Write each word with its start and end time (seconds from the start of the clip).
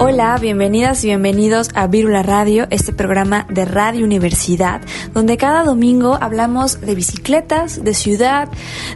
Hola, 0.00 0.38
bienvenidas 0.40 1.02
y 1.02 1.08
bienvenidos 1.08 1.70
a 1.74 1.88
Vírula 1.88 2.22
Radio, 2.22 2.68
este 2.70 2.92
programa 2.92 3.48
de 3.50 3.64
Radio 3.64 4.04
Universidad, 4.04 4.80
donde 5.12 5.36
cada 5.36 5.64
domingo 5.64 6.16
hablamos 6.20 6.80
de 6.80 6.94
bicicletas, 6.94 7.82
de 7.82 7.94
ciudad, 7.94 8.48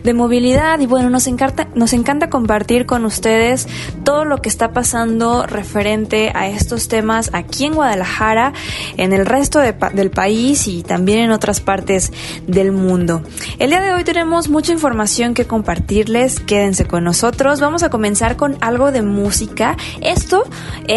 de 0.05 0.15
movilidad 0.15 0.79
y 0.79 0.87
bueno, 0.87 1.11
nos 1.11 1.27
encanta, 1.27 1.67
nos 1.75 1.93
encanta 1.93 2.31
compartir 2.31 2.87
con 2.87 3.05
ustedes 3.05 3.67
todo 4.05 4.25
lo 4.25 4.39
que 4.39 4.49
está 4.49 4.73
pasando 4.73 5.45
referente 5.45 6.31
a 6.37 6.47
estos 6.47 6.87
temas 6.87 7.31
aquí 7.33 7.65
en 7.65 7.75
Guadalajara, 7.75 8.53
en 8.97 9.13
el 9.13 9.27
resto 9.27 9.59
del 9.59 10.11
país 10.13 10.69
y 10.69 10.85
también 10.85 11.19
en 11.19 11.33
otras 11.33 11.61
partes 11.61 12.13
del 12.47 12.71
mundo. 12.71 13.23
El 13.59 13.71
día 13.71 13.81
de 13.81 13.93
hoy 13.93 14.05
tenemos 14.05 14.49
mucha 14.49 14.71
información 14.71 15.35
que 15.35 15.47
compartirles, 15.47 16.39
quédense 16.39 16.85
con 16.85 17.03
nosotros. 17.03 17.59
Vamos 17.59 17.83
a 17.83 17.91
comenzar 17.91 18.37
con 18.37 18.57
algo 18.61 18.93
de 18.93 19.03
música. 19.03 19.77
Esto 20.01 20.45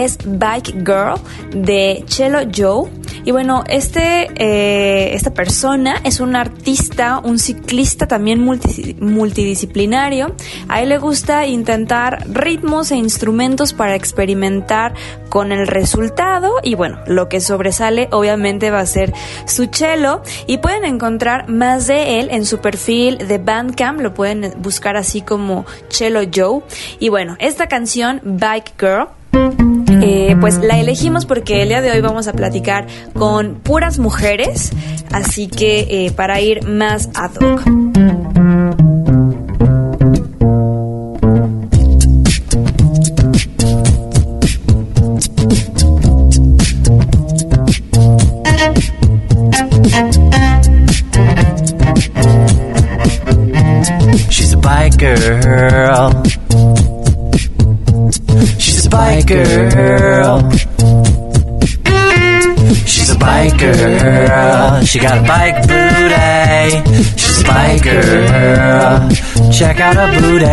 es 0.03 0.17
Bike 0.25 0.73
Girl 0.85 1.19
de 1.51 2.03
Chelo 2.07 2.39
Joe. 2.53 2.89
Y 3.23 3.31
bueno, 3.31 3.63
este, 3.67 4.29
eh, 4.35 5.15
esta 5.15 5.33
persona 5.33 5.99
es 6.03 6.19
un 6.19 6.35
artista, 6.35 7.19
un 7.23 7.39
ciclista 7.39 8.07
también 8.07 8.43
multidisciplinario. 8.99 10.35
A 10.67 10.83
él 10.83 10.89
le 10.89 10.99
gusta 10.99 11.47
intentar 11.47 12.23
ritmos 12.29 12.91
e 12.91 12.97
instrumentos 12.97 13.73
para 13.73 13.95
experimentar 13.95 14.93
con 15.29 15.51
el 15.51 15.66
resultado. 15.66 16.53
Y 16.61 16.75
bueno, 16.75 16.99
lo 17.07 17.27
que 17.27 17.41
sobresale 17.41 18.09
obviamente 18.11 18.69
va 18.69 18.81
a 18.81 18.85
ser 18.85 19.11
su 19.45 19.69
cello. 19.71 20.21
Y 20.45 20.59
pueden 20.59 20.85
encontrar 20.85 21.49
más 21.49 21.88
de 21.88 22.19
él 22.19 22.27
en 22.29 22.45
su 22.45 22.59
perfil 22.59 23.17
de 23.17 23.39
Bandcamp. 23.39 24.01
Lo 24.01 24.13
pueden 24.13 24.53
buscar 24.59 24.97
así 24.97 25.21
como 25.21 25.66
Chelo 25.89 26.21
Joe. 26.33 26.61
Y 26.99 27.09
bueno, 27.09 27.38
esta 27.39 27.67
canción, 27.67 28.21
Bike 28.23 28.73
Girl, 28.79 29.07
eh, 30.05 30.37
pues 30.39 30.57
la 30.59 30.79
elegimos 30.79 31.25
porque 31.25 31.63
el 31.63 31.69
día 31.69 31.81
de 31.81 31.91
hoy 31.91 32.01
vamos 32.01 32.27
a 32.27 32.33
platicar 32.33 32.87
con 33.13 33.55
puras 33.55 33.97
mujeres, 33.97 34.71
así 35.11 35.47
que 35.47 36.05
eh, 36.05 36.11
para 36.11 36.39
ir 36.41 36.67
más 36.67 37.09
ad 37.15 37.31
hoc. 37.41 38.24
She 64.95 65.01
got 65.01 65.17
a 65.17 65.23
bike 65.28 65.67
booty. 65.67 67.17
She's 67.17 67.41
a 67.41 67.44
bike 67.44 67.83
girl. 67.83 69.09
Check 69.51 69.81
out 69.81 69.97
her 69.97 70.07
booty. 70.22 70.45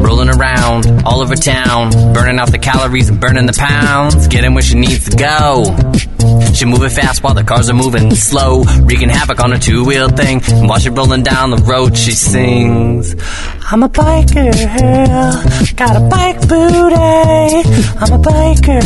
Rolling 0.00 0.28
around 0.28 0.86
all 1.04 1.20
over 1.20 1.34
town, 1.34 1.90
burning 2.14 2.38
out 2.38 2.52
the 2.52 2.58
calories 2.62 3.08
and 3.08 3.20
burning 3.20 3.46
the 3.46 3.52
pounds, 3.52 4.28
getting 4.28 4.54
where 4.54 4.62
she 4.62 4.76
needs 4.76 5.10
to 5.10 5.16
go. 5.16 5.64
She 6.54 6.64
moving 6.64 6.90
fast 6.90 7.22
while 7.22 7.34
the 7.34 7.42
cars 7.42 7.70
are 7.70 7.74
moving 7.74 8.14
slow, 8.14 8.62
wreaking 8.82 9.08
havoc 9.08 9.40
on 9.40 9.52
a 9.52 9.58
two-wheel 9.58 10.10
thing. 10.10 10.40
And 10.46 10.68
while 10.68 10.78
she 10.78 10.90
rolling 10.90 11.22
down 11.22 11.50
the 11.50 11.56
road, 11.56 11.96
she 11.96 12.12
sings, 12.12 13.14
"I'm 13.72 13.84
a 13.84 13.88
biker, 13.88 14.50
got 15.76 15.94
a 15.94 16.00
bike 16.00 16.40
booty. 16.48 16.96
I'm 18.00 18.12
a 18.12 18.18
biker, 18.18 18.82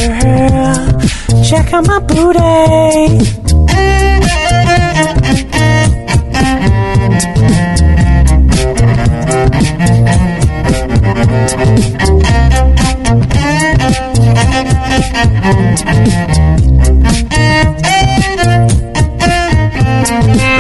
check 1.49 1.73
out 1.73 1.87
my 1.87 2.01
booty." 2.01 3.25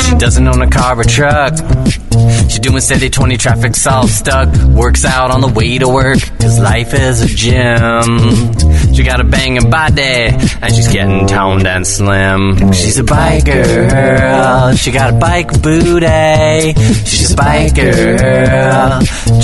She 0.01 0.15
doesn't 0.17 0.49
own 0.49 0.62
a 0.62 0.71
car 0.71 0.99
or 0.99 1.05
truck. 1.05 1.55
Doing 2.65 2.81
steady 2.81 3.11
20 3.11 3.37
traffic's 3.37 3.87
all 3.87 4.09
stuck. 4.09 4.49
Works 4.69 5.05
out 5.05 5.31
on 5.31 5.43
the 5.43 5.49
way 5.49 5.77
to 5.77 5.87
work, 5.87 6.19
cause 6.41 6.59
life 6.59 6.95
is 6.95 7.21
a 7.21 7.27
gym. 7.27 8.55
She 8.95 9.03
got 9.03 9.21
a 9.21 9.25
banging 9.25 9.69
body, 9.69 10.01
and 10.01 10.75
she's 10.75 10.89
getting 10.89 11.27
toned 11.27 11.67
and 11.67 11.87
slim. 11.87 12.73
She's 12.73 12.99
a 12.99 13.03
biker, 13.03 14.79
she 14.79 14.93
got 14.93 15.13
a 15.13 15.17
bike 15.19 15.61
booty. 15.61 16.73
She's 17.05 17.33
a 17.33 17.37
biker, 17.37 18.17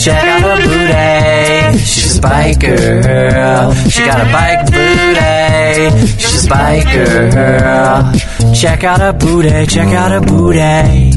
check 0.02 0.24
out 0.24 0.40
her 0.40 0.56
booty. 0.66 1.78
She's 1.84 2.16
a 2.16 2.20
biker, 2.22 3.74
she 3.90 4.00
got 4.00 4.18
a 4.18 4.24
bike 4.32 4.64
booty. 4.72 5.90
She's 6.18 6.46
a 6.46 6.48
biker, 6.48 8.14
check 8.58 8.82
out 8.82 9.00
her 9.00 9.12
booty, 9.12 9.66
check 9.66 9.88
out 9.88 10.10
her 10.10 10.22
booty. 10.22 11.09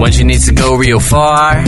When 0.00 0.12
she 0.12 0.24
needs 0.24 0.46
to 0.46 0.52
go 0.52 0.76
real 0.76 0.98
far, 1.00 1.62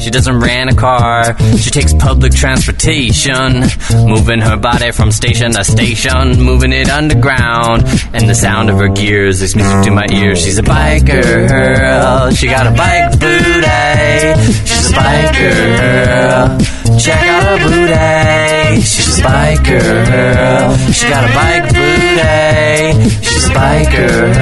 she 0.00 0.10
doesn't 0.10 0.40
rent 0.40 0.70
a 0.70 0.74
car. 0.74 1.36
She 1.58 1.70
takes 1.70 1.92
public 1.94 2.32
transportation, 2.32 3.64
moving 4.06 4.40
her 4.40 4.56
body 4.56 4.90
from 4.92 5.12
station 5.12 5.52
to 5.52 5.64
station, 5.64 6.42
moving 6.42 6.72
it 6.72 6.88
underground. 6.88 7.84
And 8.12 8.28
the 8.28 8.34
sound 8.34 8.70
of 8.70 8.78
her 8.78 8.88
gears 8.88 9.42
is 9.42 9.54
music 9.54 9.84
to 9.84 9.90
my 9.90 10.06
ears. 10.10 10.42
She's 10.42 10.58
a 10.58 10.62
biker, 10.62 12.36
she 12.36 12.46
got 12.46 12.66
a 12.66 12.72
bike 12.72 13.18
booty. 13.20 13.66
Eh? 13.66 14.34
She's 14.64 14.90
a 14.90 14.94
biker, 14.94 16.58
check 17.04 17.22
out 17.22 17.42
her 17.44 17.58
booty. 17.68 17.92
Eh? 17.92 18.80
She's 18.80 19.18
a 19.18 19.22
biker, 19.22 20.94
she 20.94 21.08
got 21.08 21.24
a 21.24 21.32
bike 21.34 21.68
booty. 21.74 22.20
Eh? 22.20 23.08
She's 23.20 23.46
a 23.46 23.50
biker, 23.50 24.34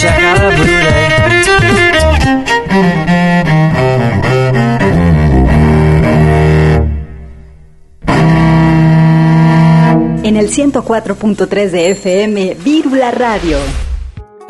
check 0.00 0.18
out 0.22 0.38
her 0.38 0.56
booty. 0.56 1.07
En 10.28 10.36
el 10.36 10.50
104.3 10.50 11.70
de 11.70 11.90
FM, 11.92 12.58
Vírula 12.62 13.10
Radio. 13.10 13.56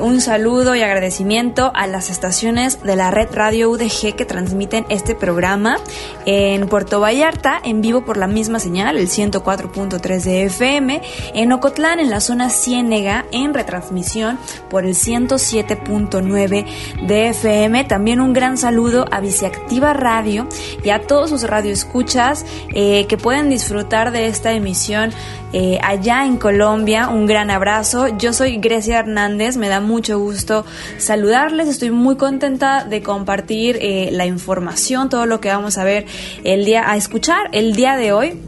Un 0.00 0.21
saludo 0.21 0.77
y 0.77 0.83
agradecimiento 0.83 1.73
a 1.75 1.89
las 1.89 2.09
estaciones 2.09 2.81
de 2.85 2.95
la 2.95 3.11
red 3.11 3.31
Radio 3.33 3.69
UDG 3.69 4.15
que 4.15 4.25
transmiten 4.25 4.87
este 4.91 5.17
programa 5.17 5.79
en 6.25 6.69
Puerto 6.69 7.00
Vallarta, 7.00 7.61
en 7.65 7.81
vivo 7.81 8.05
por 8.05 8.17
la 8.17 8.29
misma 8.29 8.61
señal, 8.61 8.97
el 8.97 9.09
104.3 9.09 10.23
de 10.23 10.45
FM, 10.45 11.03
en 11.35 11.50
Ocotlán, 11.50 11.99
en 11.99 12.11
la 12.11 12.21
zona 12.21 12.49
Ciénega, 12.49 13.27
en 13.33 13.55
retransmisión 13.55 14.39
por 14.71 14.85
el 14.85 14.95
107.9 14.95 16.67
de 17.09 17.29
FM. 17.31 17.83
También 17.83 18.21
un 18.21 18.33
gran 18.33 18.56
saludo 18.56 19.05
a 19.11 19.19
Viceactiva 19.19 19.95
Radio 19.95 20.47
y 20.85 20.91
a 20.91 21.09
todos 21.09 21.31
sus 21.31 21.43
radioescuchas 21.43 22.47
eh, 22.73 23.06
que 23.09 23.19
pueden 23.19 23.50
disfrutar 23.50 24.12
de 24.12 24.29
esta 24.29 24.53
emisión 24.53 25.11
eh, 25.53 25.79
allá 25.83 26.27
en 26.27 26.37
Colombia. 26.37 27.09
Un 27.09 27.27
gran 27.27 27.50
abrazo. 27.50 28.09
Yo 28.19 28.33
soy 28.33 28.59
Grecia 28.59 28.99
Hernández, 29.00 29.56
me 29.56 29.69
da 29.69 29.81
mucho 29.88 30.19
gusto 30.20 30.64
saludarles. 30.99 31.67
Estoy 31.67 31.90
muy 31.90 32.17
contenta 32.17 32.85
de 32.85 33.02
compartir 33.02 33.79
eh, 33.81 34.11
la 34.12 34.26
información, 34.26 35.08
todo 35.08 35.26
lo 35.26 35.40
que 35.40 35.49
vamos 35.49 35.79
a 35.79 35.85
ver 35.85 36.06
el 36.44 36.64
día, 36.64 36.90
a 36.90 36.96
escuchar 36.96 37.49
el 37.52 37.75
día 37.75 37.96
de 37.96 38.12
hoy. 38.12 38.40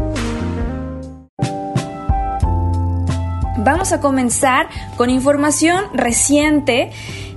Vamos 3.66 3.94
a 3.94 4.02
comenzar 4.02 4.68
con 4.98 5.10
información 5.10 5.86
reciente. 5.94 6.92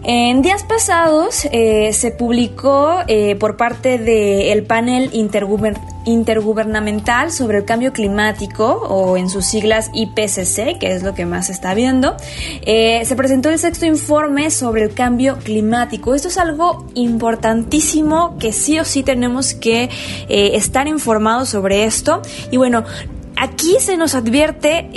En 0.08 0.40
días 0.40 0.62
pasados 0.62 1.48
eh, 1.50 1.92
se 1.92 2.12
publicó 2.12 2.98
eh, 3.08 3.34
por 3.34 3.56
parte 3.56 3.98
del 3.98 4.62
panel 4.62 5.10
interguber- 5.10 5.80
intergubernamental 6.04 7.32
sobre 7.32 7.58
el 7.58 7.64
cambio 7.64 7.92
climático 7.92 8.66
o 8.66 9.16
en 9.16 9.28
sus 9.28 9.46
siglas 9.46 9.90
IPCC, 9.92 10.78
que 10.78 10.92
es 10.92 11.02
lo 11.02 11.12
que 11.12 11.26
más 11.26 11.46
se 11.46 11.52
está 11.54 11.74
viendo, 11.74 12.16
eh, 12.64 13.04
se 13.04 13.16
presentó 13.16 13.50
el 13.50 13.58
sexto 13.58 13.84
informe 13.84 14.52
sobre 14.52 14.84
el 14.84 14.94
cambio 14.94 15.38
climático. 15.42 16.14
Esto 16.14 16.28
es 16.28 16.38
algo 16.38 16.86
importantísimo 16.94 18.38
que 18.38 18.52
sí 18.52 18.78
o 18.78 18.84
sí 18.84 19.02
tenemos 19.02 19.54
que 19.54 19.90
estar 20.28 20.86
informados 20.86 21.48
sobre 21.48 21.82
esto. 21.82 22.22
Y 22.52 22.58
bueno, 22.58 22.84
Aquí 23.38 23.76
se 23.80 23.98
nos 23.98 24.14
advierte 24.14 24.88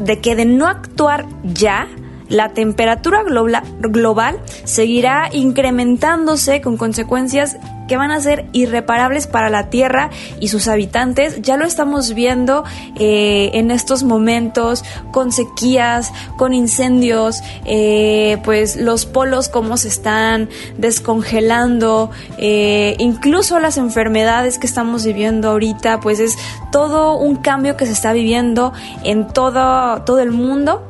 de 0.00 0.20
que 0.20 0.34
de 0.34 0.44
no 0.44 0.66
actuar 0.66 1.26
ya, 1.44 1.86
la 2.34 2.48
temperatura 2.48 3.22
global 3.22 4.40
seguirá 4.64 5.28
incrementándose 5.32 6.60
con 6.60 6.76
consecuencias 6.76 7.56
que 7.86 7.96
van 7.96 8.10
a 8.10 8.20
ser 8.20 8.46
irreparables 8.52 9.26
para 9.26 9.50
la 9.50 9.68
Tierra 9.70 10.10
y 10.40 10.48
sus 10.48 10.68
habitantes. 10.68 11.40
Ya 11.42 11.56
lo 11.56 11.64
estamos 11.64 12.14
viendo 12.14 12.64
eh, 12.96 13.50
en 13.54 13.70
estos 13.70 14.02
momentos 14.02 14.84
con 15.12 15.32
sequías, 15.32 16.12
con 16.36 16.54
incendios, 16.54 17.42
eh, 17.66 18.38
pues 18.44 18.76
los 18.76 19.06
polos 19.06 19.48
cómo 19.48 19.76
se 19.76 19.88
están 19.88 20.48
descongelando, 20.78 22.10
eh, 22.38 22.96
incluso 22.98 23.58
las 23.58 23.76
enfermedades 23.76 24.58
que 24.58 24.66
estamos 24.66 25.04
viviendo 25.04 25.50
ahorita, 25.50 26.00
pues 26.00 26.20
es 26.20 26.36
todo 26.72 27.16
un 27.16 27.36
cambio 27.36 27.76
que 27.76 27.86
se 27.86 27.92
está 27.92 28.12
viviendo 28.12 28.72
en 29.04 29.28
todo, 29.28 30.02
todo 30.02 30.20
el 30.20 30.30
mundo. 30.30 30.82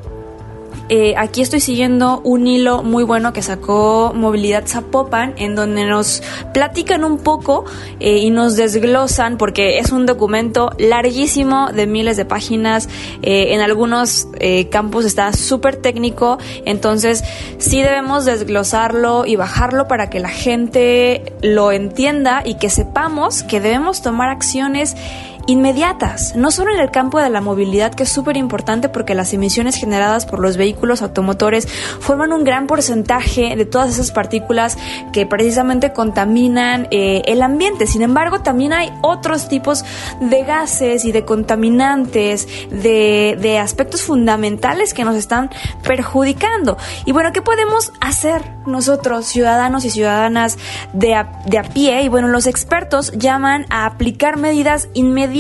Eh, 0.88 1.14
aquí 1.16 1.42
estoy 1.42 1.60
siguiendo 1.60 2.20
un 2.24 2.46
hilo 2.46 2.82
muy 2.82 3.04
bueno 3.04 3.32
que 3.32 3.42
sacó 3.42 4.12
Movilidad 4.14 4.66
Zapopan, 4.66 5.34
en 5.36 5.54
donde 5.54 5.84
nos 5.86 6.22
platican 6.52 7.04
un 7.04 7.18
poco 7.18 7.64
eh, 8.00 8.18
y 8.18 8.30
nos 8.30 8.56
desglosan, 8.56 9.38
porque 9.38 9.78
es 9.78 9.92
un 9.92 10.06
documento 10.06 10.70
larguísimo 10.78 11.70
de 11.72 11.86
miles 11.86 12.16
de 12.16 12.24
páginas. 12.24 12.88
eh, 13.22 13.54
en 13.54 13.60
algunos 13.60 14.28
eh, 14.40 14.68
campos 14.68 15.04
está 15.04 15.32
súper 15.32 15.76
técnico, 15.76 16.38
entonces 16.64 17.24
sí 17.58 17.82
debemos 17.82 18.24
desglosarlo 18.24 19.26
y 19.26 19.36
bajarlo 19.36 19.88
para 19.88 20.10
que 20.10 20.20
la 20.20 20.28
gente 20.28 21.34
lo 21.42 21.72
entienda 21.72 22.42
y 22.44 22.54
que 22.54 22.70
sepamos 22.70 23.42
que 23.42 23.60
debemos 23.60 24.02
tomar 24.02 24.28
acciones 24.28 24.96
inmediatas, 25.46 26.34
no 26.36 26.50
solo 26.50 26.72
en 26.72 26.80
el 26.80 26.90
campo 26.90 27.20
de 27.20 27.30
la 27.30 27.40
movilidad, 27.40 27.94
que 27.94 28.04
es 28.04 28.08
súper 28.08 28.36
importante 28.36 28.88
porque 28.88 29.14
las 29.14 29.32
emisiones 29.32 29.76
generadas 29.76 30.26
por 30.26 30.40
los 30.40 30.56
vehículos 30.56 31.02
automotores 31.02 31.68
forman 32.00 32.32
un 32.32 32.44
gran 32.44 32.66
porcentaje 32.66 33.56
de 33.56 33.64
todas 33.64 33.90
esas 33.90 34.12
partículas 34.12 34.76
que 35.12 35.26
precisamente 35.26 35.92
contaminan 35.92 36.88
eh, 36.90 37.22
el 37.26 37.42
ambiente. 37.42 37.86
Sin 37.86 38.02
embargo, 38.02 38.40
también 38.40 38.72
hay 38.72 38.92
otros 39.02 39.48
tipos 39.48 39.84
de 40.20 40.44
gases 40.44 41.04
y 41.04 41.12
de 41.12 41.24
contaminantes, 41.24 42.48
de, 42.70 43.36
de 43.40 43.58
aspectos 43.58 44.02
fundamentales 44.02 44.94
que 44.94 45.04
nos 45.04 45.16
están 45.16 45.50
perjudicando. 45.82 46.76
Y 47.04 47.12
bueno, 47.12 47.32
¿qué 47.32 47.42
podemos 47.42 47.92
hacer 48.00 48.42
nosotros, 48.66 49.26
ciudadanos 49.26 49.84
y 49.84 49.90
ciudadanas 49.90 50.58
de 50.92 51.14
a, 51.14 51.42
de 51.46 51.58
a 51.58 51.62
pie? 51.62 52.02
Y 52.02 52.08
bueno, 52.08 52.28
los 52.28 52.46
expertos 52.46 53.12
llaman 53.12 53.66
a 53.70 53.86
aplicar 53.86 54.36
medidas 54.36 54.88
inmediatas, 54.94 55.33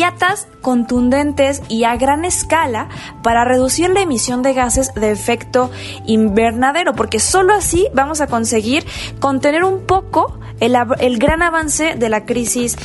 contundentes 0.60 1.62
y 1.68 1.84
a 1.84 1.96
gran 1.96 2.24
escala 2.24 2.88
para 3.22 3.44
reducir 3.44 3.90
la 3.90 4.00
emisión 4.00 4.42
de 4.42 4.54
gases 4.54 4.92
de 4.94 5.10
efecto 5.10 5.70
invernadero, 6.06 6.94
porque 6.94 7.20
solo 7.20 7.54
así 7.54 7.86
vamos 7.94 8.20
a 8.20 8.26
conseguir 8.26 8.84
contener 9.20 9.64
un 9.64 9.86
poco 9.86 10.38
el 10.60 11.18
gran 11.18 11.42
avance 11.42 11.94
de 11.96 12.08
la 12.08 12.24
crisis 12.24 12.76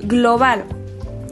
global. 0.00 0.64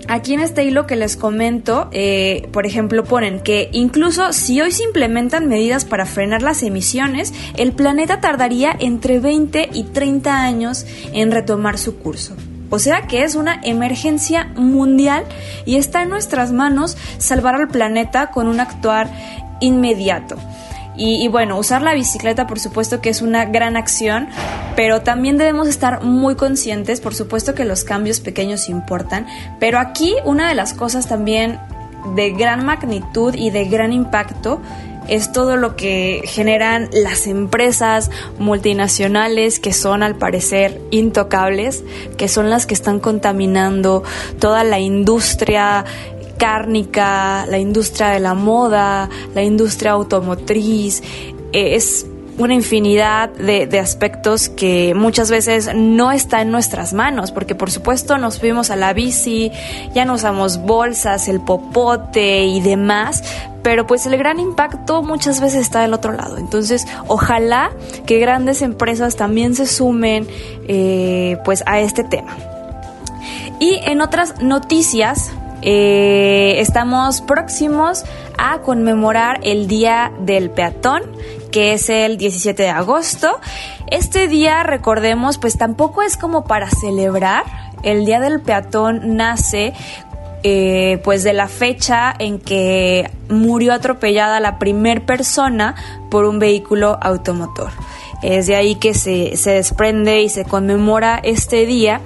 Aquí 0.08 0.34
en 0.34 0.40
este 0.40 0.64
hilo 0.64 0.86
que 0.86 0.94
les 0.94 1.16
comento, 1.16 1.88
eh, 1.90 2.48
por 2.52 2.64
ejemplo, 2.64 3.02
ponen 3.02 3.40
que 3.40 3.70
incluso 3.72 4.32
si 4.32 4.60
hoy 4.60 4.70
se 4.70 4.84
implementan 4.84 5.48
medidas 5.48 5.84
para 5.84 6.06
frenar 6.06 6.42
las 6.42 6.62
emisiones, 6.62 7.34
el 7.56 7.72
planeta 7.72 8.20
tardaría 8.20 8.74
entre 8.78 9.18
20 9.18 9.70
y 9.72 9.82
30 9.84 10.42
años 10.42 10.86
en 11.12 11.32
retomar 11.32 11.76
su 11.76 11.96
curso. 11.96 12.36
O 12.70 12.78
sea 12.78 13.02
que 13.02 13.22
es 13.22 13.34
una 13.34 13.60
emergencia 13.62 14.50
mundial 14.56 15.24
y 15.64 15.76
está 15.76 16.02
en 16.02 16.10
nuestras 16.10 16.52
manos 16.52 16.96
salvar 17.18 17.54
al 17.54 17.68
planeta 17.68 18.30
con 18.30 18.48
un 18.48 18.60
actuar 18.60 19.08
inmediato. 19.60 20.36
Y, 20.98 21.28
bueno, 21.28 21.58
usar 21.58 21.82
la 21.82 21.92
bicicleta 21.92 22.46
por 22.46 22.58
supuesto 22.58 23.02
que 23.02 23.10
es 23.10 23.20
una 23.20 23.44
gran 23.44 23.76
acción, 23.76 24.28
pero 24.76 25.02
también 25.02 25.36
debemos 25.36 25.68
estar 25.68 26.02
muy 26.02 26.36
conscientes, 26.36 27.02
por 27.02 27.14
supuesto 27.14 27.54
que 27.54 27.66
los 27.66 27.84
cambios 27.84 28.20
pequeños 28.20 28.70
importan, 28.70 29.26
pero 29.60 29.78
aquí 29.78 30.14
una 30.24 30.48
de 30.48 30.54
las 30.54 30.72
cosas 30.72 31.06
también 31.06 31.58
de 32.14 32.30
gran 32.30 32.64
magnitud 32.64 33.34
y 33.34 33.50
de 33.50 33.66
gran 33.66 33.92
impacto 33.92 34.62
es 35.08 35.32
todo 35.32 35.56
lo 35.56 35.76
que 35.76 36.22
generan 36.24 36.88
las 36.92 37.26
empresas 37.26 38.10
multinacionales 38.38 39.60
que 39.60 39.72
son 39.72 40.02
al 40.02 40.16
parecer 40.16 40.80
intocables, 40.90 41.84
que 42.16 42.28
son 42.28 42.50
las 42.50 42.66
que 42.66 42.74
están 42.74 43.00
contaminando 43.00 44.02
toda 44.38 44.64
la 44.64 44.78
industria 44.78 45.84
cárnica, 46.38 47.46
la 47.46 47.58
industria 47.58 48.08
de 48.08 48.20
la 48.20 48.34
moda, 48.34 49.08
la 49.34 49.42
industria 49.42 49.92
automotriz, 49.92 51.02
es 51.52 52.06
una 52.38 52.54
infinidad 52.54 53.30
de, 53.30 53.66
de, 53.66 53.78
aspectos 53.78 54.48
que 54.48 54.94
muchas 54.94 55.30
veces 55.30 55.70
no 55.74 56.12
está 56.12 56.42
en 56.42 56.50
nuestras 56.50 56.92
manos, 56.92 57.32
porque 57.32 57.54
por 57.54 57.70
supuesto 57.70 58.18
nos 58.18 58.38
fuimos 58.38 58.70
a 58.70 58.76
la 58.76 58.92
bici, 58.92 59.50
ya 59.94 60.04
no 60.04 60.14
usamos 60.14 60.58
bolsas, 60.58 61.28
el 61.28 61.40
popote 61.40 62.44
y 62.44 62.60
demás, 62.60 63.22
pero 63.62 63.86
pues 63.86 64.06
el 64.06 64.16
gran 64.16 64.38
impacto 64.38 65.02
muchas 65.02 65.40
veces 65.40 65.62
está 65.62 65.80
del 65.80 65.94
otro 65.94 66.12
lado. 66.12 66.38
Entonces, 66.38 66.86
ojalá 67.08 67.70
que 68.06 68.18
grandes 68.18 68.62
empresas 68.62 69.16
también 69.16 69.54
se 69.54 69.66
sumen 69.66 70.28
eh, 70.68 71.38
pues 71.44 71.64
a 71.66 71.80
este 71.80 72.04
tema. 72.04 72.36
Y 73.58 73.80
en 73.84 74.02
otras 74.02 74.40
noticias, 74.42 75.32
eh, 75.62 76.60
estamos 76.60 77.22
próximos 77.22 78.04
a 78.38 78.58
conmemorar 78.58 79.40
el 79.42 79.66
Día 79.66 80.12
del 80.20 80.50
Peatón, 80.50 81.02
que 81.50 81.74
es 81.74 81.88
el 81.88 82.16
17 82.16 82.62
de 82.62 82.68
agosto. 82.68 83.38
Este 83.90 84.28
día, 84.28 84.62
recordemos, 84.62 85.38
pues 85.38 85.56
tampoco 85.56 86.02
es 86.02 86.16
como 86.16 86.44
para 86.44 86.70
celebrar. 86.70 87.44
El 87.82 88.04
Día 88.04 88.20
del 88.20 88.40
Peatón 88.40 89.16
nace 89.16 89.72
eh, 90.42 91.00
pues 91.02 91.24
de 91.24 91.32
la 91.32 91.48
fecha 91.48 92.14
en 92.18 92.38
que 92.38 93.10
murió 93.28 93.72
atropellada 93.72 94.38
la 94.38 94.58
primer 94.58 95.04
persona 95.04 95.74
por 96.10 96.24
un 96.24 96.38
vehículo 96.38 96.98
automotor. 97.00 97.72
Es 98.22 98.46
de 98.46 98.54
ahí 98.54 98.76
que 98.76 98.94
se, 98.94 99.36
se 99.36 99.50
desprende 99.50 100.22
y 100.22 100.28
se 100.28 100.44
conmemora 100.44 101.20
este 101.22 101.66
día. 101.66 102.00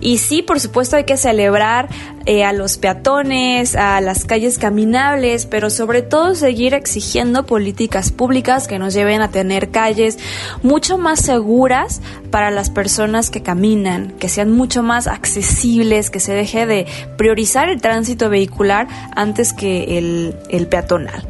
Y 0.00 0.18
sí, 0.18 0.42
por 0.42 0.60
supuesto 0.60 0.96
hay 0.96 1.04
que 1.04 1.16
celebrar 1.16 1.88
eh, 2.26 2.44
a 2.44 2.52
los 2.52 2.76
peatones, 2.76 3.76
a 3.76 4.00
las 4.00 4.24
calles 4.24 4.58
caminables, 4.58 5.46
pero 5.46 5.70
sobre 5.70 6.02
todo 6.02 6.34
seguir 6.34 6.74
exigiendo 6.74 7.46
políticas 7.46 8.12
públicas 8.12 8.68
que 8.68 8.78
nos 8.78 8.92
lleven 8.92 9.22
a 9.22 9.30
tener 9.30 9.70
calles 9.70 10.18
mucho 10.62 10.98
más 10.98 11.20
seguras 11.20 12.02
para 12.30 12.50
las 12.50 12.70
personas 12.70 13.30
que 13.30 13.42
caminan, 13.42 14.12
que 14.18 14.28
sean 14.28 14.50
mucho 14.50 14.82
más 14.82 15.06
accesibles, 15.06 16.10
que 16.10 16.20
se 16.20 16.32
deje 16.32 16.66
de 16.66 16.86
priorizar 17.16 17.68
el 17.68 17.80
tránsito 17.80 18.28
vehicular 18.28 18.86
antes 19.16 19.52
que 19.52 19.98
el, 19.98 20.36
el 20.50 20.66
peatonal. 20.66 21.26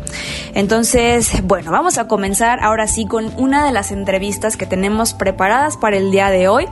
Entonces, 0.54 1.42
bueno, 1.44 1.70
vamos 1.70 1.99
a 1.99 2.09
comenzar 2.09 2.61
ahora 2.62 2.87
sí 2.88 3.06
con 3.06 3.32
una 3.37 3.64
de 3.64 3.73
las 3.73 3.92
entrevistas 3.92 4.56
que 4.56 4.66
tenemos 4.66 5.14
preparadas 5.14 5.76
para 5.76 5.97
el 5.97 6.11
día 6.11 6.30
de 6.30 6.49
hoy. 6.49 6.66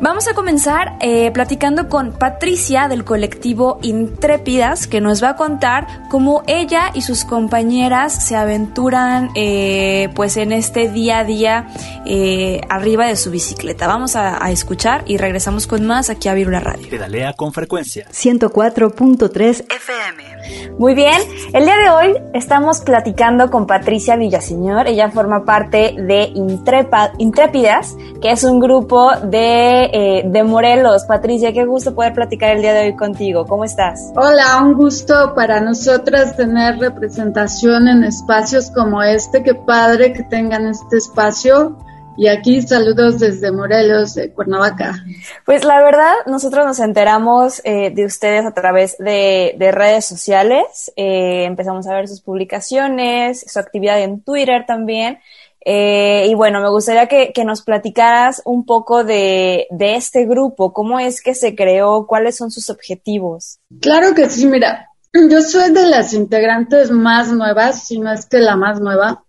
Vamos 0.00 0.28
a 0.28 0.34
comenzar 0.34 0.96
eh, 1.00 1.30
platicando 1.32 1.88
con 1.88 2.12
Patricia 2.12 2.88
del 2.88 3.04
colectivo 3.04 3.78
Intrépidas, 3.82 4.86
que 4.86 5.00
nos 5.00 5.22
va 5.22 5.30
a 5.30 5.36
contar 5.36 5.86
cómo 6.10 6.42
ella 6.46 6.90
y 6.94 7.02
sus 7.02 7.24
compañeras 7.24 8.26
se 8.26 8.36
aventuran 8.36 9.30
eh, 9.34 10.08
pues 10.14 10.36
en 10.36 10.52
este 10.52 10.90
día 10.90 11.20
a 11.20 11.24
día 11.24 11.68
eh, 12.06 12.60
arriba 12.68 13.06
de 13.06 13.16
su 13.16 13.30
bicicleta. 13.30 13.86
Vamos 13.86 14.16
a, 14.16 14.44
a, 14.44 14.50
escuchar 14.50 15.04
y 15.06 15.16
regresamos 15.16 15.66
con 15.66 15.86
más 15.86 16.10
aquí 16.10 16.28
a 16.28 16.34
Virula 16.34 16.60
Radio. 16.60 16.88
Pedalea 16.88 17.32
con 17.32 17.52
frecuencia. 17.52 18.06
104.3 18.10 19.64
FM. 19.72 20.43
Muy 20.78 20.94
bien, 20.94 21.20
el 21.52 21.64
día 21.64 21.76
de 21.76 21.90
hoy 21.90 22.22
estamos 22.32 22.80
platicando 22.80 23.50
con 23.50 23.66
Patricia 23.66 24.16
Villaseñor. 24.16 24.86
Ella 24.86 25.10
forma 25.10 25.44
parte 25.44 25.94
de 25.96 26.30
Intrepa, 26.34 27.12
Intrépidas, 27.18 27.96
que 28.20 28.30
es 28.30 28.44
un 28.44 28.60
grupo 28.60 29.12
de, 29.16 29.84
eh, 29.92 30.22
de 30.26 30.42
Morelos. 30.42 31.04
Patricia, 31.04 31.52
qué 31.52 31.64
gusto 31.64 31.94
poder 31.94 32.12
platicar 32.12 32.50
el 32.50 32.62
día 32.62 32.74
de 32.74 32.86
hoy 32.86 32.96
contigo. 32.96 33.46
¿Cómo 33.46 33.64
estás? 33.64 34.12
Hola, 34.16 34.62
un 34.62 34.74
gusto 34.74 35.34
para 35.34 35.60
nosotras 35.60 36.36
tener 36.36 36.78
representación 36.78 37.88
en 37.88 38.04
espacios 38.04 38.70
como 38.70 39.02
este. 39.02 39.42
Qué 39.42 39.54
padre 39.54 40.12
que 40.12 40.22
tengan 40.24 40.66
este 40.66 40.96
espacio 40.96 41.76
y 42.16 42.28
aquí 42.28 42.62
saludos 42.62 43.18
desde 43.18 43.50
Morelos, 43.50 44.14
de 44.14 44.32
Cuernavaca. 44.32 45.04
Pues 45.44 45.64
la 45.64 45.82
verdad, 45.82 46.12
nosotros 46.26 46.64
nos 46.64 46.78
enteramos 46.80 47.60
eh, 47.64 47.90
de 47.90 48.04
ustedes 48.04 48.44
a 48.46 48.52
través 48.52 48.96
de, 48.98 49.54
de 49.58 49.72
redes 49.72 50.04
sociales. 50.04 50.92
Eh, 50.96 51.44
empezamos 51.44 51.86
a 51.86 51.94
ver 51.94 52.08
sus 52.08 52.20
publicaciones, 52.20 53.44
su 53.46 53.58
actividad 53.58 54.00
en 54.00 54.20
Twitter 54.22 54.64
también. 54.66 55.18
Eh, 55.64 56.26
y 56.28 56.34
bueno, 56.34 56.60
me 56.60 56.68
gustaría 56.68 57.06
que, 57.06 57.32
que 57.32 57.44
nos 57.44 57.62
platicaras 57.62 58.42
un 58.44 58.66
poco 58.66 59.02
de, 59.02 59.66
de, 59.70 59.96
este 59.96 60.26
grupo, 60.26 60.74
cómo 60.74 61.00
es 61.00 61.22
que 61.22 61.34
se 61.34 61.54
creó, 61.54 62.06
cuáles 62.06 62.36
son 62.36 62.50
sus 62.50 62.68
objetivos. 62.68 63.60
Claro 63.80 64.14
que 64.14 64.28
sí, 64.28 64.46
mira, 64.46 64.90
yo 65.14 65.40
soy 65.40 65.72
de 65.72 65.86
las 65.86 66.12
integrantes 66.12 66.90
más 66.90 67.32
nuevas, 67.32 67.86
si 67.86 67.98
no 67.98 68.12
es 68.12 68.26
que 68.26 68.38
la 68.38 68.56
más 68.56 68.80
nueva. 68.80 69.24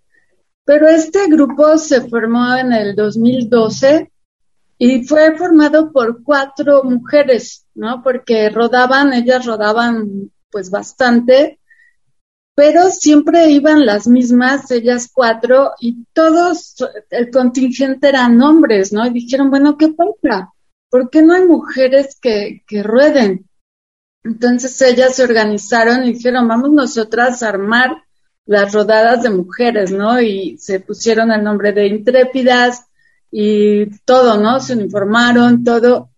Pero 0.66 0.88
este 0.88 1.28
grupo 1.28 1.78
se 1.78 2.02
formó 2.02 2.56
en 2.56 2.74
el 2.74 2.96
2012 2.96 4.12
y 4.78 5.06
fue 5.06 5.38
formado 5.38 5.92
por 5.92 6.24
cuatro 6.24 6.84
mujeres, 6.84 7.66
¿no? 7.76 8.02
Porque 8.04 8.50
rodaban, 8.50 9.14
ellas 9.14 9.46
rodaban 9.46 10.32
pues 10.50 10.70
bastante, 10.70 11.60
pero 12.56 12.90
siempre 12.90 13.50
iban 13.50 13.86
las 13.86 14.08
mismas, 14.08 14.72
ellas 14.72 15.10
cuatro, 15.14 15.72
y 15.80 16.06
todos, 16.14 16.76
el 17.10 17.30
contingente 17.30 18.10
eran 18.10 18.42
hombres, 18.42 18.92
¿no? 18.92 19.06
Y 19.06 19.12
dijeron, 19.12 19.50
bueno, 19.50 19.78
¿qué 19.78 19.90
pasa? 19.90 20.54
¿Por 20.90 21.10
qué 21.10 21.22
no 21.22 21.34
hay 21.34 21.46
mujeres 21.46 22.18
que, 22.20 22.64
que 22.66 22.82
rueden? 22.82 23.50
Entonces 24.24 24.82
ellas 24.82 25.16
se 25.16 25.24
organizaron 25.24 26.06
y 26.06 26.14
dijeron, 26.14 26.48
vamos 26.48 26.72
nosotras 26.72 27.44
a 27.44 27.50
armar 27.50 28.05
las 28.46 28.74
rodadas 28.74 29.24
de 29.24 29.30
mujeres, 29.30 29.92
¿no? 29.92 30.22
Y 30.22 30.58
se 30.58 30.80
pusieron 30.80 31.32
el 31.32 31.44
nombre 31.44 31.72
de 31.72 31.88
intrépidas 31.88 32.86
y 33.32 33.88
todo, 34.06 34.38
¿no? 34.40 34.60
Se 34.60 34.74
uniformaron, 34.74 35.64
todo. 35.64 36.10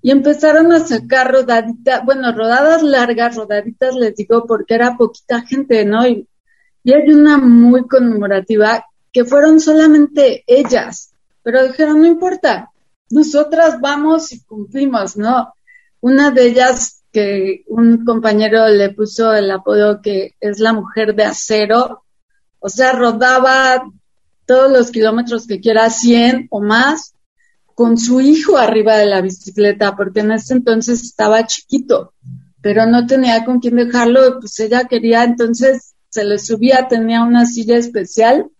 Y 0.00 0.12
empezaron 0.12 0.72
a 0.72 0.80
sacar 0.80 1.32
rodaditas, 1.32 2.04
bueno, 2.04 2.32
rodadas 2.32 2.82
largas, 2.82 3.34
rodaditas 3.34 3.94
les 3.96 4.14
digo 4.14 4.46
porque 4.46 4.74
era 4.74 4.96
poquita 4.96 5.42
gente, 5.42 5.84
¿no? 5.84 6.06
Y, 6.06 6.28
y 6.84 6.92
hay 6.92 7.12
una 7.12 7.38
muy 7.38 7.86
conmemorativa 7.88 8.84
que 9.12 9.24
fueron 9.24 9.58
solamente 9.58 10.44
ellas, 10.46 11.12
pero 11.42 11.66
dijeron, 11.66 12.00
no 12.00 12.06
importa, 12.06 12.70
nosotras 13.10 13.80
vamos 13.80 14.32
y 14.32 14.40
cumplimos, 14.44 15.16
¿no? 15.16 15.54
Una 16.00 16.30
de 16.30 16.46
ellas 16.46 16.95
que 17.16 17.64
un 17.68 18.04
compañero 18.04 18.68
le 18.68 18.90
puso 18.90 19.32
el 19.32 19.50
apodo 19.50 20.02
que 20.02 20.34
es 20.38 20.58
la 20.60 20.74
mujer 20.74 21.14
de 21.14 21.24
acero, 21.24 22.04
o 22.58 22.68
sea, 22.68 22.92
rodaba 22.92 23.90
todos 24.44 24.70
los 24.70 24.90
kilómetros 24.90 25.46
que 25.46 25.58
quiera, 25.58 25.88
100 25.88 26.48
o 26.50 26.60
más, 26.60 27.14
con 27.74 27.96
su 27.96 28.20
hijo 28.20 28.58
arriba 28.58 28.98
de 28.98 29.06
la 29.06 29.22
bicicleta, 29.22 29.96
porque 29.96 30.20
en 30.20 30.32
ese 30.32 30.52
entonces 30.52 31.04
estaba 31.04 31.46
chiquito, 31.46 32.12
pero 32.60 32.84
no 32.84 33.06
tenía 33.06 33.46
con 33.46 33.60
quién 33.60 33.76
dejarlo, 33.76 34.38
pues 34.38 34.60
ella 34.60 34.84
quería, 34.84 35.24
entonces 35.24 35.94
se 36.10 36.22
le 36.22 36.38
subía, 36.38 36.86
tenía 36.86 37.22
una 37.22 37.46
silla 37.46 37.78
especial 37.78 38.50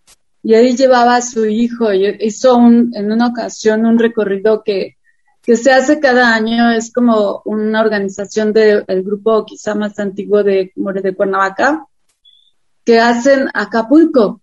y 0.43 0.55
ahí 0.55 0.75
llevaba 0.75 1.17
a 1.17 1.21
su 1.21 1.45
hijo 1.45 1.93
y 1.93 2.07
hizo 2.21 2.57
en 2.57 3.13
una 3.13 3.27
ocasión 3.27 3.85
un 3.85 3.99
recorrido 3.99 4.63
que 4.65 4.96
que 5.47 5.57
se 5.57 5.71
hace 5.71 6.01
cada 6.01 6.35
año, 6.35 6.73
es 6.73 6.93
como 6.93 7.41
una 7.45 7.81
organización 7.81 8.53
del 8.53 8.85
grupo 9.05 9.45
quizá 9.45 9.77
más 9.77 9.97
antiguo 10.01 10.43
de 10.43 10.73
More 10.75 11.01
de 11.03 11.15
Cuernavaca, 11.15 11.87
que 12.85 12.99
hacen 12.99 13.49
Acapulco. 13.55 14.41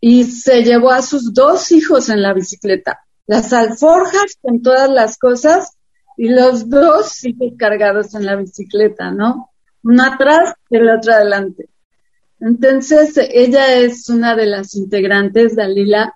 Y 0.00 0.24
se 0.24 0.64
llevó 0.64 0.90
a 0.90 1.00
sus 1.00 1.32
dos 1.32 1.70
hijos 1.70 2.08
en 2.08 2.22
la 2.22 2.34
bicicleta, 2.34 3.06
las 3.28 3.52
alforjas 3.52 4.36
con 4.42 4.62
todas 4.62 4.90
las 4.90 5.16
cosas 5.16 5.76
y 6.16 6.28
los 6.28 6.68
dos 6.68 7.24
hijos 7.24 7.52
cargados 7.56 8.16
en 8.16 8.26
la 8.26 8.34
bicicleta, 8.34 9.12
¿no? 9.12 9.50
Uno 9.84 10.02
atrás 10.02 10.54
y 10.70 10.76
el 10.76 10.90
otro 10.90 11.12
adelante. 11.12 11.68
Entonces, 12.40 13.14
ella 13.16 13.74
es 13.74 14.08
una 14.08 14.34
de 14.34 14.46
las 14.46 14.74
integrantes, 14.74 15.54
Dalila, 15.54 16.14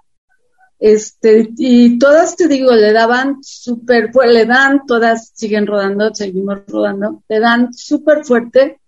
este, 0.78 1.50
y 1.56 1.98
todas 1.98 2.36
te 2.36 2.46
digo, 2.46 2.72
le 2.72 2.92
daban 2.92 3.38
súper, 3.42 4.10
pues 4.12 4.30
le 4.30 4.46
dan, 4.46 4.86
todas 4.86 5.32
siguen 5.34 5.66
rodando, 5.66 6.14
seguimos 6.14 6.60
rodando, 6.68 7.22
le 7.28 7.40
dan 7.40 7.72
súper 7.74 8.24
fuerte, 8.24 8.80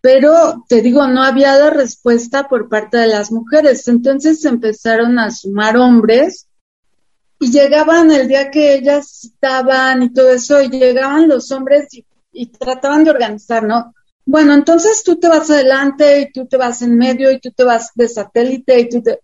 pero 0.00 0.64
te 0.68 0.80
digo, 0.82 1.06
no 1.06 1.22
había 1.22 1.58
la 1.58 1.70
respuesta 1.70 2.48
por 2.48 2.68
parte 2.68 2.98
de 2.98 3.06
las 3.06 3.32
mujeres. 3.32 3.88
Entonces 3.88 4.44
empezaron 4.44 5.18
a 5.18 5.30
sumar 5.30 5.76
hombres 5.76 6.46
y 7.38 7.50
llegaban 7.50 8.10
el 8.10 8.28
día 8.28 8.50
que 8.50 8.74
ellas 8.74 9.24
estaban 9.24 10.02
y 10.02 10.12
todo 10.12 10.30
eso, 10.30 10.62
y 10.62 10.68
llegaban 10.68 11.28
los 11.28 11.50
hombres 11.52 11.92
y, 11.92 12.04
y 12.32 12.46
trataban 12.46 13.04
de 13.04 13.10
organizar, 13.10 13.62
¿no? 13.62 13.94
Bueno, 14.26 14.54
entonces 14.54 15.02
tú 15.04 15.16
te 15.16 15.28
vas 15.28 15.50
adelante 15.50 16.20
y 16.20 16.32
tú 16.32 16.46
te 16.46 16.56
vas 16.56 16.80
en 16.80 16.96
medio 16.96 17.30
y 17.30 17.40
tú 17.40 17.50
te 17.50 17.64
vas 17.64 17.90
de 17.94 18.08
satélite 18.08 18.80
y 18.80 18.88
tú 18.88 19.02
te 19.02 19.20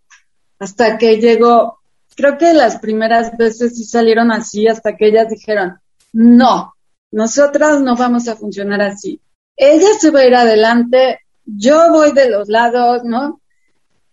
hasta 0.60 0.98
que 0.98 1.16
llegó, 1.16 1.80
creo 2.14 2.38
que 2.38 2.52
las 2.52 2.78
primeras 2.78 3.36
veces 3.36 3.76
sí 3.76 3.84
salieron 3.84 4.30
así, 4.30 4.68
hasta 4.68 4.96
que 4.96 5.08
ellas 5.08 5.28
dijeron, 5.30 5.78
no, 6.12 6.74
nosotras 7.10 7.80
no 7.80 7.96
vamos 7.96 8.28
a 8.28 8.36
funcionar 8.36 8.82
así. 8.82 9.20
Ella 9.56 9.88
se 9.98 10.10
va 10.10 10.20
a 10.20 10.26
ir 10.26 10.34
adelante, 10.34 11.20
yo 11.44 11.90
voy 11.90 12.12
de 12.12 12.28
los 12.28 12.48
lados, 12.48 13.02
¿no? 13.04 13.40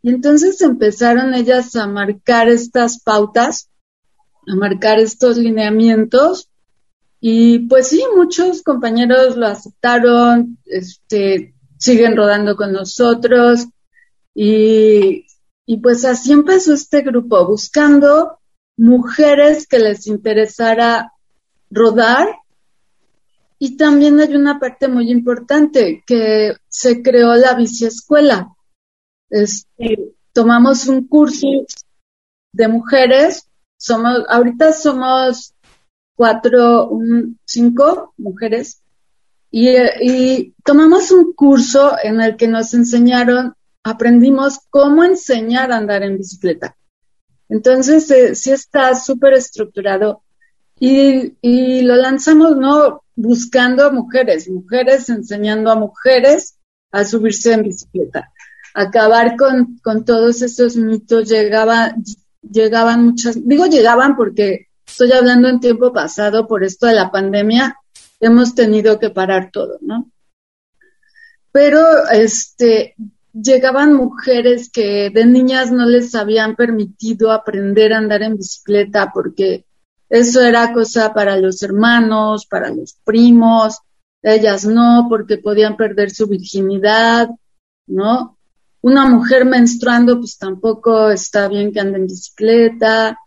Y 0.02 0.10
entonces 0.10 0.62
empezaron 0.62 1.34
ellas 1.34 1.76
a 1.76 1.86
marcar 1.86 2.48
estas 2.48 3.02
pautas, 3.04 3.70
a 4.48 4.56
marcar 4.56 5.00
estos 5.00 5.38
lineamientos, 5.38 6.50
y 7.20 7.60
pues 7.68 7.90
sí, 7.90 8.02
muchos 8.16 8.64
compañeros 8.64 9.36
lo 9.36 9.48
aceptaron, 9.48 10.58
este, 10.66 11.54
siguen 11.78 12.16
rodando 12.16 12.56
con 12.56 12.72
nosotros, 12.72 13.66
y 14.34 15.27
y 15.70 15.78
pues 15.78 16.06
así 16.06 16.32
empezó 16.32 16.74
este 16.74 17.02
grupo, 17.02 17.46
buscando 17.46 18.40
mujeres 18.78 19.68
que 19.68 19.80
les 19.80 20.08
interesara 20.08 21.12
rodar. 21.70 22.30
Y 23.60 23.76
también 23.76 24.18
hay 24.22 24.34
una 24.34 24.60
parte 24.60 24.88
muy 24.88 25.12
importante, 25.12 26.04
que 26.08 26.56
se 26.70 27.02
creó 27.02 27.36
la 27.36 27.54
biciescuela. 27.54 28.56
Este, 29.30 30.14
tomamos 30.32 30.88
un 30.88 31.06
curso 31.06 31.48
de 32.54 32.68
mujeres, 32.70 33.50
somos, 33.78 34.24
ahorita 34.30 34.72
somos 34.72 35.54
cuatro, 36.16 36.88
un, 36.88 37.40
cinco 37.46 38.14
mujeres 38.18 38.82
Y, 39.52 39.70
y 40.02 40.54
tomamos 40.64 41.12
un 41.12 41.34
curso 41.34 41.92
en 42.02 42.22
el 42.22 42.38
que 42.38 42.48
nos 42.48 42.74
enseñaron, 42.74 43.57
aprendimos 43.90 44.60
cómo 44.70 45.04
enseñar 45.04 45.72
a 45.72 45.78
andar 45.78 46.04
en 46.04 46.18
bicicleta. 46.18 46.76
Entonces, 47.50 48.12
eh, 48.12 48.36
sí 48.36 48.52
está 48.52 48.94
súper 48.96 49.34
estructurado. 49.34 50.24
Y, 50.80 51.34
y 51.42 51.82
lo 51.82 51.96
lanzamos, 51.96 52.58
¿no? 52.58 53.04
Buscando 53.16 53.92
mujeres, 53.92 54.50
mujeres 54.50 55.10
enseñando 55.10 55.72
a 55.72 55.76
mujeres 55.76 56.58
a 56.92 57.04
subirse 57.04 57.54
en 57.54 57.64
bicicleta. 57.64 58.32
Acabar 58.74 59.36
con, 59.38 59.80
con 59.84 60.06
todos 60.06 60.42
esos 60.42 60.76
mitos, 60.76 61.30
llegaba, 61.30 61.96
llegaban 62.42 63.06
muchas, 63.06 63.36
digo 63.48 63.66
llegaban 63.66 64.16
porque 64.16 64.68
estoy 64.86 65.12
hablando 65.14 65.50
en 65.50 65.60
tiempo 65.60 65.92
pasado 65.92 66.48
por 66.48 66.64
esto 66.64 66.86
de 66.86 66.94
la 66.94 67.10
pandemia, 67.10 67.76
hemos 68.20 68.54
tenido 68.54 69.00
que 69.00 69.10
parar 69.10 69.50
todo, 69.52 69.80
¿no? 69.82 70.12
Pero 71.52 72.08
este 72.12 72.96
llegaban 73.42 73.94
mujeres 73.94 74.70
que 74.70 75.10
de 75.10 75.26
niñas 75.26 75.72
no 75.72 75.86
les 75.86 76.16
habían 76.16 76.56
permitido 76.56 77.32
aprender 77.32 77.94
a 77.94 77.98
andar 77.98 78.24
en 78.24 78.38
bicicleta 78.38 79.12
porque 79.14 79.66
eso 80.10 80.42
era 80.42 80.74
cosa 80.74 81.14
para 81.14 81.38
los 81.38 81.62
hermanos, 81.62 82.46
para 82.46 82.70
los 82.70 82.98
primos, 83.04 83.80
ellas 84.22 84.66
no, 84.66 85.08
porque 85.10 85.38
podían 85.38 85.78
perder 85.78 86.12
su 86.12 86.28
virginidad, 86.28 87.30
¿no? 87.88 88.38
Una 88.82 89.06
mujer 89.06 89.46
menstruando, 89.46 90.18
pues 90.18 90.38
tampoco 90.38 91.10
está 91.10 91.48
bien 91.48 91.72
que 91.72 91.80
ande 91.80 91.98
en 91.98 92.08
bicicleta, 92.08 93.20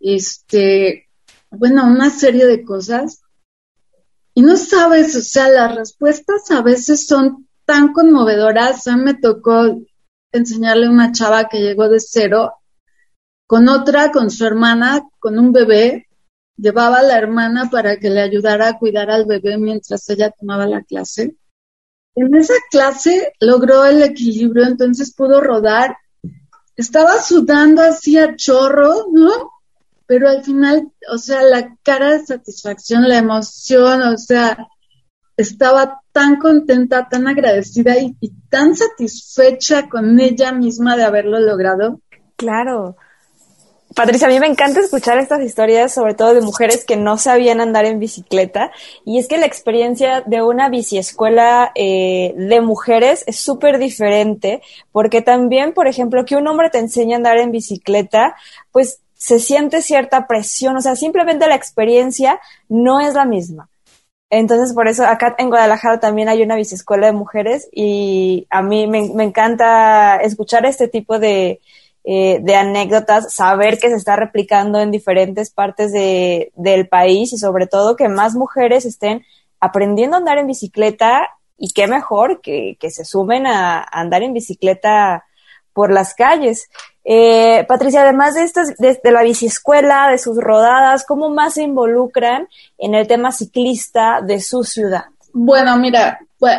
este, 0.00 1.08
bueno, 1.50 1.86
una 1.86 2.10
serie 2.10 2.46
de 2.46 2.62
cosas. 2.62 3.22
Y 4.34 4.42
no 4.42 4.56
sabes, 4.56 5.16
o 5.16 5.22
sea, 5.22 5.48
las 5.48 5.74
respuestas 5.74 6.50
a 6.50 6.62
veces 6.62 7.06
son 7.06 7.47
tan 7.68 7.92
conmovedoras. 7.92 8.86
A 8.88 8.96
mí 8.96 9.04
me 9.04 9.14
tocó 9.14 9.78
enseñarle 10.32 10.86
a 10.86 10.90
una 10.90 11.12
chava 11.12 11.48
que 11.50 11.60
llegó 11.60 11.88
de 11.88 12.00
cero, 12.00 12.54
con 13.46 13.68
otra, 13.68 14.10
con 14.10 14.30
su 14.30 14.46
hermana, 14.46 15.02
con 15.18 15.38
un 15.38 15.52
bebé. 15.52 16.06
Llevaba 16.56 17.00
a 17.00 17.02
la 17.02 17.18
hermana 17.18 17.68
para 17.70 17.98
que 17.98 18.08
le 18.08 18.22
ayudara 18.22 18.68
a 18.68 18.78
cuidar 18.78 19.10
al 19.10 19.26
bebé 19.26 19.58
mientras 19.58 20.08
ella 20.08 20.30
tomaba 20.30 20.66
la 20.66 20.82
clase. 20.82 21.36
En 22.16 22.34
esa 22.34 22.54
clase 22.70 23.32
logró 23.38 23.84
el 23.84 24.02
equilibrio, 24.02 24.64
entonces 24.64 25.14
pudo 25.14 25.40
rodar. 25.40 25.96
Estaba 26.74 27.20
sudando 27.20 27.82
así 27.82 28.18
a 28.18 28.34
chorro, 28.34 29.08
¿no? 29.12 29.50
Pero 30.06 30.28
al 30.28 30.42
final, 30.42 30.90
o 31.12 31.18
sea, 31.18 31.42
la 31.42 31.76
cara 31.82 32.12
de 32.12 32.24
satisfacción, 32.24 33.06
la 33.06 33.18
emoción, 33.18 34.02
o 34.02 34.16
sea, 34.16 34.56
estaba 35.38 36.02
tan 36.12 36.36
contenta, 36.36 37.08
tan 37.08 37.28
agradecida 37.28 37.96
y, 37.96 38.14
tan 38.50 38.74
satisfecha 38.74 39.88
con 39.88 40.18
ella 40.18 40.52
misma 40.52 40.96
de 40.96 41.04
haberlo 41.04 41.38
logrado. 41.38 42.00
Claro. 42.36 42.96
Patricia, 43.94 44.26
a 44.26 44.30
mí 44.30 44.40
me 44.40 44.46
encanta 44.46 44.80
escuchar 44.80 45.18
estas 45.18 45.42
historias, 45.42 45.94
sobre 45.94 46.14
todo 46.14 46.34
de 46.34 46.40
mujeres 46.40 46.84
que 46.84 46.96
no 46.96 47.18
sabían 47.18 47.60
andar 47.60 47.84
en 47.84 47.98
bicicleta. 47.98 48.70
Y 49.04 49.18
es 49.18 49.28
que 49.28 49.38
la 49.38 49.46
experiencia 49.46 50.22
de 50.22 50.42
una 50.42 50.68
biciescuela 50.68 51.72
eh, 51.74 52.34
de 52.36 52.60
mujeres 52.60 53.22
es 53.26 53.38
súper 53.38 53.78
diferente, 53.78 54.60
porque 54.92 55.22
también, 55.22 55.72
por 55.72 55.86
ejemplo, 55.86 56.24
que 56.24 56.36
un 56.36 56.48
hombre 56.48 56.70
te 56.70 56.78
enseñe 56.78 57.12
a 57.12 57.16
andar 57.16 57.38
en 57.38 57.52
bicicleta, 57.52 58.34
pues 58.72 59.00
se 59.14 59.38
siente 59.38 59.82
cierta 59.82 60.26
presión, 60.26 60.76
o 60.76 60.80
sea, 60.80 60.96
simplemente 60.96 61.46
la 61.46 61.54
experiencia 61.54 62.40
no 62.68 63.00
es 63.00 63.14
la 63.14 63.24
misma. 63.24 63.68
Entonces, 64.30 64.74
por 64.74 64.88
eso 64.88 65.06
acá 65.06 65.34
en 65.38 65.48
Guadalajara 65.48 66.00
también 66.00 66.28
hay 66.28 66.42
una 66.42 66.56
biciescuela 66.56 67.06
de 67.06 67.12
mujeres 67.12 67.68
y 67.72 68.46
a 68.50 68.60
mí 68.62 68.86
me, 68.86 68.98
encanta 69.24 70.16
escuchar 70.16 70.66
este 70.66 70.86
tipo 70.86 71.18
de, 71.18 71.60
eh, 72.04 72.38
de 72.42 72.54
anécdotas, 72.54 73.32
saber 73.32 73.78
que 73.78 73.88
se 73.88 73.96
está 73.96 74.16
replicando 74.16 74.80
en 74.80 74.90
diferentes 74.90 75.50
partes 75.50 75.92
de, 75.92 76.52
del 76.56 76.88
país 76.88 77.32
y 77.32 77.38
sobre 77.38 77.66
todo 77.66 77.96
que 77.96 78.08
más 78.08 78.34
mujeres 78.34 78.84
estén 78.84 79.24
aprendiendo 79.60 80.16
a 80.16 80.18
andar 80.20 80.36
en 80.36 80.46
bicicleta 80.46 81.26
y 81.56 81.70
qué 81.70 81.86
mejor 81.86 82.42
que, 82.42 82.76
que 82.78 82.90
se 82.90 83.06
sumen 83.06 83.46
a, 83.46 83.78
a, 83.78 84.00
andar 84.00 84.22
en 84.22 84.34
bicicleta 84.34 85.24
por 85.72 85.90
las 85.90 86.14
calles. 86.14 86.68
Eh, 87.10 87.64
Patricia, 87.66 88.02
además 88.02 88.34
de, 88.34 88.42
estas, 88.42 88.76
de, 88.76 89.00
de 89.02 89.12
la 89.12 89.22
biciescuela, 89.22 90.10
de 90.10 90.18
sus 90.18 90.36
rodadas, 90.36 91.06
¿cómo 91.06 91.30
más 91.30 91.54
se 91.54 91.62
involucran 91.62 92.48
en 92.76 92.94
el 92.94 93.06
tema 93.06 93.32
ciclista 93.32 94.20
de 94.20 94.42
su 94.42 94.62
ciudad? 94.62 95.04
Bueno, 95.32 95.78
mira, 95.78 96.18
pues, 96.38 96.54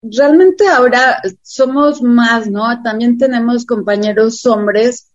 realmente 0.00 0.68
ahora 0.68 1.20
somos 1.42 2.00
más, 2.00 2.48
¿no? 2.48 2.80
También 2.80 3.18
tenemos 3.18 3.66
compañeros 3.66 4.46
hombres 4.46 5.10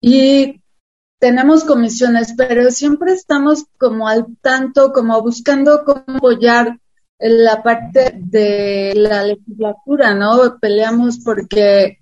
y 0.00 0.62
tenemos 1.18 1.64
comisiones, 1.64 2.32
pero 2.34 2.70
siempre 2.70 3.12
estamos 3.12 3.66
como 3.76 4.08
al 4.08 4.24
tanto, 4.40 4.94
como 4.94 5.20
buscando 5.20 5.84
cómo 5.84 6.16
apoyar 6.16 6.78
la 7.18 7.62
parte 7.62 8.14
de 8.16 8.94
la 8.96 9.22
legislatura, 9.22 10.14
¿no? 10.14 10.58
Peleamos 10.58 11.18
porque 11.22 11.98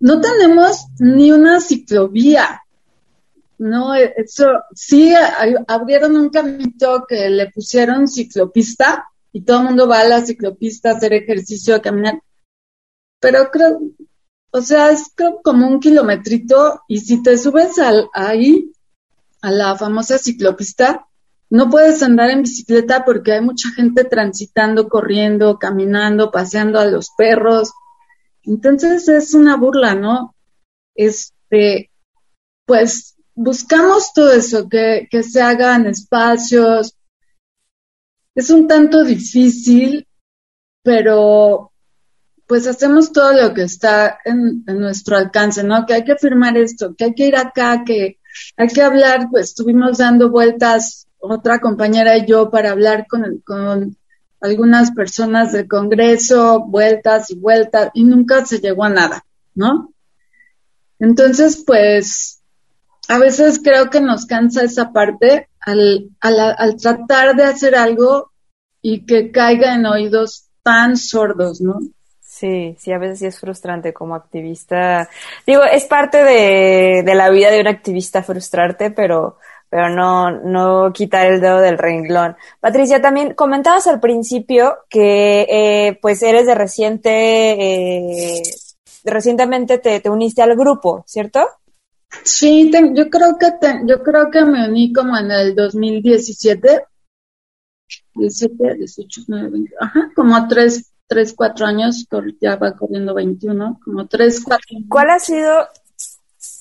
no 0.00 0.20
tenemos 0.20 0.86
ni 0.98 1.32
una 1.32 1.60
ciclovía, 1.60 2.62
¿no? 3.58 3.94
Eso, 3.94 4.46
sí, 4.74 5.12
abrieron 5.66 6.16
un 6.16 6.30
camino 6.30 7.04
que 7.08 7.28
le 7.28 7.50
pusieron 7.50 8.06
ciclopista, 8.06 9.08
y 9.32 9.42
todo 9.42 9.58
el 9.58 9.64
mundo 9.66 9.88
va 9.88 10.00
a 10.00 10.08
la 10.08 10.24
ciclopista 10.24 10.90
a 10.90 10.94
hacer 10.94 11.12
ejercicio, 11.12 11.74
a 11.74 11.82
caminar. 11.82 12.22
Pero 13.20 13.50
creo, 13.50 13.80
o 14.50 14.60
sea, 14.60 14.90
es 14.90 15.10
creo 15.14 15.40
como 15.42 15.66
un 15.66 15.80
kilometrito 15.80 16.82
y 16.88 16.98
si 17.00 17.22
te 17.22 17.36
subes 17.36 17.78
al, 17.78 18.08
ahí, 18.14 18.72
a 19.42 19.50
la 19.50 19.76
famosa 19.76 20.18
ciclopista, 20.18 21.06
no 21.50 21.70
puedes 21.70 22.02
andar 22.02 22.30
en 22.30 22.42
bicicleta 22.42 23.04
porque 23.04 23.32
hay 23.32 23.40
mucha 23.40 23.70
gente 23.70 24.04
transitando, 24.04 24.88
corriendo, 24.88 25.58
caminando, 25.58 26.30
paseando 26.30 26.78
a 26.78 26.86
los 26.86 27.10
perros. 27.16 27.72
Entonces 28.48 29.08
es 29.08 29.34
una 29.34 29.56
burla, 29.56 29.94
¿no? 29.94 30.34
Este, 30.94 31.90
pues 32.64 33.16
buscamos 33.34 34.12
todo 34.12 34.32
eso, 34.32 34.68
que, 34.68 35.06
que 35.10 35.22
se 35.22 35.40
hagan 35.40 35.86
espacios, 35.86 36.96
es 38.34 38.50
un 38.50 38.66
tanto 38.66 39.04
difícil, 39.04 40.06
pero 40.82 41.72
pues 42.46 42.66
hacemos 42.66 43.12
todo 43.12 43.32
lo 43.32 43.52
que 43.52 43.62
está 43.62 44.18
en, 44.24 44.64
nuestro 44.64 45.16
alcance, 45.16 45.62
¿no? 45.62 45.84
Que 45.84 45.94
hay 45.94 46.04
que 46.04 46.16
firmar 46.16 46.56
esto, 46.56 46.94
que 46.96 47.06
hay 47.06 47.14
que 47.14 47.26
ir 47.26 47.36
acá, 47.36 47.82
que 47.84 48.18
hay 48.56 48.68
que 48.68 48.82
hablar, 48.82 49.28
pues 49.30 49.48
estuvimos 49.48 49.98
dando 49.98 50.30
vueltas, 50.30 51.06
otra 51.18 51.58
compañera 51.58 52.16
y 52.16 52.26
yo, 52.26 52.48
para 52.48 52.70
hablar 52.70 53.06
con, 53.06 53.42
con 53.44 53.96
algunas 54.40 54.92
personas 54.92 55.52
del 55.52 55.66
Congreso, 55.68 56.64
vueltas 56.66 57.30
y 57.30 57.36
vueltas, 57.36 57.90
y 57.94 58.04
nunca 58.04 58.44
se 58.44 58.58
llegó 58.58 58.84
a 58.84 58.90
nada, 58.90 59.24
¿no? 59.54 59.92
Entonces, 60.98 61.62
pues, 61.66 62.40
a 63.08 63.18
veces 63.18 63.60
creo 63.62 63.90
que 63.90 64.00
nos 64.00 64.26
cansa 64.26 64.62
esa 64.62 64.92
parte 64.92 65.48
al, 65.60 66.10
al, 66.20 66.54
al 66.56 66.76
tratar 66.76 67.36
de 67.36 67.44
hacer 67.44 67.74
algo 67.74 68.32
y 68.82 69.06
que 69.06 69.30
caiga 69.30 69.74
en 69.74 69.86
oídos 69.86 70.48
tan 70.62 70.96
sordos, 70.96 71.60
¿no? 71.60 71.78
Sí, 72.20 72.76
sí, 72.78 72.92
a 72.92 72.98
veces 72.98 73.18
sí 73.18 73.26
es 73.26 73.40
frustrante 73.40 73.92
como 73.92 74.14
activista. 74.14 75.08
Digo, 75.46 75.64
es 75.64 75.86
parte 75.86 76.22
de, 76.22 77.02
de 77.04 77.14
la 77.14 77.30
vida 77.30 77.50
de 77.50 77.60
un 77.60 77.66
activista 77.66 78.22
frustrarte, 78.22 78.90
pero, 78.90 79.38
pero 79.70 79.90
no, 79.90 80.30
no 80.30 80.92
quitar 80.92 81.26
el 81.26 81.40
dedo 81.40 81.60
del 81.60 81.78
renglón. 81.78 82.36
Patricia, 82.60 83.00
también 83.00 83.34
comentabas 83.34 83.86
al 83.86 84.00
principio 84.00 84.78
que 84.88 85.46
eh, 85.48 85.98
pues 86.00 86.22
eres 86.22 86.46
de 86.46 86.54
reciente, 86.54 87.10
eh, 87.10 88.42
recientemente 89.04 89.78
te, 89.78 90.00
te, 90.00 90.10
uniste 90.10 90.42
al 90.42 90.56
grupo, 90.56 91.04
¿cierto? 91.06 91.40
Sí, 92.22 92.70
te, 92.70 92.92
yo 92.94 93.10
creo 93.10 93.36
que 93.38 93.50
te, 93.60 93.80
yo 93.86 94.02
creo 94.02 94.30
que 94.30 94.44
me 94.44 94.68
uní 94.68 94.92
como 94.92 95.16
en 95.18 95.30
el 95.30 95.54
2017 95.54 96.82
17, 98.14 98.74
18, 98.74 99.22
19, 99.26 99.50
20, 99.50 99.74
ajá, 99.80 100.10
como 100.14 100.48
3, 100.48 100.92
3, 101.06 101.34
4 101.34 101.66
años, 101.66 102.06
ya 102.40 102.56
va 102.56 102.76
corriendo 102.76 103.14
21, 103.14 103.80
como 103.82 104.06
3, 104.06 104.44
4 104.44 104.66
años. 104.70 104.88
¿Cuál 104.88 105.10
ha 105.10 105.18
sido, 105.18 105.68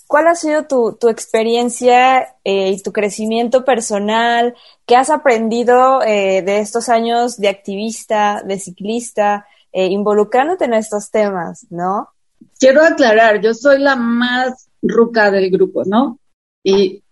cuál 0.07 0.27
ha 0.27 0.35
sido 0.35 0.65
tu, 0.65 0.97
tu 0.99 1.09
experiencia 1.09 2.35
eh, 2.43 2.71
y 2.71 2.81
tu 2.81 2.91
crecimiento 2.91 3.63
personal? 3.63 4.55
¿Qué 4.85 4.95
has 4.95 5.09
aprendido 5.09 6.01
eh, 6.01 6.41
de 6.41 6.59
estos 6.59 6.89
años 6.89 7.37
de 7.37 7.49
activista, 7.49 8.41
de 8.43 8.57
ciclista, 8.57 9.45
eh, 9.71 9.85
involucrándote 9.87 10.65
en 10.65 10.73
estos 10.73 11.11
temas, 11.11 11.67
no? 11.69 12.09
Quiero 12.57 12.83
aclarar, 12.83 13.41
yo 13.41 13.53
soy 13.53 13.79
la 13.79 13.95
más 13.95 14.69
ruca 14.81 15.29
del 15.29 15.51
grupo, 15.51 15.83
¿no? 15.85 16.19
Y 16.63 17.03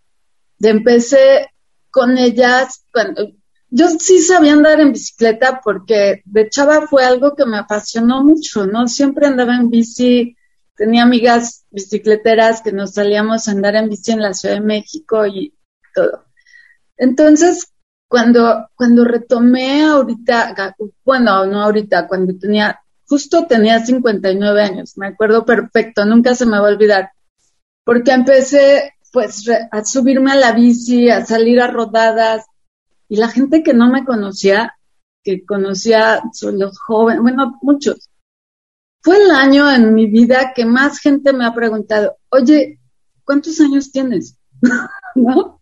empecé 0.59 1.51
con 1.91 2.17
ellas 2.17 2.83
cuando 2.91 3.31
yo 3.69 3.87
sí 3.89 4.19
sabía 4.19 4.53
andar 4.53 4.79
en 4.79 4.93
bicicleta 4.93 5.59
porque 5.63 6.21
de 6.25 6.49
chava 6.49 6.87
fue 6.87 7.03
algo 7.03 7.35
que 7.35 7.45
me 7.45 7.57
apasionó 7.57 8.23
mucho, 8.23 8.65
¿no? 8.65 8.87
Siempre 8.87 9.27
andaba 9.27 9.55
en 9.55 9.69
bici, 9.69 10.35
tenía 10.75 11.03
amigas 11.03 11.65
bicicleteras 11.71 12.61
que 12.61 12.71
nos 12.71 12.93
salíamos 12.93 13.47
a 13.47 13.51
andar 13.51 13.75
en 13.75 13.89
bici 13.89 14.11
en 14.11 14.21
la 14.21 14.33
Ciudad 14.33 14.55
de 14.55 14.61
México 14.61 15.25
y 15.25 15.53
todo. 15.93 16.25
Entonces, 16.97 17.71
cuando, 18.07 18.69
cuando 18.75 19.03
retomé 19.03 19.83
ahorita, 19.83 20.75
bueno, 21.03 21.45
no 21.45 21.61
ahorita, 21.61 22.07
cuando 22.07 22.37
tenía, 22.37 22.79
justo 23.07 23.45
tenía 23.47 23.83
59 23.83 24.61
años, 24.61 24.97
me 24.97 25.07
acuerdo 25.07 25.45
perfecto, 25.45 26.05
nunca 26.05 26.35
se 26.35 26.45
me 26.45 26.59
va 26.59 26.67
a 26.67 26.71
olvidar, 26.71 27.11
porque 27.83 28.11
empecé 28.11 28.93
pues 29.11 29.49
a 29.71 29.85
subirme 29.85 30.33
a 30.33 30.35
la 30.35 30.51
bici, 30.51 31.09
a 31.09 31.25
salir 31.25 31.61
a 31.61 31.67
rodadas, 31.67 32.45
y 33.07 33.17
la 33.17 33.29
gente 33.29 33.63
que 33.63 33.73
no 33.73 33.89
me 33.89 34.03
conocía, 34.03 34.75
que 35.23 35.45
conocía 35.45 36.21
los 36.41 36.79
jóvenes, 36.79 37.21
bueno, 37.21 37.57
muchos, 37.61 38.09
fue 39.05 39.17
el 39.21 39.29
año 39.29 39.71
en 39.71 39.93
mi 39.93 40.07
vida 40.07 40.51
que 40.55 40.65
más 40.65 40.97
gente 40.97 41.31
me 41.31 41.45
ha 41.45 41.53
preguntado, 41.53 42.17
oye, 42.29 42.79
¿cuántos 43.23 43.61
años 43.61 43.91
tienes? 43.91 44.39
¿No? 45.15 45.61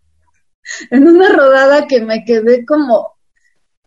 En 0.90 1.06
una 1.06 1.28
rodada 1.28 1.86
que 1.86 2.00
me 2.00 2.24
quedé 2.24 2.64
como, 2.64 3.18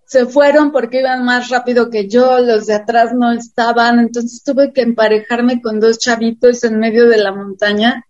se 0.05 0.27
fueron 0.27 0.73
porque 0.73 1.01
iban 1.01 1.25
más 1.25 1.49
rápido 1.49 1.89
que 1.89 2.07
yo, 2.07 2.39
los 2.41 2.67
de 2.67 2.75
atrás 2.75 3.15
no 3.15 3.33
estaban, 3.33 3.99
entonces 3.99 4.43
tuve 4.45 4.75
que 4.75 4.83
emparejarme 4.83 5.63
con 5.63 5.81
dos 5.81 5.99
chavitos 6.01 6.63
en 6.65 6.79
medio 6.79 7.09
de 7.09 7.17
la 7.17 7.33
montaña. 7.33 8.05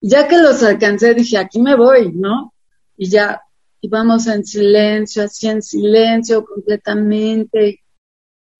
Ya 0.00 0.26
que 0.26 0.38
los 0.38 0.62
alcancé, 0.62 1.12
dije, 1.12 1.36
aquí 1.36 1.60
me 1.60 1.76
voy, 1.76 2.12
¿no? 2.14 2.54
Y 2.96 3.10
ya 3.10 3.42
íbamos 3.82 4.26
en 4.26 4.42
silencio, 4.46 5.24
así 5.24 5.48
en 5.48 5.60
silencio 5.60 6.46
completamente. 6.46 7.82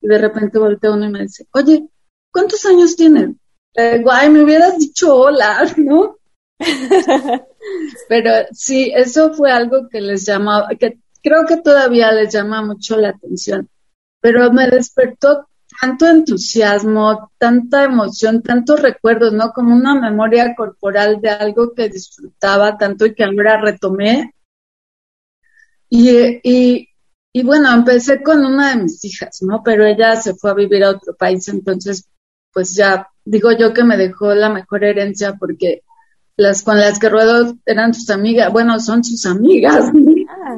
Y 0.03 0.07
de 0.07 0.19
repente 0.19 0.59
volteó 0.59 0.93
uno 0.93 1.07
y 1.07 1.11
me 1.11 1.23
dice, 1.23 1.47
oye, 1.53 1.89
¿cuántos 2.33 2.65
años 2.67 2.97
tienes? 2.97 3.31
Guay, 3.75 4.31
me 4.31 4.43
hubieras 4.43 4.79
dicho 4.79 5.15
hola, 5.15 5.73
¿no? 5.77 6.17
Pero 8.09 8.31
sí, 8.53 8.93
eso 8.95 9.33
fue 9.35 9.51
algo 9.51 9.89
que 9.89 10.01
les 10.01 10.27
llamaba, 10.27 10.69
que 10.79 10.99
creo 11.23 11.47
que 11.47 11.59
todavía 11.59 12.13
les 12.13 12.33
llama 12.33 12.63
mucho 12.63 12.97
la 12.97 13.11
atención. 13.11 13.69
Pero 14.21 14.53
me 14.53 14.69
despertó 14.69 15.49
tanto 15.81 16.07
entusiasmo, 16.07 17.31
tanta 17.39 17.85
emoción, 17.85 18.43
tantos 18.43 18.81
recuerdos, 18.81 19.33
¿no? 19.33 19.53
Como 19.53 19.75
una 19.75 19.95
memoria 19.95 20.55
corporal 20.55 21.21
de 21.21 21.31
algo 21.31 21.73
que 21.75 21.89
disfrutaba 21.89 22.77
tanto 22.77 23.07
y 23.07 23.15
que 23.15 23.25
ahora 23.25 23.61
retomé 23.61 24.35
y, 25.89 26.41
y, 26.43 26.89
y 27.35 27.43
bueno, 27.43 27.71
empecé 27.73 28.23
con 28.23 28.45
una 28.45 28.71
de 28.71 28.83
mis 28.85 29.05
hijas, 29.05 29.43
¿no? 29.43 29.63
Pero 29.63 29.85
ella 29.85 30.17
se 30.17 30.35
fue 30.35 30.51
a 30.51 30.55
vivir 30.55 30.85
a 30.85 30.91
otro 30.91 31.15
país, 31.15 31.47
entonces, 31.49 32.09
pues 32.53 32.75
ya 32.75 33.09
digo 33.25 33.53
yo 33.53 33.73
que 33.73 33.85
me 33.85 33.97
dejó 33.97 34.35
la 34.35 34.49
mejor 34.49 34.85
herencia 34.85 35.37
porque 35.39 35.83
las 36.37 36.63
con 36.63 36.79
las 36.79 36.99
que 36.99 37.09
ruedo 37.09 37.55
eran 37.67 37.95
sus 37.95 38.11
amigas, 38.11 38.53
bueno, 38.53 38.79
son 38.81 39.05
sus 39.05 39.27
amigas. 39.27 39.91
Ah. 40.29 40.57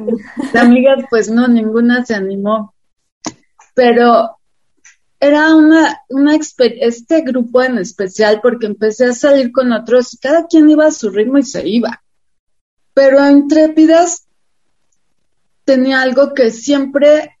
Las 0.53 0.63
amigas, 0.63 1.05
pues 1.09 1.29
no, 1.29 1.47
ninguna 1.47 2.05
se 2.05 2.15
animó. 2.15 2.73
Pero 3.73 4.37
era 5.19 5.53
una, 5.55 6.01
una 6.09 6.35
este 6.59 7.21
grupo 7.21 7.61
en 7.61 7.77
especial 7.77 8.39
porque 8.41 8.67
empecé 8.67 9.05
a 9.05 9.13
salir 9.13 9.51
con 9.51 9.73
otros 9.73 10.13
y 10.13 10.17
cada 10.17 10.47
quien 10.47 10.69
iba 10.69 10.87
a 10.87 10.91
su 10.91 11.09
ritmo 11.09 11.37
y 11.37 11.43
se 11.43 11.67
iba. 11.67 12.01
Pero 12.93 13.29
intrépidas 13.29 14.27
tenía 15.65 16.01
algo 16.01 16.33
que 16.33 16.51
siempre, 16.51 17.37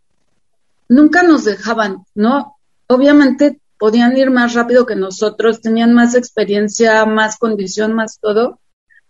nunca 0.89 1.23
nos 1.23 1.45
dejaban, 1.45 2.05
¿no? 2.15 2.57
Obviamente 2.87 3.61
podían 3.85 4.17
ir 4.17 4.31
más 4.31 4.55
rápido 4.55 4.87
que 4.87 4.95
nosotros, 4.95 5.61
tenían 5.61 5.93
más 5.93 6.15
experiencia, 6.15 7.05
más 7.05 7.37
condición, 7.37 7.93
más 7.93 8.17
todo, 8.19 8.59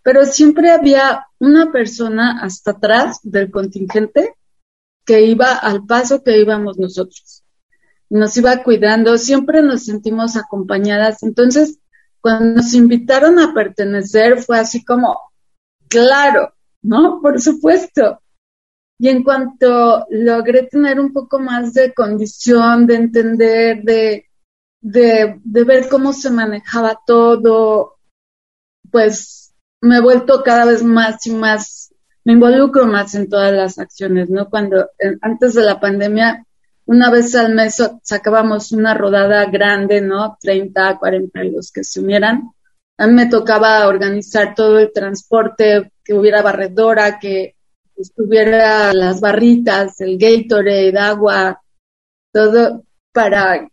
pero 0.04 0.26
siempre 0.26 0.70
había 0.70 1.28
una 1.40 1.72
persona 1.72 2.42
hasta 2.42 2.72
atrás 2.72 3.22
del 3.24 3.52
contingente 3.52 4.36
que 5.06 5.22
iba 5.22 5.54
al 5.54 5.86
paso 5.86 6.26
que 6.26 6.42
íbamos 6.42 6.78
nosotros. 6.78 7.46
Nos 8.10 8.36
iba 8.36 8.64
cuidando, 8.64 9.18
siempre 9.18 9.62
nos 9.62 9.86
sentimos 9.86 10.36
acompañadas. 10.36 11.24
Entonces, 11.24 11.80
cuando 12.20 12.58
nos 12.62 12.74
invitaron 12.74 13.40
a 13.40 13.54
pertenecer, 13.54 14.44
fue 14.44 14.60
así 14.60 14.84
como, 14.84 15.18
claro, 15.88 16.54
¿no? 16.82 17.22
Por 17.22 17.40
supuesto. 17.40 18.20
Y 19.00 19.08
en 19.08 19.24
cuanto 19.24 20.06
logré 20.10 20.64
tener 20.64 21.00
un 21.00 21.14
poco 21.14 21.40
más 21.40 21.74
de 21.74 21.94
condición, 21.94 22.86
de 22.88 22.96
entender, 22.96 23.82
de, 23.82 24.26
de, 24.86 25.42
de 25.44 25.64
ver 25.64 25.90
cómo 25.90 26.14
se 26.14 26.30
manejaba 26.30 27.00
todo, 27.08 27.98
pues 28.92 29.52
me 29.82 29.98
he 29.98 30.02
vuelto 30.02 30.44
cada 30.44 30.66
vez 30.66 30.84
más 30.84 31.26
y 31.26 31.32
más, 31.32 31.92
me 32.24 32.34
involucro 32.34 32.86
más 32.86 33.16
en 33.16 33.28
todas 33.28 33.52
las 33.52 33.80
acciones, 33.80 34.30
¿no? 34.30 34.48
Cuando 34.48 34.88
antes 35.22 35.56
de 35.56 35.64
la 35.64 35.80
pandemia, 35.80 36.46
una 36.86 37.10
vez 37.10 37.34
al 37.34 37.56
mes 37.56 37.82
sacábamos 38.04 38.72
una 38.74 38.94
rodada 38.94 39.46
grande, 39.46 40.02
¿no? 40.02 40.38
30, 40.40 41.00
40 41.00 41.44
los 41.46 41.72
que 41.72 41.84
se 41.84 42.02
unieran. 42.02 42.52
A 43.00 43.08
mí 43.08 43.14
me 43.14 43.26
tocaba 43.26 43.88
organizar 43.88 44.54
todo 44.54 44.78
el 44.78 44.94
transporte, 44.94 45.92
que 46.04 46.14
hubiera 46.14 46.44
barredora, 46.44 47.18
que 47.18 47.56
estuviera 47.98 48.94
las 48.94 49.20
barritas, 49.20 50.00
el 50.00 50.20
Gatorade, 50.20 50.96
agua, 51.00 51.60
todo 52.32 52.84
para... 53.12 53.68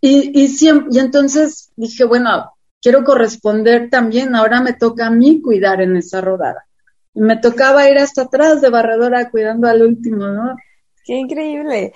Y, 0.00 0.40
y, 0.40 0.48
siempre, 0.48 0.88
y 0.92 0.98
entonces 0.98 1.70
dije, 1.76 2.04
bueno, 2.04 2.52
quiero 2.80 3.04
corresponder 3.04 3.90
también, 3.90 4.34
ahora 4.34 4.60
me 4.60 4.72
toca 4.72 5.06
a 5.06 5.10
mí 5.10 5.40
cuidar 5.42 5.80
en 5.80 5.96
esa 5.96 6.20
rodada. 6.20 6.66
Me 7.14 7.36
tocaba 7.36 7.88
ir 7.88 7.98
hasta 7.98 8.22
atrás 8.22 8.60
de 8.60 8.70
barredora 8.70 9.30
cuidando 9.30 9.68
al 9.68 9.82
último, 9.82 10.28
¿no? 10.28 10.56
Qué 11.04 11.14
increíble. 11.14 11.92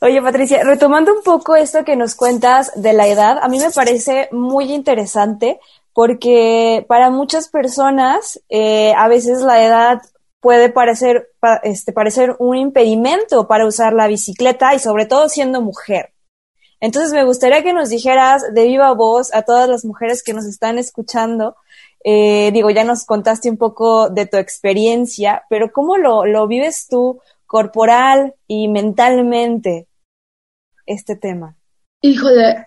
Oye, 0.00 0.20
Patricia, 0.20 0.62
retomando 0.64 1.14
un 1.14 1.22
poco 1.22 1.54
esto 1.56 1.84
que 1.84 1.96
nos 1.96 2.14
cuentas 2.14 2.72
de 2.74 2.92
la 2.92 3.06
edad, 3.06 3.38
a 3.40 3.48
mí 3.48 3.58
me 3.58 3.70
parece 3.70 4.28
muy 4.32 4.72
interesante 4.72 5.60
porque 5.92 6.84
para 6.88 7.10
muchas 7.10 7.48
personas 7.48 8.40
eh, 8.48 8.92
a 8.96 9.08
veces 9.08 9.42
la 9.42 9.64
edad 9.64 10.02
puede 10.40 10.68
parecer, 10.68 11.30
este, 11.62 11.92
parecer 11.92 12.36
un 12.38 12.56
impedimento 12.56 13.46
para 13.46 13.66
usar 13.66 13.92
la 13.94 14.08
bicicleta 14.08 14.74
y 14.74 14.78
sobre 14.78 15.06
todo 15.06 15.28
siendo 15.28 15.62
mujer. 15.62 16.13
Entonces 16.80 17.12
me 17.12 17.24
gustaría 17.24 17.62
que 17.62 17.72
nos 17.72 17.88
dijeras 17.88 18.42
de 18.52 18.64
viva 18.64 18.92
voz 18.92 19.34
a 19.34 19.42
todas 19.42 19.68
las 19.68 19.84
mujeres 19.84 20.22
que 20.22 20.34
nos 20.34 20.46
están 20.46 20.78
escuchando, 20.78 21.56
eh, 22.06 22.50
digo, 22.52 22.68
ya 22.68 22.84
nos 22.84 23.06
contaste 23.06 23.48
un 23.48 23.56
poco 23.56 24.10
de 24.10 24.26
tu 24.26 24.36
experiencia, 24.36 25.44
pero 25.48 25.72
¿cómo 25.72 25.96
lo, 25.96 26.26
lo 26.26 26.46
vives 26.46 26.86
tú 26.88 27.20
corporal 27.46 28.34
y 28.46 28.68
mentalmente 28.68 29.88
este 30.84 31.16
tema? 31.16 31.56
Híjole, 32.02 32.66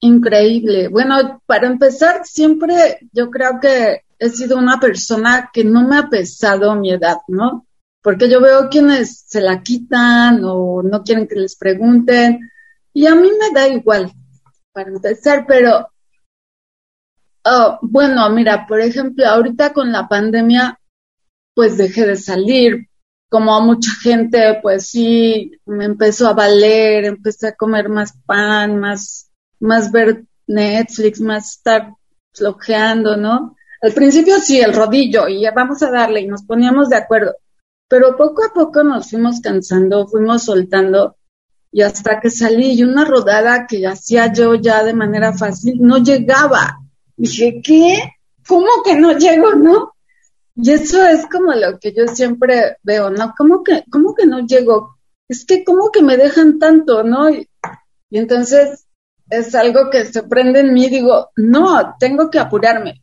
increíble. 0.00 0.88
Bueno, 0.88 1.42
para 1.44 1.66
empezar, 1.66 2.24
siempre 2.24 2.98
yo 3.12 3.30
creo 3.30 3.60
que 3.60 4.04
he 4.18 4.30
sido 4.30 4.56
una 4.56 4.80
persona 4.80 5.50
que 5.52 5.64
no 5.64 5.86
me 5.86 5.98
ha 5.98 6.08
pesado 6.08 6.74
mi 6.74 6.90
edad, 6.90 7.18
¿no? 7.28 7.66
Porque 8.02 8.30
yo 8.30 8.40
veo 8.40 8.70
quienes 8.70 9.24
se 9.26 9.42
la 9.42 9.62
quitan 9.62 10.40
o 10.44 10.82
no 10.82 11.02
quieren 11.02 11.28
que 11.28 11.36
les 11.36 11.56
pregunten 11.56 12.50
y 12.98 13.06
a 13.06 13.14
mí 13.14 13.30
me 13.30 13.54
da 13.54 13.68
igual, 13.68 14.10
para 14.72 14.90
empezar, 14.90 15.44
pero 15.46 15.88
oh, 17.44 17.78
bueno, 17.80 18.28
mira, 18.30 18.66
por 18.66 18.80
ejemplo, 18.80 19.24
ahorita 19.24 19.72
con 19.72 19.92
la 19.92 20.08
pandemia, 20.08 20.80
pues 21.54 21.78
dejé 21.78 22.06
de 22.06 22.16
salir, 22.16 22.88
como 23.30 23.54
a 23.54 23.60
mucha 23.60 23.92
gente, 24.02 24.58
pues 24.60 24.88
sí, 24.88 25.52
me 25.64 25.84
empezó 25.84 26.26
a 26.26 26.32
valer, 26.32 27.04
empecé 27.04 27.46
a 27.46 27.54
comer 27.54 27.88
más 27.88 28.14
pan, 28.26 28.80
más, 28.80 29.30
más 29.60 29.92
ver 29.92 30.24
Netflix, 30.48 31.20
más 31.20 31.50
estar 31.50 31.92
flojeando, 32.34 33.16
¿no? 33.16 33.54
Al 33.80 33.92
principio 33.92 34.40
sí, 34.40 34.60
el 34.60 34.74
rodillo, 34.74 35.28
y 35.28 35.42
ya 35.42 35.52
vamos 35.52 35.84
a 35.84 35.90
darle, 35.92 36.22
y 36.22 36.26
nos 36.26 36.42
poníamos 36.42 36.88
de 36.88 36.96
acuerdo. 36.96 37.36
Pero 37.88 38.16
poco 38.16 38.44
a 38.44 38.52
poco 38.52 38.82
nos 38.82 39.10
fuimos 39.10 39.40
cansando, 39.40 40.08
fuimos 40.08 40.42
soltando, 40.42 41.14
y 41.70 41.82
hasta 41.82 42.20
que 42.20 42.30
salí, 42.30 42.72
y 42.72 42.82
una 42.82 43.04
rodada 43.04 43.66
que 43.66 43.86
hacía 43.86 44.32
yo 44.32 44.54
ya 44.54 44.84
de 44.84 44.94
manera 44.94 45.32
fácil, 45.32 45.78
no 45.80 45.98
llegaba. 45.98 46.80
Dije, 47.16 47.60
¿qué? 47.62 48.12
¿Cómo 48.46 48.68
que 48.84 48.96
no 48.96 49.12
llego, 49.18 49.54
no? 49.54 49.92
Y 50.56 50.70
eso 50.72 51.06
es 51.06 51.26
como 51.26 51.52
lo 51.52 51.78
que 51.78 51.92
yo 51.92 52.08
siempre 52.08 52.78
veo, 52.82 53.10
¿no? 53.10 53.34
¿Cómo 53.36 53.62
que, 53.62 53.84
cómo 53.90 54.14
que 54.14 54.26
no 54.26 54.40
llego? 54.40 54.96
Es 55.28 55.44
que, 55.44 55.62
¿cómo 55.62 55.90
que 55.90 56.02
me 56.02 56.16
dejan 56.16 56.58
tanto, 56.58 57.02
no? 57.02 57.28
y 57.30 57.46
entonces 58.10 58.86
es 59.30 59.54
algo 59.54 59.90
que 59.90 60.06
se 60.06 60.22
prende 60.22 60.60
en 60.60 60.72
mí, 60.72 60.88
digo, 60.88 61.30
no, 61.36 61.96
tengo 61.98 62.30
que 62.30 62.38
apurarme. 62.38 63.02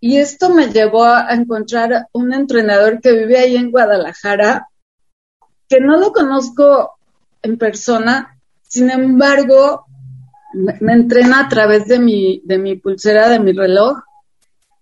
Y 0.00 0.16
esto 0.16 0.50
me 0.50 0.68
llevó 0.68 1.04
a 1.04 1.32
encontrar 1.32 2.08
un 2.12 2.32
entrenador 2.32 3.00
que 3.00 3.12
vive 3.12 3.38
ahí 3.38 3.56
en 3.56 3.70
Guadalajara, 3.70 4.68
que 5.68 5.80
no 5.80 5.96
lo 5.96 6.12
conozco 6.12 6.98
en 7.42 7.58
persona, 7.58 8.38
sin 8.62 8.90
embargo, 8.90 9.86
me, 10.54 10.92
entrena 10.92 11.40
a 11.40 11.48
través 11.48 11.86
de 11.86 11.98
mi, 11.98 12.42
de 12.44 12.58
mi 12.58 12.76
pulsera, 12.76 13.28
de 13.28 13.40
mi 13.40 13.52
reloj, 13.52 13.98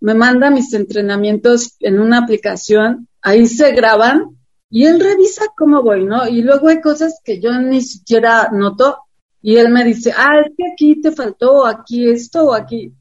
me 0.00 0.14
manda 0.14 0.50
mis 0.50 0.72
entrenamientos 0.72 1.76
en 1.80 1.98
una 1.98 2.18
aplicación, 2.18 3.08
ahí 3.22 3.46
se 3.46 3.72
graban 3.72 4.36
y 4.70 4.86
él 4.86 5.00
revisa 5.00 5.46
cómo 5.56 5.82
voy, 5.82 6.04
¿no? 6.04 6.26
Y 6.28 6.42
luego 6.42 6.68
hay 6.68 6.80
cosas 6.80 7.20
que 7.24 7.40
yo 7.40 7.52
ni 7.60 7.82
siquiera 7.82 8.48
noto 8.52 8.98
y 9.42 9.56
él 9.56 9.70
me 9.70 9.84
dice, 9.84 10.12
ah, 10.16 10.40
es 10.44 10.52
que 10.56 10.64
aquí 10.72 11.00
te 11.00 11.12
faltó, 11.12 11.66
aquí 11.66 12.08
esto, 12.08 12.44
o 12.44 12.54
aquí. 12.54 12.92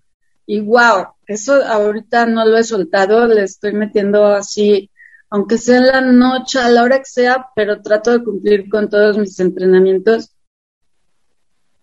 Y 0.46 0.62
wow, 0.62 1.08
eso 1.28 1.64
ahorita 1.64 2.26
no 2.26 2.46
lo 2.46 2.58
he 2.58 2.64
soltado, 2.64 3.28
le 3.28 3.44
estoy 3.44 3.74
metiendo 3.74 4.26
así, 4.26 4.90
aunque 5.30 5.58
sea 5.58 5.78
en 5.78 5.88
la 5.88 6.02
noche, 6.02 6.60
a 6.60 6.70
la 6.70 6.84
hora 6.84 7.00
que 7.00 7.06
sea, 7.06 7.48
pero 7.56 7.82
trato 7.82 8.12
de 8.12 8.24
cumplir 8.24 8.70
con 8.70 8.90
todos 8.90 9.18
mis 9.18 9.40
entrenamientos. 9.40 10.32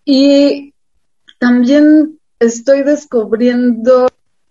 Y 0.03 0.73
también 1.39 2.19
estoy 2.39 2.83
descubriendo 2.83 4.07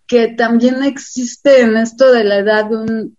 que 0.06 0.28
también 0.28 0.82
existe 0.84 1.60
en 1.60 1.76
esto 1.76 2.12
de 2.12 2.24
la 2.24 2.38
edad 2.38 2.72
un, 2.72 3.16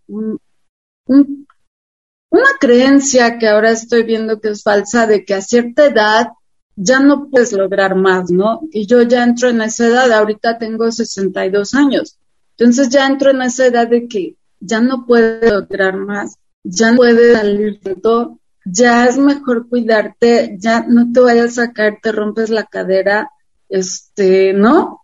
una 1.06 2.50
creencia 2.60 3.38
que 3.38 3.48
ahora 3.48 3.72
estoy 3.72 4.04
viendo 4.04 4.40
que 4.40 4.50
es 4.50 4.64
falsa 4.64 5.06
de 5.06 5.26
que 5.26 5.34
a 5.34 5.42
cierta 5.42 5.86
edad 5.86 6.28
ya 6.76 7.00
no 7.00 7.30
puedes 7.30 7.54
lograr 7.54 7.96
más, 7.96 8.30
¿no? 8.30 8.62
Y 8.72 8.86
yo 8.86 9.02
ya 9.02 9.24
entro 9.24 9.50
en 9.50 9.62
esa 9.62 9.88
edad, 9.88 10.12
ahorita 10.12 10.58
tengo 10.60 10.92
62 10.92 11.74
años, 11.74 12.18
entonces 12.58 12.90
ya 12.90 13.08
entro 13.08 13.32
en 13.32 13.42
esa 13.42 13.66
edad 13.66 13.88
de 13.88 14.08
que 14.08 14.36
ya 14.60 14.82
no 14.82 15.06
puedes 15.06 15.52
lograr 15.52 15.98
más, 15.98 16.38
ya 16.64 16.92
no 16.92 16.98
puedes 16.98 17.38
salir 17.38 17.80
de 17.80 17.96
todo, 17.96 18.40
ya 18.66 19.06
es 19.06 19.18
mejor 19.18 19.70
cuidarte, 19.70 20.58
ya 20.60 20.86
no 20.88 21.12
te 21.12 21.20
vayas 21.20 21.58
a 21.58 21.72
caer, 21.72 22.00
te 22.02 22.12
rompes 22.12 22.50
la 22.50 22.66
cadera, 22.66 23.32
este, 23.70 24.54
¿no? 24.54 25.02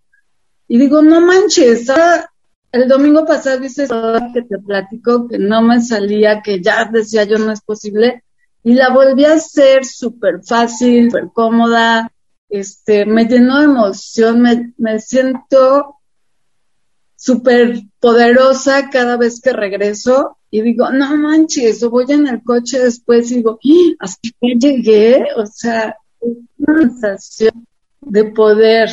Y 0.67 0.77
digo, 0.77 1.01
no 1.01 1.21
manches, 1.21 1.87
el 2.71 2.87
domingo 2.87 3.25
pasado 3.25 3.59
dices 3.59 3.89
que 4.33 4.41
te 4.41 4.57
platico 4.57 5.27
que 5.27 5.37
no 5.37 5.61
me 5.61 5.81
salía, 5.81 6.41
que 6.41 6.61
ya 6.61 6.89
decía 6.91 7.23
yo 7.23 7.37
no 7.37 7.51
es 7.51 7.61
posible, 7.61 8.23
y 8.63 8.73
la 8.73 8.89
volví 8.89 9.25
a 9.25 9.33
hacer 9.33 9.85
súper 9.85 10.43
fácil, 10.43 11.11
súper 11.11 11.29
cómoda, 11.33 12.11
este, 12.49 13.05
me 13.05 13.25
llenó 13.25 13.59
de 13.59 13.65
emoción, 13.65 14.41
me, 14.41 14.73
me 14.77 14.99
siento 14.99 15.97
súper 17.23 17.83
poderosa 18.01 18.89
cada 18.89 19.15
vez 19.15 19.39
que 19.39 19.53
regreso 19.53 20.39
y 20.51 20.61
digo, 20.61 20.89
no 20.91 21.15
manches, 21.15 21.81
o 21.81 21.89
voy 21.89 22.03
en 22.09 22.27
el 22.27 22.43
coche 22.43 22.79
después 22.79 23.31
y 23.31 23.35
digo, 23.35 23.59
¡Ah! 23.63 23.95
hasta 23.99 24.29
que 24.41 24.55
llegué, 24.59 25.25
o 25.37 25.45
sea, 25.45 25.95
una 26.19 26.89
sensación 26.89 27.65
de 28.01 28.25
poder 28.25 28.89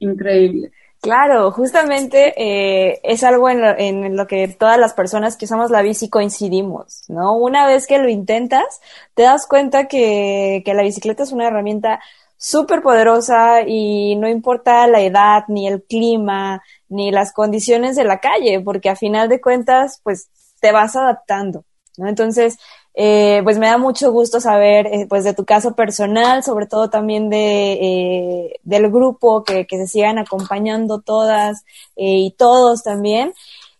increíble. 0.00 0.72
Claro, 1.00 1.52
justamente 1.52 2.34
eh, 2.36 2.98
es 3.04 3.22
algo 3.22 3.48
en 3.48 3.60
lo, 3.60 3.78
en 3.78 4.16
lo, 4.16 4.26
que 4.26 4.48
todas 4.48 4.78
las 4.78 4.94
personas 4.94 5.36
que 5.36 5.44
usamos 5.44 5.70
la 5.70 5.82
bici 5.82 6.08
coincidimos, 6.08 7.04
¿no? 7.08 7.36
Una 7.36 7.68
vez 7.68 7.86
que 7.86 7.98
lo 7.98 8.08
intentas, 8.08 8.80
te 9.14 9.22
das 9.22 9.46
cuenta 9.46 9.86
que, 9.86 10.62
que 10.64 10.74
la 10.74 10.82
bicicleta 10.82 11.22
es 11.22 11.30
una 11.30 11.46
herramienta 11.46 12.00
súper 12.36 12.82
poderosa 12.82 13.62
y 13.66 14.16
no 14.16 14.28
importa 14.28 14.86
la 14.86 15.00
edad, 15.00 15.44
ni 15.48 15.68
el 15.68 15.82
clima, 15.82 16.62
ni 16.94 17.10
las 17.10 17.32
condiciones 17.32 17.96
de 17.96 18.04
la 18.04 18.20
calle, 18.20 18.60
porque 18.60 18.88
a 18.88 18.96
final 18.96 19.28
de 19.28 19.40
cuentas, 19.40 20.00
pues 20.02 20.28
te 20.60 20.72
vas 20.72 20.96
adaptando, 20.96 21.64
¿no? 21.98 22.08
Entonces, 22.08 22.58
eh, 22.96 23.40
pues 23.42 23.58
me 23.58 23.66
da 23.66 23.76
mucho 23.76 24.12
gusto 24.12 24.40
saber 24.40 24.86
eh, 24.86 25.06
pues 25.08 25.24
de 25.24 25.34
tu 25.34 25.44
caso 25.44 25.74
personal, 25.74 26.44
sobre 26.44 26.66
todo 26.66 26.90
también 26.90 27.28
de 27.28 27.72
eh, 27.72 28.60
del 28.62 28.88
grupo 28.88 29.42
que, 29.42 29.66
que 29.66 29.78
se 29.78 29.88
sigan 29.88 30.18
acompañando 30.18 31.00
todas 31.00 31.64
y 31.96 32.34
todos 32.38 32.84
también. 32.84 33.34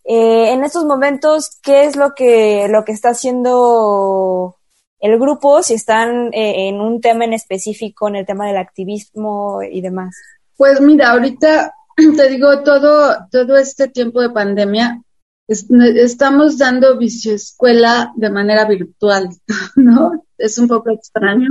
En 0.06 0.64
estos 0.64 0.84
momentos, 0.84 1.58
¿qué 1.62 1.84
es 1.84 1.96
lo 1.96 2.14
que 2.14 2.66
lo 2.68 2.84
que 2.84 2.92
está 2.92 3.10
haciendo 3.10 4.56
el 5.00 5.18
grupo? 5.18 5.62
Si 5.62 5.74
están 5.74 6.30
en 6.34 6.80
un 6.80 7.00
tema 7.00 7.24
en 7.24 7.32
específico, 7.32 8.08
en 8.08 8.16
el 8.16 8.26
tema 8.26 8.46
del 8.46 8.58
activismo 8.58 9.62
y 9.62 9.80
demás. 9.80 10.14
Pues 10.56 10.80
mira, 10.80 11.12
ahorita 11.12 11.72
te 12.16 12.28
digo 12.28 12.62
todo 12.62 13.16
todo 13.30 13.56
este 13.56 13.88
tiempo 13.88 14.20
de 14.20 14.30
pandemia 14.30 15.00
estamos 15.46 16.58
dando 16.58 16.98
escuela 16.98 18.12
de 18.16 18.30
manera 18.30 18.64
virtual, 18.64 19.28
¿no? 19.76 20.24
Es 20.38 20.58
un 20.58 20.68
poco 20.68 20.90
extraño. 20.90 21.48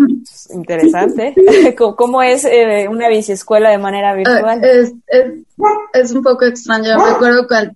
Interesante. 0.49 1.35
¿Cómo 1.77 2.21
es 2.21 2.43
eh, 2.45 2.87
una 2.89 3.07
escuela 3.07 3.69
de 3.69 3.77
manera 3.77 4.11
ah, 4.11 4.15
virtual? 4.15 4.63
Es, 4.63 4.93
es, 5.93 6.11
un 6.11 6.23
poco 6.23 6.45
extraño. 6.45 6.97
Me 6.97 7.11
acuerdo 7.11 7.47
que 7.47 7.55
al, 7.55 7.75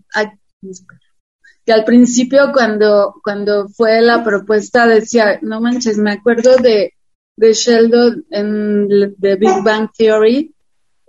que 1.66 1.74
al 1.74 1.86
principio 1.86 2.52
cuando, 2.52 3.16
cuando 3.24 3.70
fue 3.70 4.02
la 4.02 4.24
propuesta 4.24 4.88
decía, 4.88 5.40
no 5.42 5.62
manches, 5.62 5.98
me 5.98 6.14
acuerdo 6.14 6.58
de, 6.58 6.94
de 7.36 7.54
Sheldon 7.54 8.26
en 8.32 9.16
The 9.20 9.36
Big 9.36 9.64
Bang 9.64 9.90
Theory, 9.98 10.54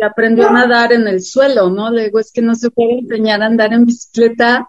aprendió 0.04 0.48
a 0.48 0.52
nadar 0.52 0.92
en 0.92 1.08
el 1.08 1.22
suelo, 1.22 1.70
¿no? 1.70 1.90
Le 1.90 2.04
digo, 2.04 2.18
es 2.18 2.32
que 2.32 2.42
no 2.42 2.54
se 2.54 2.70
puede 2.70 3.00
enseñar 3.00 3.42
a 3.42 3.46
andar 3.46 3.72
en 3.72 3.84
bicicleta 3.84 4.68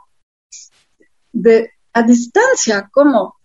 de, 1.32 1.72
a 1.94 2.04
distancia, 2.04 2.90
¿cómo? 2.92 3.36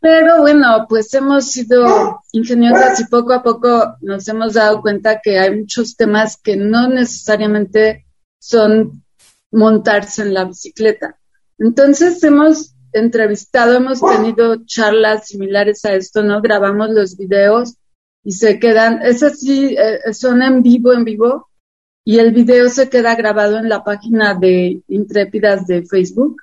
Pero 0.00 0.40
bueno, 0.42 0.86
pues 0.88 1.12
hemos 1.14 1.50
sido 1.50 2.20
ingeniosas 2.32 3.00
y 3.00 3.04
poco 3.06 3.32
a 3.32 3.42
poco 3.42 3.96
nos 4.00 4.28
hemos 4.28 4.54
dado 4.54 4.80
cuenta 4.80 5.20
que 5.20 5.38
hay 5.38 5.56
muchos 5.56 5.96
temas 5.96 6.36
que 6.36 6.56
no 6.56 6.88
necesariamente 6.88 8.06
son 8.38 9.04
montarse 9.50 10.22
en 10.22 10.34
la 10.34 10.44
bicicleta. 10.44 11.18
Entonces 11.58 12.22
hemos 12.22 12.74
entrevistado, 12.92 13.74
hemos 13.74 14.00
tenido 14.00 14.64
charlas 14.64 15.26
similares 15.26 15.84
a 15.84 15.94
esto, 15.94 16.22
¿no? 16.22 16.40
Grabamos 16.40 16.90
los 16.90 17.16
videos 17.16 17.74
y 18.28 18.32
se 18.32 18.58
quedan, 18.58 19.00
es 19.00 19.22
así, 19.22 19.74
eh, 19.74 20.12
son 20.12 20.42
en 20.42 20.62
vivo, 20.62 20.92
en 20.92 21.02
vivo, 21.02 21.48
y 22.04 22.18
el 22.18 22.30
video 22.34 22.68
se 22.68 22.90
queda 22.90 23.14
grabado 23.14 23.56
en 23.56 23.70
la 23.70 23.82
página 23.82 24.34
de 24.34 24.82
Intrépidas 24.88 25.66
de 25.66 25.86
Facebook 25.86 26.36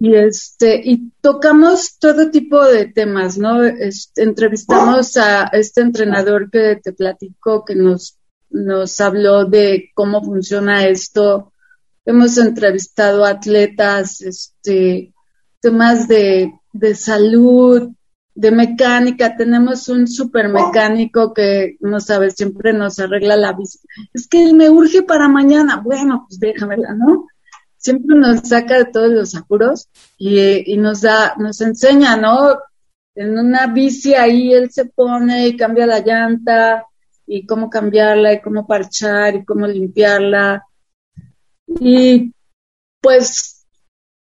y 0.00 0.16
este 0.16 0.80
y 0.82 1.12
tocamos 1.20 1.96
todo 2.00 2.32
tipo 2.32 2.64
de 2.64 2.86
temas, 2.86 3.38
¿no? 3.38 3.62
Este, 3.62 4.24
entrevistamos 4.24 5.16
a 5.16 5.44
este 5.52 5.82
entrenador 5.82 6.50
que 6.50 6.80
te 6.82 6.92
platicó 6.92 7.64
que 7.64 7.76
nos 7.76 8.18
nos 8.48 9.00
habló 9.00 9.44
de 9.44 9.90
cómo 9.94 10.24
funciona 10.24 10.88
esto. 10.88 11.52
Hemos 12.04 12.36
entrevistado 12.36 13.24
atletas, 13.24 14.22
este 14.22 15.14
temas 15.60 16.08
de, 16.08 16.52
de 16.72 16.94
salud, 16.96 17.92
de 18.40 18.50
mecánica. 18.50 19.36
Tenemos 19.36 19.88
un 19.88 20.08
super 20.08 20.48
mecánico 20.48 21.34
que, 21.34 21.76
no 21.80 22.00
sabes, 22.00 22.34
siempre 22.34 22.72
nos 22.72 22.98
arregla 22.98 23.36
la 23.36 23.52
bici. 23.52 23.78
Es 24.14 24.26
que 24.26 24.52
me 24.54 24.70
urge 24.70 25.02
para 25.02 25.28
mañana. 25.28 25.76
Bueno, 25.76 26.24
pues 26.26 26.40
déjamela, 26.40 26.94
¿no? 26.94 27.26
siempre 27.80 28.14
nos 28.14 28.46
saca 28.46 28.76
de 28.76 28.84
todos 28.92 29.10
los 29.10 29.34
apuros 29.34 29.88
y, 30.18 30.70
y 30.70 30.76
nos 30.76 31.00
da, 31.00 31.34
nos 31.38 31.62
enseña, 31.62 32.14
¿no? 32.14 32.58
En 33.14 33.38
una 33.38 33.68
bici 33.68 34.14
ahí 34.14 34.52
él 34.52 34.70
se 34.70 34.84
pone 34.84 35.48
y 35.48 35.56
cambia 35.56 35.86
la 35.86 36.00
llanta 36.00 36.84
y 37.26 37.46
cómo 37.46 37.70
cambiarla 37.70 38.34
y 38.34 38.42
cómo 38.42 38.66
parchar 38.66 39.34
y 39.34 39.44
cómo 39.46 39.66
limpiarla. 39.66 40.62
Y 41.80 42.34
pues 43.00 43.64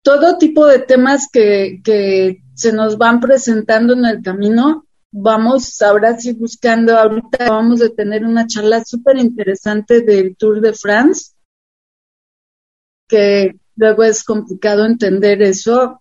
todo 0.03 0.38
tipo 0.38 0.67
de 0.67 0.79
temas 0.79 1.29
que, 1.31 1.81
que 1.85 2.44
se 2.55 2.73
nos 2.73 2.97
van 2.99 3.21
presentando 3.21 3.95
en 3.95 4.05
el 4.05 4.23
camino, 4.23 4.87
vamos 5.11 5.81
ahora 5.83 6.19
sí 6.19 6.33
buscando, 6.33 6.97
ahorita 6.99 7.51
vamos 7.51 7.83
a 7.83 7.88
tener 7.90 8.25
una 8.25 8.47
charla 8.47 8.85
súper 8.85 9.19
interesante 9.19 10.01
del 10.01 10.37
Tour 10.37 10.61
de 10.61 10.73
France 10.73 11.35
que 13.09 13.57
luego 13.77 14.03
es 14.03 14.25
complicado 14.25 14.85
entender 14.85 15.43
eso. 15.43 16.01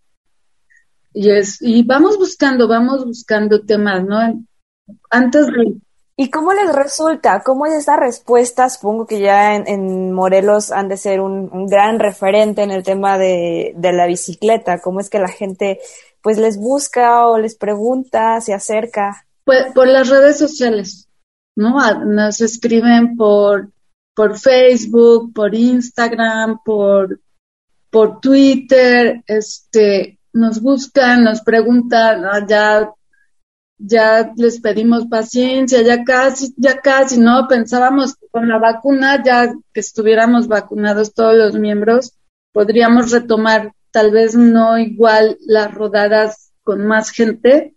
Y, 1.13 1.29
es, 1.29 1.61
y 1.61 1.83
vamos 1.83 2.17
buscando, 2.17 2.67
vamos 2.67 3.05
buscando 3.05 3.61
temas, 3.61 4.03
¿no? 4.03 4.45
Antes. 5.09 5.47
¿Y 6.15 6.29
cómo 6.29 6.53
les 6.53 6.73
resulta? 6.73 7.41
¿Cómo 7.43 7.65
es 7.65 7.73
esta 7.73 7.97
respuesta? 7.97 8.69
Supongo 8.69 9.05
que 9.05 9.19
ya 9.19 9.55
en, 9.55 10.11
Morelos 10.11 10.71
han 10.71 10.87
de 10.87 10.97
ser 10.97 11.21
un, 11.21 11.67
gran 11.67 11.99
referente 11.99 12.61
en 12.61 12.71
el 12.71 12.83
tema 12.83 13.17
de, 13.17 13.73
de 13.75 13.93
la 13.93 14.05
bicicleta. 14.05 14.79
¿Cómo 14.79 14.99
es 14.99 15.09
que 15.09 15.19
la 15.19 15.27
gente 15.27 15.79
pues 16.23 16.39
les 16.39 16.57
busca 16.57 17.27
o 17.27 17.37
les 17.37 17.55
pregunta, 17.55 18.41
se 18.41 18.53
acerca? 18.53 19.27
Pues 19.43 19.71
por 19.75 19.87
las 19.87 20.09
redes 20.09 20.39
sociales, 20.39 21.07
¿no? 21.55 21.75
Nos 22.05 22.41
escriben 22.41 23.15
por 23.15 23.73
por 24.15 24.37
Facebook, 24.37 25.33
por 25.33 25.55
Instagram, 25.55 26.59
por, 26.63 27.19
por 27.89 28.19
Twitter, 28.19 29.23
este, 29.27 30.19
nos 30.33 30.61
buscan, 30.61 31.23
nos 31.23 31.41
preguntan, 31.41 32.25
ah, 32.25 32.45
ya, 32.47 32.91
ya 33.77 34.31
les 34.35 34.61
pedimos 34.61 35.07
paciencia, 35.07 35.81
ya 35.81 36.03
casi, 36.03 36.53
ya 36.57 36.79
casi, 36.79 37.19
¿no? 37.19 37.47
Pensábamos 37.47 38.15
que 38.15 38.27
con 38.29 38.47
la 38.47 38.59
vacuna, 38.59 39.21
ya 39.23 39.53
que 39.73 39.79
estuviéramos 39.79 40.47
vacunados 40.47 41.13
todos 41.13 41.35
los 41.35 41.55
miembros, 41.55 42.13
podríamos 42.51 43.11
retomar 43.11 43.73
tal 43.93 44.11
vez 44.11 44.35
no 44.35 44.77
igual 44.79 45.37
las 45.45 45.73
rodadas 45.73 46.51
con 46.63 46.85
más 46.87 47.11
gente, 47.11 47.75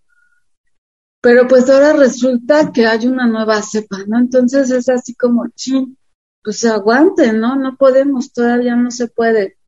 pero 1.21 1.47
pues 1.47 1.69
ahora 1.69 1.93
resulta 1.93 2.73
que 2.73 2.87
hay 2.87 3.07
una 3.07 3.27
nueva 3.27 3.61
cepa, 3.63 3.99
¿no? 4.07 4.19
Entonces 4.19 4.71
es 4.71 4.89
así 4.89 5.15
como, 5.15 5.45
sí, 5.55 5.97
pues 6.43 6.65
aguante, 6.65 7.33
¿no? 7.35 7.57
No 7.57 7.77
podemos, 7.77 8.33
todavía 8.33 8.77
no 8.77 8.91
se 8.91 9.09
puede, 9.09 9.59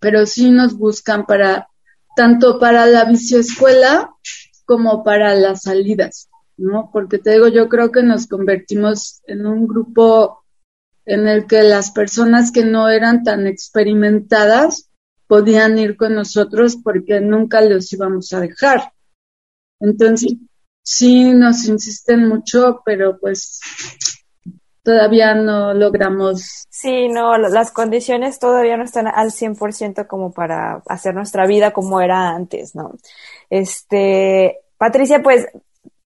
pero 0.00 0.26
sí 0.26 0.50
nos 0.50 0.76
buscan 0.76 1.26
para, 1.26 1.68
tanto 2.16 2.58
para 2.58 2.86
la 2.86 3.04
biciescuela 3.04 4.10
como 4.64 5.04
para 5.04 5.34
las 5.36 5.62
salidas, 5.62 6.28
¿no? 6.56 6.90
Porque 6.92 7.18
te 7.18 7.32
digo, 7.32 7.46
yo 7.46 7.68
creo 7.68 7.92
que 7.92 8.02
nos 8.02 8.26
convertimos 8.26 9.22
en 9.26 9.46
un 9.46 9.68
grupo 9.68 10.42
en 11.06 11.28
el 11.28 11.46
que 11.46 11.62
las 11.62 11.92
personas 11.92 12.50
que 12.50 12.64
no 12.64 12.88
eran 12.88 13.22
tan 13.22 13.46
experimentadas 13.46 14.87
podían 15.28 15.78
ir 15.78 15.96
con 15.96 16.14
nosotros 16.14 16.76
porque 16.82 17.20
nunca 17.20 17.60
los 17.60 17.92
íbamos 17.92 18.32
a 18.32 18.40
dejar. 18.40 18.92
Entonces, 19.78 20.34
sí 20.82 21.32
nos 21.32 21.66
insisten 21.68 22.26
mucho, 22.26 22.80
pero 22.84 23.18
pues 23.20 23.60
todavía 24.82 25.34
no 25.34 25.74
logramos. 25.74 26.66
Sí, 26.70 27.08
no, 27.08 27.36
las 27.36 27.72
condiciones 27.72 28.38
todavía 28.38 28.78
no 28.78 28.84
están 28.84 29.06
al 29.06 29.30
100% 29.30 30.06
como 30.06 30.32
para 30.32 30.82
hacer 30.88 31.14
nuestra 31.14 31.46
vida 31.46 31.72
como 31.72 32.00
era 32.00 32.30
antes, 32.30 32.74
¿no? 32.74 32.94
Este, 33.50 34.60
Patricia, 34.78 35.22
pues 35.22 35.46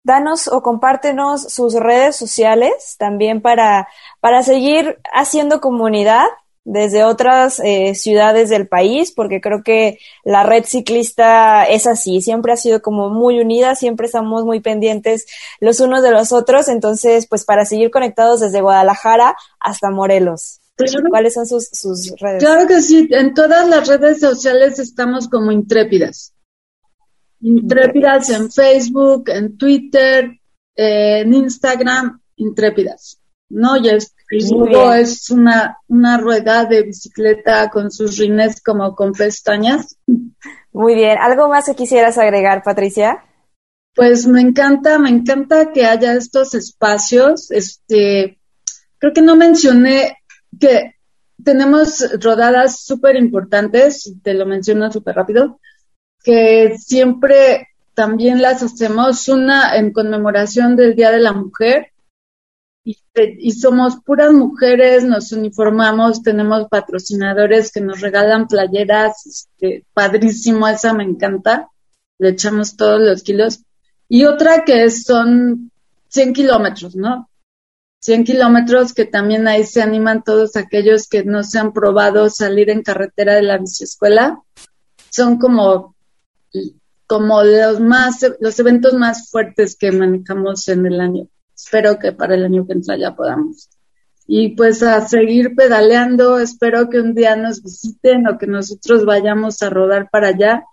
danos 0.04 0.48
o 0.48 0.62
compártenos 0.64 1.44
sus 1.44 1.76
redes 1.76 2.16
sociales 2.16 2.96
también 2.98 3.42
para, 3.42 3.88
para 4.20 4.42
seguir 4.42 5.00
haciendo 5.14 5.62
comunidad 5.62 6.26
desde 6.66 7.04
otras 7.04 7.60
eh, 7.60 7.94
ciudades 7.96 8.50
del 8.50 8.68
país, 8.68 9.12
porque 9.12 9.42
creo 9.42 9.64
que 9.64 10.00
la 10.24 10.44
red 10.44 10.64
ciclista 10.66 11.66
es 11.66 11.88
así, 11.88 12.22
siempre 12.22 12.54
ha 12.54 12.58
sido 12.58 12.82
como 12.82 13.10
muy 13.10 13.40
unida, 13.40 13.76
siempre 13.76 14.06
estamos 14.06 14.46
muy 14.46 14.62
pendientes 14.62 15.26
los 15.60 15.80
unos 15.80 16.04
de 16.04 16.12
los 16.12 16.32
otros, 16.32 16.70
entonces, 16.70 17.28
pues 17.28 17.44
para 17.46 17.66
seguir 17.66 17.92
conectados 17.92 18.40
desde 18.40 18.62
Guadalajara 18.62 19.36
hasta 19.60 19.92
Morelos. 19.92 20.62
¿Cuáles 21.10 21.34
son 21.36 21.46
sus, 21.46 21.70
sus 21.72 22.14
redes? 22.20 22.44
Claro 22.44 22.68
que 22.68 22.82
sí, 22.82 23.08
en 23.12 23.34
todas 23.34 23.68
las 23.70 23.88
redes 23.88 24.20
sociales 24.20 24.80
estamos 24.80 25.28
como 25.28 25.52
intrépidas. 25.52 26.34
Intrépidas 27.42 28.30
en 28.30 28.52
Facebook, 28.52 29.30
en 29.30 29.58
Twitter, 29.58 30.32
eh, 30.76 31.20
en 31.20 31.34
Instagram, 31.34 32.22
intrépidas. 32.38 33.20
¿No? 33.54 33.78
Y 33.78 33.90
es, 33.90 34.16
es 34.30 35.30
una, 35.30 35.78
una 35.88 36.18
rueda 36.18 36.66
de 36.66 36.84
bicicleta 36.84 37.70
con 37.70 37.92
sus 37.92 38.18
rines 38.18 38.62
como 38.62 38.96
con 38.96 39.14
pestañas. 39.14 39.98
Muy 40.72 40.96
bien. 40.96 41.18
¿Algo 41.20 41.48
más 41.48 41.66
que 41.66 41.76
quisieras 41.76 42.18
agregar, 42.18 42.64
Patricia? 42.64 43.24
Pues 43.96 44.26
me 44.26 44.42
encanta, 44.42 44.98
me 44.98 45.10
encanta 45.10 45.72
que 45.72 45.86
haya 45.86 46.14
estos 46.14 46.56
espacios. 46.56 47.52
Este, 47.52 48.40
creo 48.98 49.14
que 49.14 49.22
no 49.22 49.36
mencioné 49.36 50.18
que 50.60 50.96
tenemos 51.44 52.04
rodadas 52.20 52.82
súper 52.82 53.16
importantes, 53.16 54.14
te 54.24 54.34
lo 54.34 54.46
menciono 54.46 54.92
súper 54.92 55.16
rápido, 55.16 55.60
que 56.24 56.76
siempre 56.78 57.68
también 57.94 58.42
las 58.42 58.64
hacemos 58.64 59.28
una 59.28 59.76
en 59.78 59.92
conmemoración 59.92 60.76
del 60.76 60.96
Día 60.96 61.12
de 61.12 61.20
la 61.20 61.34
Mujer 61.34 61.93
y, 62.84 63.52
somos 63.52 63.98
puras 64.06 64.34
mujeres, 64.34 65.06
nos 65.06 65.32
uniformamos, 65.32 66.22
tenemos 66.22 66.68
patrocinadores 66.68 67.72
que 67.72 67.82
nos 67.82 68.02
regalan 68.02 68.48
playeras, 68.48 69.26
este, 69.26 69.86
padrísimo, 69.94 70.68
esa 70.68 70.94
me 70.94 71.04
encanta, 71.04 71.70
le 72.20 72.30
echamos 72.30 72.76
todos 72.76 73.00
los 73.00 73.24
kilos. 73.24 73.64
Y 74.10 74.26
otra 74.26 74.66
que 74.66 74.90
son 74.90 75.72
100 76.10 76.34
kilómetros, 76.34 76.96
¿no? 76.96 77.30
100 78.00 78.26
kilómetros 78.26 78.94
que 78.94 79.06
también 79.06 79.48
ahí 79.48 79.64
se 79.64 79.82
animan 79.82 80.24
todos 80.24 80.58
aquellos 80.58 81.08
que 81.08 81.24
no 81.24 81.44
se 81.44 81.60
han 81.60 81.72
probado 81.72 82.30
salir 82.30 82.70
en 82.70 82.84
carretera 82.84 83.36
de 83.36 83.44
la 83.44 83.58
biciescuela. 83.58 84.42
Son 85.10 85.38
como, 85.40 85.96
como 87.08 87.44
los 87.44 87.80
más, 87.80 88.26
los 88.42 88.60
eventos 88.60 88.94
más 88.94 89.30
fuertes 89.30 89.78
que 89.78 89.94
manejamos 89.94 90.68
en 90.68 90.86
el 90.86 91.00
año 91.00 91.30
espero 91.64 91.98
que 92.00 92.12
para 92.12 92.36
el 92.36 92.46
año 92.46 92.66
que 92.66 92.74
entra 92.74 92.98
ya 92.98 93.16
podamos. 93.16 93.70
Y 94.26 94.56
pues 94.56 94.84
a 94.84 95.02
seguir 95.08 95.56
pedaleando, 95.56 96.40
espero 96.40 96.90
que 96.90 97.00
un 97.00 97.14
día 97.14 97.36
nos 97.36 97.62
visiten 97.62 98.28
o 98.28 98.38
que 98.38 98.48
nosotros 98.48 99.06
vayamos 99.06 99.62
a 99.62 99.70
rodar 99.70 100.10
para 100.10 100.30
allá. 100.30 100.64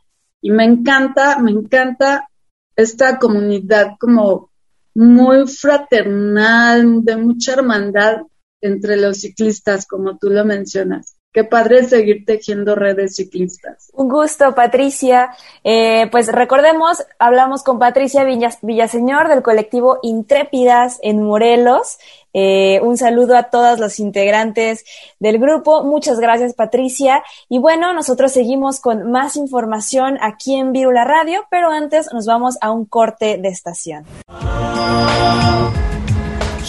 Y 0.41 0.51
me 0.51 0.65
encanta, 0.65 1.39
me 1.39 1.51
encanta 1.51 2.29
esta 2.77 3.19
comunidad 3.19 3.97
como 3.99 4.51
muy 4.95 5.47
fraternal, 5.47 7.05
de 7.05 7.17
mucha 7.17 7.55
hermandad 7.55 8.23
entre 8.61 8.97
los 8.97 9.19
ciclistas, 9.21 9.87
como 9.87 10.19
tú 10.19 10.31
lo 10.31 10.45
mencionas. 10.45 11.17
Qué 11.33 11.45
padre 11.45 11.85
seguir 11.85 12.25
tejiendo 12.25 12.75
redes 12.75 13.15
ciclistas. 13.15 13.93
Un 13.95 14.09
gusto, 14.09 14.53
Patricia. 14.53 15.31
Eh, 15.63 16.09
pues 16.11 16.27
recordemos, 16.27 17.05
hablamos 17.21 17.63
con 17.63 17.79
Patricia 17.79 18.25
Villaseñor 18.63 19.29
del 19.29 19.43
colectivo 19.43 20.01
Intrépidas 20.03 20.99
en 21.03 21.23
Morelos. 21.23 21.99
Eh, 22.33 22.81
un 22.83 22.97
saludo 22.97 23.37
a 23.37 23.45
todas 23.45 23.79
los 23.79 24.01
integrantes 24.01 24.85
del 25.21 25.39
grupo. 25.39 25.85
Muchas 25.85 26.19
gracias, 26.19 26.55
Patricia. 26.55 27.23
Y 27.49 27.61
bueno, 27.61 27.93
nosotros 27.93 28.33
seguimos 28.33 28.81
con 28.81 29.13
más 29.13 29.37
información 29.37 30.19
aquí 30.21 30.57
en 30.57 30.73
Virula 30.73 31.05
Radio, 31.05 31.45
pero 31.49 31.71
antes 31.71 32.13
nos 32.13 32.27
vamos 32.27 32.59
a 32.61 32.73
un 32.73 32.87
corte 32.87 33.39
de 33.39 33.49
estación. 33.51 34.05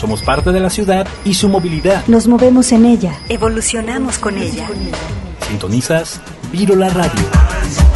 Somos 0.01 0.23
parte 0.23 0.51
de 0.51 0.59
la 0.59 0.71
ciudad 0.71 1.07
y 1.23 1.35
su 1.35 1.47
movilidad. 1.47 2.03
Nos 2.07 2.27
movemos 2.27 2.71
en 2.71 2.87
ella. 2.87 3.19
Evolucionamos 3.29 4.17
con 4.17 4.35
ella. 4.35 4.67
Sintonizas 5.47 6.19
la 6.75 6.89
Radio. 6.89 7.90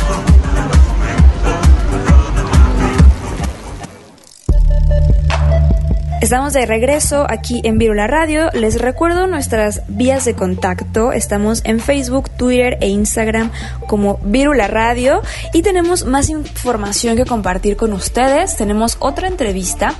Estamos 6.25 6.53
de 6.53 6.65
regreso 6.65 7.27
aquí 7.29 7.61
en 7.63 7.77
Virula 7.77 8.07
Radio. 8.07 8.49
Les 8.53 8.81
recuerdo 8.81 9.27
nuestras 9.27 9.83
vías 9.87 10.25
de 10.25 10.33
contacto. 10.33 11.11
Estamos 11.11 11.61
en 11.65 11.79
Facebook, 11.79 12.31
Twitter 12.31 12.79
e 12.81 12.87
Instagram 12.87 13.51
como 13.85 14.17
Virula 14.23 14.67
Radio 14.67 15.21
y 15.53 15.61
tenemos 15.61 16.05
más 16.05 16.29
información 16.29 17.15
que 17.15 17.25
compartir 17.25 17.77
con 17.77 17.93
ustedes. 17.93 18.57
Tenemos 18.57 18.97
otra 19.01 19.27
entrevista. 19.27 19.93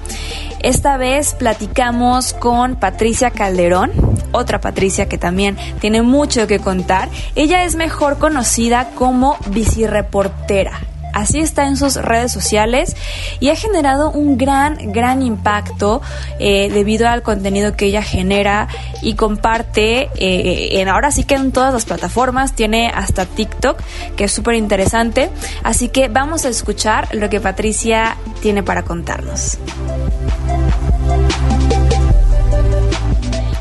Esta 0.61 0.97
vez 0.97 1.35
platicamos 1.35 2.33
con 2.33 2.75
Patricia 2.75 3.29
Calderón, 3.29 3.91
otra 4.31 4.59
Patricia 4.59 5.07
que 5.07 5.19
también 5.19 5.55
tiene 5.79 6.01
mucho 6.01 6.47
que 6.47 6.57
contar. 6.57 7.07
Ella 7.35 7.65
es 7.65 7.75
mejor 7.75 8.17
conocida 8.17 8.89
como 8.95 9.37
bicireportera 9.51 10.71
así 11.15 11.39
está 11.39 11.65
en 11.65 11.77
sus 11.77 11.95
redes 11.95 12.31
sociales 12.31 12.95
y 13.39 13.49
ha 13.49 13.55
generado 13.55 14.11
un 14.11 14.37
gran, 14.37 14.91
gran 14.91 15.23
impacto 15.23 16.01
eh, 16.39 16.69
debido 16.71 17.07
al 17.07 17.23
contenido 17.23 17.75
que 17.75 17.87
ella 17.87 18.03
genera 18.03 18.67
y 19.01 19.15
comparte. 19.15 20.09
Eh, 20.15 20.79
en, 20.79 20.89
ahora 20.89 21.09
sí 21.09 21.23
que 21.23 21.35
en 21.35 21.51
todas 21.51 21.73
las 21.73 21.85
plataformas, 21.85 22.53
tiene 22.53 22.91
hasta 22.93 23.25
TikTok, 23.25 23.81
que 24.15 24.25
es 24.25 24.31
súper 24.31 24.55
interesante. 24.55 25.29
Así 25.63 25.89
que 25.89 26.09
vamos 26.09 26.45
a 26.45 26.49
escuchar 26.49 27.07
lo 27.15 27.29
que 27.29 27.39
Patricia 27.39 28.17
tiene 28.41 28.61
para 28.61 28.83
contarnos. 28.83 29.57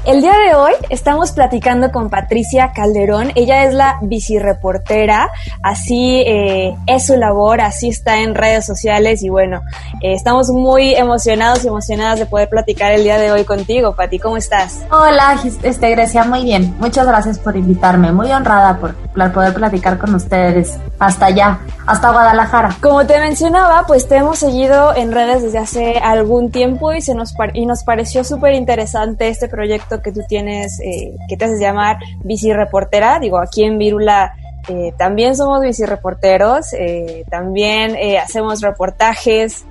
El 0.06 0.20
día 0.20 0.34
de 0.36 0.54
hoy 0.54 0.72
estamos 0.90 1.32
platicando 1.32 1.90
con 1.90 2.10
Patricia 2.10 2.72
Calderón. 2.74 3.32
Ella 3.36 3.64
es 3.64 3.72
la 3.72 3.96
bicireportera, 4.02 5.30
así 5.62 6.22
eh, 6.26 6.76
es 6.86 7.06
su 7.06 7.16
labor, 7.16 7.62
así 7.62 7.88
está 7.88 8.20
en 8.20 8.34
redes 8.34 8.66
sociales 8.66 9.22
y 9.22 9.30
bueno, 9.30 9.62
eh, 10.02 10.12
estamos 10.12 10.50
muy 10.50 10.94
emocionados 10.94 11.64
y 11.64 11.68
emocionadas 11.68 12.18
de 12.18 12.26
poder 12.26 12.50
platicar 12.50 12.92
el 12.92 13.02
día 13.02 13.16
de 13.16 13.32
hoy 13.32 13.44
contigo. 13.44 13.96
Pati, 13.96 14.18
¿cómo 14.18 14.36
estás? 14.36 14.82
Hola, 14.90 15.40
este, 15.62 15.90
Grecia, 15.90 16.24
muy 16.24 16.44
bien. 16.44 16.76
Muchas 16.78 17.06
gracias 17.06 17.38
por 17.38 17.56
invitarme. 17.56 18.12
Muy 18.12 18.30
honrada 18.30 18.76
por 18.76 18.94
poder 19.32 19.54
platicar 19.54 19.96
con 19.96 20.14
ustedes 20.14 20.76
hasta 20.98 21.26
allá, 21.26 21.58
hasta 21.86 22.12
Guadalajara. 22.12 22.76
Como 22.80 23.06
te 23.06 23.18
mencionaba, 23.18 23.84
pues 23.86 24.08
te 24.08 24.16
hemos 24.16 24.38
seguido 24.38 24.94
en 24.94 25.12
redes 25.12 25.42
desde 25.42 25.58
hace 25.58 25.98
algún 25.98 26.50
tiempo 26.50 26.92
y, 26.92 27.00
se 27.02 27.14
nos, 27.14 27.34
y 27.52 27.66
nos 27.66 27.82
pareció 27.84 28.24
súper 28.24 28.54
interesante 28.54 29.28
este 29.28 29.48
proyecto 29.48 30.00
que 30.02 30.12
tú 30.12 30.20
tienes, 30.28 30.80
eh, 30.80 31.16
que 31.28 31.36
te 31.36 31.44
haces 31.46 31.60
llamar 31.60 31.98
bici 32.22 32.52
reportera. 32.52 33.18
Digo, 33.18 33.38
aquí 33.38 33.64
en 33.64 33.78
Virula 33.78 34.34
eh, 34.68 34.94
también 34.96 35.36
somos 35.36 35.60
bicireporteros, 35.60 36.72
eh, 36.72 37.24
también 37.30 37.96
eh, 37.96 38.18
hacemos 38.18 38.60
reportajes 38.60 39.64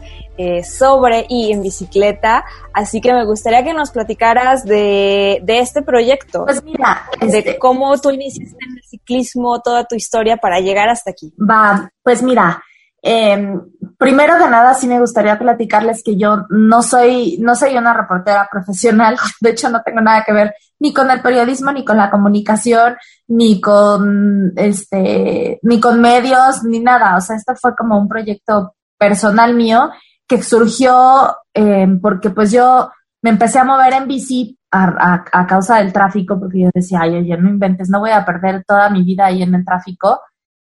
sobre 0.63 1.27
y 1.29 1.51
en 1.51 1.61
bicicleta, 1.61 2.43
así 2.73 3.01
que 3.01 3.13
me 3.13 3.23
gustaría 3.23 3.63
que 3.63 3.71
nos 3.75 3.91
platicaras 3.91 4.65
de, 4.65 5.39
de 5.43 5.59
este 5.59 5.83
proyecto. 5.83 6.45
Pues 6.45 6.63
mira, 6.63 7.03
de 7.21 7.37
este- 7.37 7.59
cómo 7.59 7.95
tú 7.99 8.09
iniciaste 8.09 8.57
en 8.67 8.75
ciclismo, 8.93 9.61
toda 9.61 9.85
tu 9.85 9.95
historia 9.95 10.37
para 10.37 10.59
llegar 10.59 10.89
hasta 10.89 11.11
aquí. 11.11 11.33
Va, 11.39 11.89
pues 12.03 12.21
mira, 12.21 12.61
eh, 13.01 13.59
primero 13.97 14.37
que 14.37 14.49
nada 14.49 14.73
sí 14.73 14.87
me 14.87 14.99
gustaría 14.99 15.37
platicarles 15.37 16.03
que 16.03 16.15
yo 16.15 16.45
no 16.49 16.81
soy, 16.81 17.37
no 17.39 17.55
soy 17.55 17.75
una 17.75 17.93
reportera 17.93 18.47
profesional, 18.49 19.17
de 19.41 19.49
hecho 19.49 19.69
no 19.69 19.81
tengo 19.83 20.01
nada 20.01 20.23
que 20.23 20.33
ver 20.33 20.55
ni 20.79 20.93
con 20.93 21.09
el 21.11 21.21
periodismo, 21.21 21.71
ni 21.71 21.83
con 21.83 21.97
la 21.97 22.11
comunicación, 22.11 22.95
ni 23.27 23.59
con 23.59 24.53
este, 24.55 25.59
ni 25.63 25.79
con 25.79 26.01
medios, 26.01 26.63
ni 26.63 26.79
nada. 26.79 27.15
O 27.17 27.21
sea, 27.21 27.35
este 27.35 27.55
fue 27.55 27.75
como 27.75 27.97
un 27.97 28.07
proyecto 28.07 28.75
personal 28.97 29.53
mío 29.53 29.91
que 30.27 30.41
surgió 30.41 31.35
eh, 31.53 31.87
porque 32.01 32.29
pues 32.29 32.51
yo 32.51 32.89
me 33.21 33.29
empecé 33.29 33.59
a 33.59 33.63
mover 33.63 33.93
en 33.93 34.07
bici 34.07 34.57
a, 34.73 35.23
a- 35.31 35.47
causa 35.47 35.77
del 35.77 35.93
tráfico, 35.93 36.39
porque 36.39 36.61
yo 36.61 36.69
decía, 36.73 37.01
ay, 37.01 37.15
oye, 37.17 37.37
no 37.37 37.49
inventes, 37.49 37.89
no 37.89 37.99
voy 37.99 38.11
a 38.11 38.25
perder 38.25 38.63
toda 38.67 38.89
mi 38.89 39.03
vida 39.03 39.25
ahí 39.27 39.43
en 39.43 39.55
el 39.55 39.65
tráfico 39.65 40.19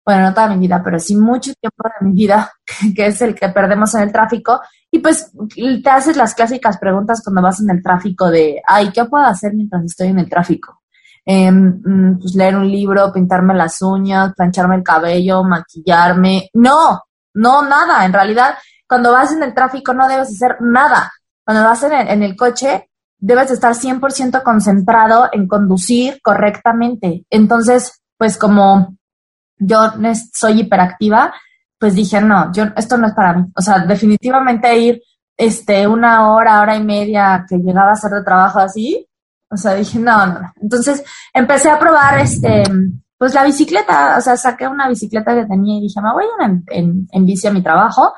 bueno, 0.06 0.24
no 0.24 0.34
toda 0.34 0.48
mi 0.50 0.58
vida, 0.58 0.82
pero 0.84 0.98
sí 1.00 1.16
mucho 1.16 1.54
tiempo 1.54 1.84
de 1.84 2.08
mi 2.08 2.14
vida, 2.16 2.52
que 2.96 3.08
es 3.08 3.22
el 3.22 3.36
que 3.36 3.50
perdemos 3.50 3.94
en 3.94 4.02
el 4.04 4.12
tráfico. 4.12 4.60
Y 4.92 5.00
pues 5.00 5.32
te 5.84 5.90
haces 5.90 6.18
las 6.18 6.34
clásicas 6.34 6.80
preguntas 6.80 7.22
cuando 7.24 7.44
vas 7.44 7.62
en 7.62 7.70
el 7.70 7.84
tráfico 7.84 8.30
de, 8.32 8.60
ay, 8.66 8.92
¿qué 8.92 9.06
puedo 9.06 9.24
hacer 9.26 9.54
mientras 9.54 9.84
estoy 9.86 10.08
en 10.08 10.18
el 10.20 10.28
tráfico? 10.30 10.82
Em, 11.26 11.80
mm, 11.86 12.20
pues 12.20 12.34
leer 12.34 12.56
un 12.56 12.72
libro, 12.72 13.12
pintarme 13.14 13.54
las 13.54 13.82
uñas, 13.84 14.34
plancharme 14.36 14.78
el 14.78 14.84
cabello, 14.84 15.44
maquillarme. 15.44 16.50
No, 16.56 17.02
no, 17.36 17.62
nada. 17.62 18.04
En 18.06 18.14
realidad, 18.14 18.56
cuando 18.88 19.12
vas 19.12 19.32
en 19.34 19.44
el 19.44 19.54
tráfico 19.54 19.94
no 19.94 20.08
debes 20.08 20.30
hacer 20.30 20.58
nada. 20.62 21.12
Cuando 21.46 21.64
vas 21.64 21.84
en 21.84 21.94
el, 21.94 22.08
en 22.08 22.24
el 22.24 22.36
coche, 22.36 22.89
debes 23.20 23.52
estar 23.52 23.74
100% 23.74 24.42
concentrado 24.44 25.30
en 25.32 25.48
conducir 25.48 26.20
correctamente. 26.24 27.26
Entonces, 27.30 28.02
pues 28.18 28.38
como 28.38 28.98
yo 29.58 29.94
soy 30.34 30.62
hiperactiva, 30.62 31.34
pues 31.78 31.96
dije, 31.96 32.22
no, 32.22 32.52
yo, 32.54 32.66
esto 32.76 32.98
no 32.98 33.08
es 33.08 33.14
para 33.14 33.34
mí. 33.34 33.46
O 33.56 33.62
sea, 33.62 33.80
definitivamente 33.80 34.78
ir 34.78 35.02
este, 35.38 35.88
una 35.88 36.34
hora, 36.34 36.62
hora 36.62 36.76
y 36.76 36.84
media 36.84 37.46
que 37.48 37.58
llegaba 37.58 37.90
a 37.90 37.94
hacer 37.94 38.12
de 38.12 38.24
trabajo 38.24 38.60
así, 38.60 39.08
o 39.50 39.58
sea, 39.58 39.74
dije, 39.74 40.00
no, 40.00 40.28
no. 40.28 40.54
Entonces 40.62 41.04
empecé 41.34 41.70
a 41.70 41.80
probar 41.80 42.20
este, 42.20 42.64
pues 43.18 43.34
la 43.34 43.44
bicicleta, 43.44 44.18
o 44.18 44.22
sea, 44.22 44.38
saqué 44.38 44.68
una 44.68 44.88
bicicleta 44.88 45.34
que 45.34 45.46
tenía 45.46 45.78
y 45.78 45.82
dije, 45.82 46.02
me 46.02 46.14
voy 46.14 46.26
a 46.26 46.28
ir 46.28 46.52
en, 46.52 46.64
en, 46.68 47.08
en 47.12 47.26
bici 47.26 47.48
a 47.48 47.54
mi 47.54 47.64
trabajo. 47.64 48.14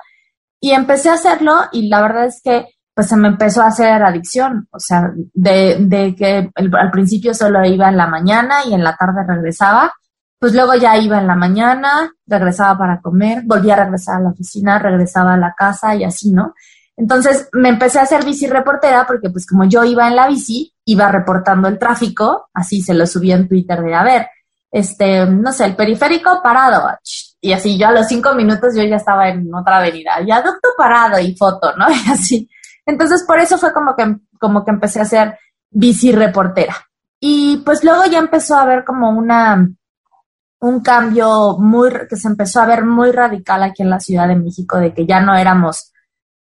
Y 0.60 0.72
empecé 0.72 1.10
a 1.10 1.14
hacerlo 1.14 1.56
y 1.72 1.88
la 1.88 2.02
verdad 2.02 2.26
es 2.26 2.42
que 2.44 2.68
pues 2.94 3.08
se 3.08 3.16
me 3.16 3.30
empezó 3.30 3.62
a 3.62 3.68
hacer 3.68 4.04
adicción, 4.04 4.68
o 4.72 4.80
sea, 4.80 5.12
de, 5.34 5.78
de 5.80 6.16
que 6.16 6.52
al 6.56 6.92
principio 6.92 7.34
solo 7.34 7.66
iba 7.66 7.90
en 7.90 7.98
la 7.98 8.08
mañana 8.08 8.66
y 8.66 8.74
en 8.74 8.84
la 8.84 8.96
tarde 8.96 9.24
regresaba, 9.26 9.94
pues 10.38 10.54
luego 10.54 10.74
ya 10.76 10.98
iba 10.98 11.20
en 11.20 11.28
la 11.28 11.36
mañana, 11.36 12.12
regresaba 12.26 12.78
para 12.78 13.00
comer, 13.00 13.44
volvía 13.46 13.76
a 13.76 13.84
regresar 13.84 14.18
a 14.18 14.22
la 14.22 14.30
oficina, 14.30 14.80
regresaba 14.80 15.36
a 15.36 15.38
la 15.38 15.54
casa 15.56 15.96
y 15.96 16.04
así, 16.04 16.32
¿no? 16.32 16.54
Entonces 16.98 17.48
me 17.54 17.70
empecé 17.70 18.00
a 18.00 18.04
hacer 18.04 18.26
bici 18.26 18.48
reportera 18.48 19.06
porque 19.08 19.30
pues 19.30 19.46
como 19.46 19.66
yo 19.66 19.84
iba 19.84 20.08
en 20.08 20.16
la 20.16 20.28
bici, 20.28 20.74
iba 20.86 21.12
reportando 21.12 21.68
el 21.68 21.80
tráfico, 21.80 22.50
así 22.54 22.82
se 22.82 22.94
lo 22.94 23.08
subí 23.08 23.32
en 23.32 23.48
Twitter 23.48 23.82
de, 23.82 23.96
a 23.96 24.04
ver, 24.04 24.28
este, 24.72 25.26
no 25.26 25.52
sé, 25.52 25.66
el 25.66 25.76
periférico 25.76 26.42
parado, 26.42 26.90
y 27.42 27.54
así 27.54 27.78
yo 27.78 27.88
a 27.88 27.92
los 27.92 28.08
cinco 28.08 28.34
minutos 28.36 28.76
yo 28.76 28.84
ya 28.84 28.96
estaba 28.98 29.30
en 29.30 29.54
otra 29.54 29.78
avenida, 29.78 30.22
ya 30.26 30.42
docto 30.42 30.70
parado 30.78 31.20
y 31.20 31.36
foto, 31.36 31.76
¿no? 31.78 31.88
Y 31.90 32.12
así. 32.12 32.50
Entonces 32.92 33.24
por 33.26 33.40
eso 33.40 33.58
fue 33.58 33.74
como 33.74 33.96
que, 33.96 34.18
como 34.40 34.64
que 34.64 34.72
empecé 34.72 35.00
a 35.00 35.04
hacer 35.04 35.38
bici 35.70 36.12
reportera. 36.12 36.76
Y 37.20 37.58
pues 37.66 37.84
luego 37.84 38.04
ya 38.06 38.20
empezó 38.20 38.56
a 38.58 38.64
haber 38.64 38.84
como 38.84 39.10
una, 39.12 39.68
un 40.60 40.82
cambio 40.82 41.58
muy, 41.58 41.90
que 42.10 42.16
se 42.16 42.28
empezó 42.28 42.62
a 42.62 42.66
ver 42.66 42.84
muy 42.86 43.12
radical 43.12 43.64
aquí 43.64 43.84
en 43.84 43.90
la 43.90 44.00
Ciudad 44.00 44.28
de 44.28 44.36
México, 44.36 44.78
de 44.78 44.94
que 44.94 45.06
ya 45.06 45.22
no 45.22 45.36
éramos, 45.36 45.92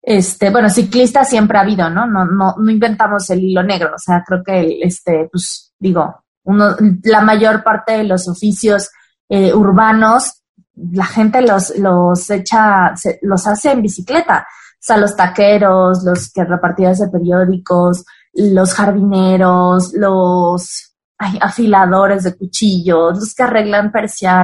este, 0.00 0.50
bueno, 0.50 0.68
ciclistas 0.70 1.28
siempre 1.28 1.58
ha 1.58 1.62
habido, 1.62 1.90
¿no? 1.90 2.06
No, 2.06 2.24
no, 2.24 2.54
no 2.58 2.70
inventamos 2.70 3.28
el 3.30 3.40
hilo 3.44 3.62
negro, 3.62 3.94
o 3.94 3.98
sea, 3.98 4.22
creo 4.26 4.42
que, 4.44 4.78
este, 4.82 5.28
pues, 5.30 5.72
digo, 5.78 6.24
uno, 6.44 6.74
la 7.04 7.20
mayor 7.20 7.62
parte 7.62 7.92
de 7.98 8.04
los 8.04 8.26
oficios 8.28 8.90
eh, 9.28 9.52
urbanos, 9.54 10.42
la 10.74 11.04
gente 11.04 11.42
los, 11.42 11.76
los 11.78 12.28
echa, 12.30 12.96
se- 12.96 13.18
los 13.22 13.46
hace 13.46 13.72
en 13.72 13.82
bicicleta, 13.82 14.46
o 14.82 14.84
sea, 14.84 14.96
los 14.96 15.14
taqueros, 15.14 16.02
los 16.04 16.32
que 16.32 16.44
repartidores 16.44 16.98
de 16.98 17.08
periódicos, 17.08 18.04
los 18.32 18.74
jardineros, 18.74 19.92
los 19.94 20.92
afiladores 21.18 22.24
de 22.24 22.36
cuchillos, 22.36 23.16
los 23.16 23.32
que 23.32 23.44
arreglan 23.44 23.92
persianas. 23.92 24.42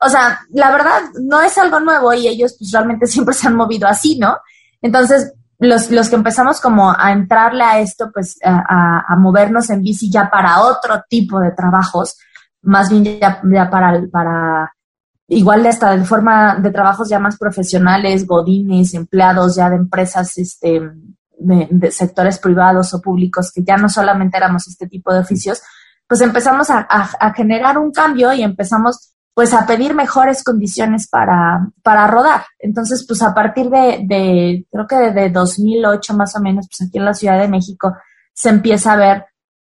O 0.00 0.08
sea, 0.08 0.40
la 0.50 0.72
verdad 0.72 1.00
no 1.22 1.40
es 1.40 1.56
algo 1.58 1.78
nuevo 1.78 2.12
y 2.12 2.26
ellos 2.26 2.56
pues 2.58 2.72
realmente 2.72 3.06
siempre 3.14 3.34
se 3.34 3.46
han 3.46 3.54
movido 3.54 3.86
así, 3.86 4.18
¿no? 4.18 4.36
Entonces, 4.80 5.32
los, 5.60 5.92
los 5.92 6.08
que 6.08 6.16
empezamos 6.16 6.60
como 6.60 6.90
a 6.90 7.12
entrarle 7.12 7.62
a 7.62 7.78
esto, 7.78 8.10
pues 8.12 8.36
a, 8.44 9.04
a- 9.08 9.16
movernos 9.16 9.70
en 9.70 9.80
bici 9.80 10.10
ya 10.10 10.28
para 10.28 10.60
otro 10.62 11.04
tipo 11.08 11.38
de 11.38 11.52
trabajos, 11.52 12.16
más 12.62 12.90
bien 12.90 13.20
ya, 13.20 13.40
ya 13.44 13.70
para, 13.70 14.02
para 14.10 14.74
igual 15.36 15.66
hasta 15.66 15.96
de 15.96 16.04
forma 16.04 16.56
de 16.56 16.70
trabajos 16.70 17.08
ya 17.08 17.18
más 17.18 17.36
profesionales, 17.38 18.26
godines, 18.26 18.94
empleados 18.94 19.56
ya 19.56 19.70
de 19.70 19.76
empresas, 19.76 20.36
este, 20.38 20.80
de, 21.38 21.90
sectores 21.90 22.38
privados 22.38 22.92
o 22.94 23.00
públicos, 23.00 23.50
que 23.54 23.62
ya 23.64 23.76
no 23.76 23.88
solamente 23.88 24.36
éramos 24.36 24.68
este 24.68 24.86
tipo 24.86 25.12
de 25.12 25.20
oficios, 25.20 25.62
pues 26.06 26.20
empezamos 26.20 26.68
a, 26.70 26.86
a- 26.88 27.10
a 27.20 27.32
generar 27.32 27.78
un 27.78 27.90
cambio 27.92 28.32
y 28.32 28.42
empezamos 28.42 29.08
pues 29.34 29.54
a 29.54 29.64
pedir 29.66 29.94
mejores 29.94 30.44
condiciones 30.44 31.08
para, 31.08 31.66
para 31.82 32.06
rodar. 32.06 32.42
Entonces, 32.58 33.06
pues 33.08 33.22
a 33.22 33.32
partir 33.32 33.70
de, 33.70 34.04
de, 34.06 34.66
creo 34.70 34.86
que 34.86 34.96
de 35.18 35.30
2008 35.30 36.12
más 36.14 36.36
o 36.36 36.40
menos, 36.40 36.68
pues 36.68 36.86
aquí 36.86 36.98
en 36.98 37.06
la 37.06 37.14
Ciudad 37.14 37.40
de 37.40 37.48
México 37.48 37.96
se 38.34 38.50
empieza 38.50 38.92
a 38.92 38.96
ver 38.96 39.24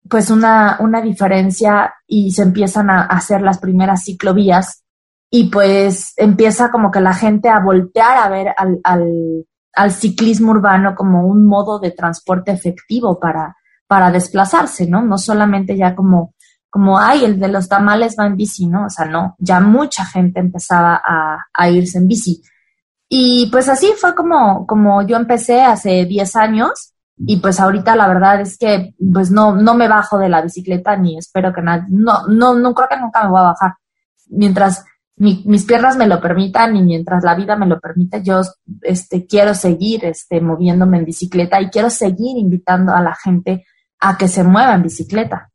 pues 0.06 0.28
una, 0.30 0.76
una 0.80 1.00
diferencia 1.00 1.94
y 2.06 2.32
se 2.32 2.42
empiezan 2.42 2.90
a 2.90 3.04
hacer 3.06 3.40
las 3.40 3.56
primeras 3.58 4.04
ciclovías 4.04 4.83
y 5.36 5.50
pues 5.50 6.14
empieza 6.16 6.70
como 6.70 6.92
que 6.92 7.00
la 7.00 7.12
gente 7.12 7.48
a 7.48 7.58
voltear 7.58 8.18
a 8.18 8.28
ver 8.28 8.54
al, 8.56 9.90
ciclismo 9.90 10.52
urbano 10.52 10.94
como 10.94 11.26
un 11.26 11.44
modo 11.44 11.80
de 11.80 11.90
transporte 11.90 12.52
efectivo 12.52 13.18
para, 13.18 13.56
para 13.88 14.12
desplazarse, 14.12 14.86
¿no? 14.86 15.02
No 15.02 15.18
solamente 15.18 15.76
ya 15.76 15.96
como, 15.96 16.34
como, 16.70 17.00
ay, 17.00 17.24
el 17.24 17.40
de 17.40 17.48
los 17.48 17.68
tamales 17.68 18.14
va 18.16 18.26
en 18.26 18.36
bici, 18.36 18.68
¿no? 18.68 18.86
O 18.86 18.90
sea, 18.90 19.06
no, 19.06 19.34
ya 19.40 19.58
mucha 19.58 20.04
gente 20.04 20.38
empezaba 20.38 21.02
a, 21.04 21.38
a 21.52 21.68
irse 21.68 21.98
en 21.98 22.06
bici. 22.06 22.40
Y 23.08 23.48
pues 23.50 23.68
así 23.68 23.92
fue 24.00 24.14
como, 24.14 24.68
como 24.68 25.02
yo 25.02 25.16
empecé 25.16 25.62
hace 25.62 26.04
10 26.04 26.36
años 26.36 26.94
y 27.16 27.38
pues 27.38 27.58
ahorita 27.58 27.96
la 27.96 28.06
verdad 28.06 28.40
es 28.40 28.56
que 28.56 28.94
pues 29.12 29.32
no, 29.32 29.56
no 29.56 29.74
me 29.74 29.88
bajo 29.88 30.16
de 30.16 30.28
la 30.28 30.42
bicicleta 30.42 30.96
ni 30.96 31.18
espero 31.18 31.52
que 31.52 31.60
nadie, 31.60 31.86
no, 31.88 32.24
no, 32.28 32.54
no 32.54 32.72
creo 32.72 32.88
que 32.88 33.00
nunca 33.00 33.24
me 33.24 33.30
voy 33.30 33.40
a 33.40 33.50
bajar. 33.50 33.72
Mientras 34.28 34.84
mi- 35.16 35.42
mis 35.46 35.64
piernas 35.64 35.96
me 35.96 36.06
lo 36.06 36.20
permitan 36.20 36.76
y 36.76 36.82
mientras 36.82 37.22
la 37.22 37.34
vida 37.34 37.56
me 37.56 37.66
lo 37.66 37.78
permite, 37.80 38.22
yo 38.22 38.40
este, 38.82 39.26
quiero 39.26 39.54
seguir 39.54 40.04
este, 40.04 40.40
moviéndome 40.40 40.98
en 40.98 41.04
bicicleta 41.04 41.60
y 41.60 41.70
quiero 41.70 41.90
seguir 41.90 42.36
invitando 42.36 42.92
a 42.92 43.00
la 43.00 43.14
gente 43.14 43.64
a 44.00 44.16
que 44.16 44.28
se 44.28 44.44
mueva 44.44 44.74
en 44.74 44.82
bicicleta. 44.82 45.50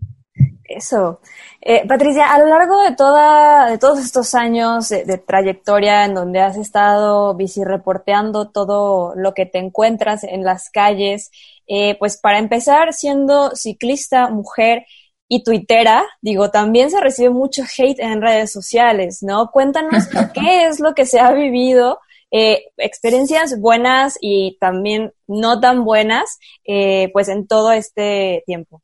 Eso. 0.64 1.20
Eh, 1.62 1.86
Patricia, 1.88 2.32
a 2.32 2.40
lo 2.40 2.48
largo 2.48 2.82
de 2.84 2.96
toda, 2.96 3.70
de 3.70 3.80
todos 3.80 4.00
estos 4.00 4.36
años 4.36 4.88
de, 4.90 5.04
de 5.04 5.18
trayectoria 5.18 6.06
en 6.06 6.14
donde 6.14 6.42
has 6.42 6.58
estado 6.58 7.36
bicireporteando 7.36 8.50
todo 8.50 9.14
lo 9.16 9.34
que 9.34 9.48
te 9.48 9.58
encuentras 9.58 10.24
en 10.24 10.44
las 10.44 10.70
calles, 10.70 11.32
eh, 11.68 11.98
pues 11.98 12.18
para 12.18 12.38
empezar, 12.38 12.94
siendo 12.94 13.56
ciclista, 13.56 14.30
mujer 14.30 14.86
y 15.32 15.44
tuitera, 15.44 16.04
digo, 16.22 16.50
también 16.50 16.90
se 16.90 17.00
recibe 17.00 17.30
mucho 17.30 17.62
hate 17.64 18.00
en 18.00 18.22
redes 18.22 18.52
sociales, 18.52 19.20
¿no? 19.22 19.52
Cuéntanos 19.52 20.08
qué 20.34 20.66
es 20.66 20.80
lo 20.80 20.94
que 20.96 21.06
se 21.06 21.20
ha 21.20 21.32
vivido, 21.32 22.00
eh, 22.32 22.66
experiencias 22.78 23.60
buenas 23.60 24.18
y 24.20 24.58
también 24.60 25.14
no 25.28 25.60
tan 25.60 25.86
buenas, 25.86 26.40
eh, 26.66 27.12
pues 27.14 27.30
en 27.30 27.48
todo 27.48 27.72
este 27.72 28.44
tiempo. 28.48 28.82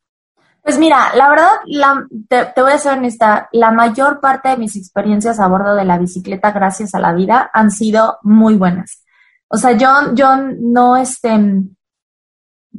Pues 0.62 0.78
mira, 0.78 1.14
la 1.14 1.28
verdad, 1.28 1.50
la, 1.66 2.06
te, 2.28 2.46
te 2.46 2.62
voy 2.62 2.72
a 2.72 2.78
ser 2.78 2.98
honesta, 2.98 3.48
la 3.52 3.72
mayor 3.72 4.20
parte 4.20 4.48
de 4.48 4.56
mis 4.56 4.76
experiencias 4.76 5.40
a 5.40 5.48
bordo 5.48 5.74
de 5.74 5.84
la 5.84 5.98
bicicleta, 5.98 6.52
gracias 6.52 6.94
a 6.94 7.00
la 7.00 7.12
vida, 7.12 7.50
han 7.52 7.72
sido 7.72 8.18
muy 8.22 8.54
buenas. 8.54 9.04
O 9.48 9.56
sea, 9.56 9.72
yo, 9.72 9.88
yo 10.14 10.36
no, 10.36 10.96
este, 10.96 11.30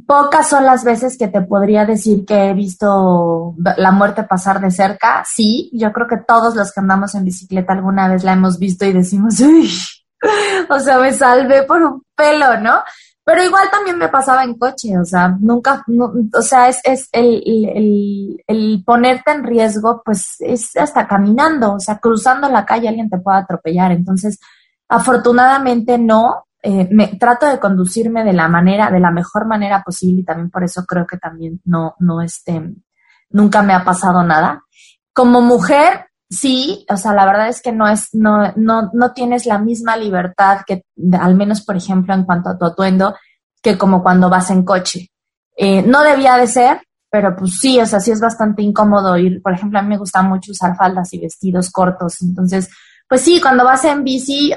Pocas 0.05 0.49
son 0.49 0.65
las 0.65 0.83
veces 0.83 1.17
que 1.17 1.27
te 1.27 1.41
podría 1.41 1.85
decir 1.85 2.25
que 2.25 2.49
he 2.49 2.53
visto 2.53 3.55
la 3.77 3.91
muerte 3.91 4.23
pasar 4.23 4.61
de 4.61 4.71
cerca. 4.71 5.23
Sí, 5.25 5.69
yo 5.73 5.91
creo 5.91 6.07
que 6.07 6.17
todos 6.17 6.55
los 6.55 6.71
que 6.71 6.79
andamos 6.79 7.15
en 7.15 7.25
bicicleta 7.25 7.73
alguna 7.73 8.07
vez 8.07 8.23
la 8.23 8.33
hemos 8.33 8.59
visto 8.59 8.85
y 8.85 8.93
decimos, 8.93 9.39
uy, 9.41 9.69
o 10.69 10.79
sea, 10.79 10.99
me 10.99 11.13
salvé 11.13 11.63
por 11.63 11.81
un 11.81 12.03
pelo, 12.15 12.59
¿no? 12.59 12.81
Pero 13.27 13.43
igual 13.43 13.69
también 13.69 13.97
me 13.97 14.07
pasaba 14.07 14.45
en 14.45 14.57
coche, 14.57 14.97
o 14.97 15.03
sea, 15.03 15.35
nunca, 15.37 15.83
o 16.33 16.41
sea, 16.41 16.69
es, 16.69 16.79
es 16.85 17.09
el, 17.11 17.43
el, 17.45 18.43
el, 18.47 18.83
ponerte 18.85 19.31
en 19.31 19.43
riesgo, 19.43 20.01
pues 20.05 20.37
es 20.39 20.77
hasta 20.77 21.05
caminando, 21.05 21.73
o 21.73 21.79
sea, 21.81 21.97
cruzando 21.97 22.47
la 22.47 22.65
calle 22.65 22.87
alguien 22.87 23.09
te 23.09 23.17
puede 23.17 23.39
atropellar. 23.39 23.91
Entonces, 23.91 24.39
afortunadamente 24.87 25.97
no, 25.97 26.46
eh, 26.61 26.87
me 26.91 27.07
trato 27.19 27.45
de 27.45 27.59
conducirme 27.59 28.23
de 28.23 28.33
la 28.33 28.47
manera, 28.47 28.89
de 28.89 28.99
la 28.99 29.11
mejor 29.11 29.45
manera 29.45 29.83
posible 29.83 30.21
y 30.21 30.25
también 30.25 30.49
por 30.49 30.63
eso 30.63 30.85
creo 30.85 31.05
que 31.05 31.17
también 31.17 31.61
no, 31.65 31.95
no, 31.99 32.21
este, 32.21 32.73
nunca 33.29 33.61
me 33.61 33.73
ha 33.73 33.83
pasado 33.83 34.23
nada. 34.23 34.63
Como 35.13 35.41
mujer, 35.41 36.07
sí, 36.29 36.85
o 36.89 36.97
sea, 36.97 37.13
la 37.13 37.25
verdad 37.25 37.49
es 37.49 37.61
que 37.61 37.71
no 37.71 37.87
es, 37.87 38.09
no, 38.13 38.53
no, 38.55 38.89
no 38.93 39.13
tienes 39.13 39.45
la 39.45 39.59
misma 39.59 39.97
libertad 39.97 40.61
que, 40.65 40.83
al 41.19 41.35
menos, 41.35 41.63
por 41.63 41.77
ejemplo, 41.77 42.13
en 42.13 42.23
cuanto 42.23 42.49
a 42.49 42.57
tu 42.57 42.65
atuendo, 42.65 43.15
que 43.61 43.77
como 43.77 44.03
cuando 44.03 44.29
vas 44.29 44.49
en 44.51 44.63
coche. 44.63 45.09
Eh, 45.55 45.81
no 45.81 46.03
debía 46.03 46.37
de 46.37 46.47
ser, 46.47 46.81
pero 47.09 47.35
pues 47.35 47.59
sí, 47.59 47.79
o 47.79 47.85
sea, 47.85 47.99
sí 47.99 48.11
es 48.11 48.19
bastante 48.19 48.61
incómodo 48.61 49.17
ir, 49.17 49.41
por 49.41 49.53
ejemplo, 49.53 49.79
a 49.79 49.81
mí 49.81 49.89
me 49.89 49.97
gusta 49.97 50.21
mucho 50.21 50.51
usar 50.51 50.75
faldas 50.75 51.13
y 51.13 51.19
vestidos 51.19 51.71
cortos, 51.71 52.21
entonces, 52.21 52.69
pues 53.07 53.21
sí, 53.21 53.39
cuando 53.41 53.63
vas 53.63 53.85
en 53.85 54.03
bici, 54.03 54.53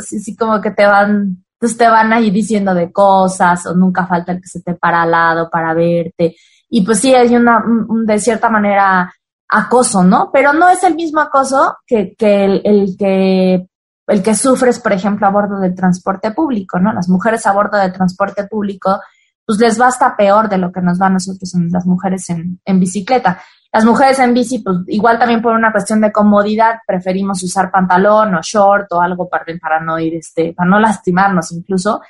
sí, 0.00 0.36
como 0.36 0.60
que 0.60 0.70
te 0.70 0.86
van, 0.86 1.44
pues 1.58 1.76
te 1.76 1.88
van 1.88 2.12
ahí 2.12 2.30
diciendo 2.30 2.74
de 2.74 2.92
cosas, 2.92 3.66
o 3.66 3.74
nunca 3.74 4.06
falta 4.06 4.32
el 4.32 4.40
que 4.40 4.48
se 4.48 4.60
te 4.62 4.74
para 4.74 5.02
al 5.02 5.10
lado 5.10 5.48
para 5.50 5.74
verte, 5.74 6.36
y 6.68 6.82
pues 6.82 7.00
sí, 7.00 7.14
hay 7.14 7.34
una, 7.36 7.64
de 8.04 8.18
cierta 8.18 8.48
manera, 8.50 9.12
acoso, 9.48 10.02
¿no? 10.02 10.30
Pero 10.32 10.52
no 10.52 10.68
es 10.68 10.82
el 10.84 10.94
mismo 10.94 11.20
acoso 11.20 11.76
que, 11.86 12.14
que 12.16 12.44
el, 12.44 12.96
que 12.98 13.66
el 14.08 14.22
que 14.22 14.34
sufres, 14.34 14.80
por 14.80 14.92
ejemplo, 14.92 15.26
a 15.26 15.30
bordo 15.30 15.58
del 15.58 15.74
transporte 15.74 16.30
público, 16.32 16.78
¿no? 16.78 16.92
Las 16.92 17.08
mujeres 17.08 17.46
a 17.46 17.52
bordo 17.52 17.78
del 17.78 17.92
transporte 17.92 18.46
público, 18.46 19.00
pues 19.44 19.58
les 19.58 19.80
va 19.80 19.88
hasta 19.88 20.16
peor 20.16 20.48
de 20.48 20.58
lo 20.58 20.72
que 20.72 20.80
nos 20.80 21.00
va 21.00 21.06
a 21.06 21.10
nosotros 21.10 21.52
las 21.70 21.86
mujeres 21.86 22.28
en, 22.30 22.60
en 22.64 22.80
bicicleta. 22.80 23.40
Las 23.76 23.84
mujeres 23.84 24.18
en 24.20 24.32
bici, 24.32 24.60
pues 24.60 24.78
igual 24.86 25.18
también 25.18 25.42
por 25.42 25.52
una 25.52 25.70
cuestión 25.70 26.00
de 26.00 26.10
comodidad, 26.10 26.76
preferimos 26.86 27.42
usar 27.42 27.70
pantalón 27.70 28.34
o 28.34 28.40
short 28.40 28.90
o 28.92 29.02
algo 29.02 29.28
para, 29.28 29.44
para 29.60 29.80
no 29.80 29.98
ir, 29.98 30.14
este, 30.14 30.54
para 30.54 30.70
no 30.70 30.80
lastimarnos 30.80 31.52
incluso. 31.52 32.00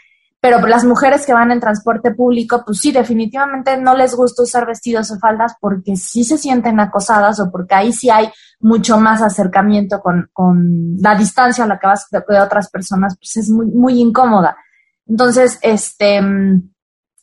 Pero 0.40 0.64
las 0.64 0.84
mujeres 0.84 1.26
que 1.26 1.34
van 1.34 1.50
en 1.50 1.58
transporte 1.58 2.14
público, 2.14 2.62
pues 2.64 2.78
sí, 2.78 2.92
definitivamente 2.92 3.76
no 3.78 3.96
les 3.96 4.14
gusta 4.14 4.44
usar 4.44 4.64
vestidos 4.64 5.10
o 5.10 5.18
faldas 5.18 5.56
porque 5.60 5.96
sí 5.96 6.22
se 6.22 6.38
sienten 6.38 6.78
acosadas 6.78 7.40
o 7.40 7.50
porque 7.50 7.74
ahí 7.74 7.92
sí 7.92 8.10
hay 8.10 8.30
mucho 8.60 9.00
más 9.00 9.20
acercamiento 9.20 9.98
con, 10.00 10.30
con 10.32 10.96
la 11.00 11.16
distancia 11.16 11.64
a 11.64 11.66
la 11.66 11.80
que 11.80 11.88
vas 11.88 12.06
de, 12.12 12.40
otras 12.40 12.70
personas, 12.70 13.16
pues 13.16 13.38
es 13.38 13.50
muy, 13.50 13.66
muy 13.66 14.00
incómoda. 14.00 14.56
Entonces, 15.04 15.58
este, 15.62 16.20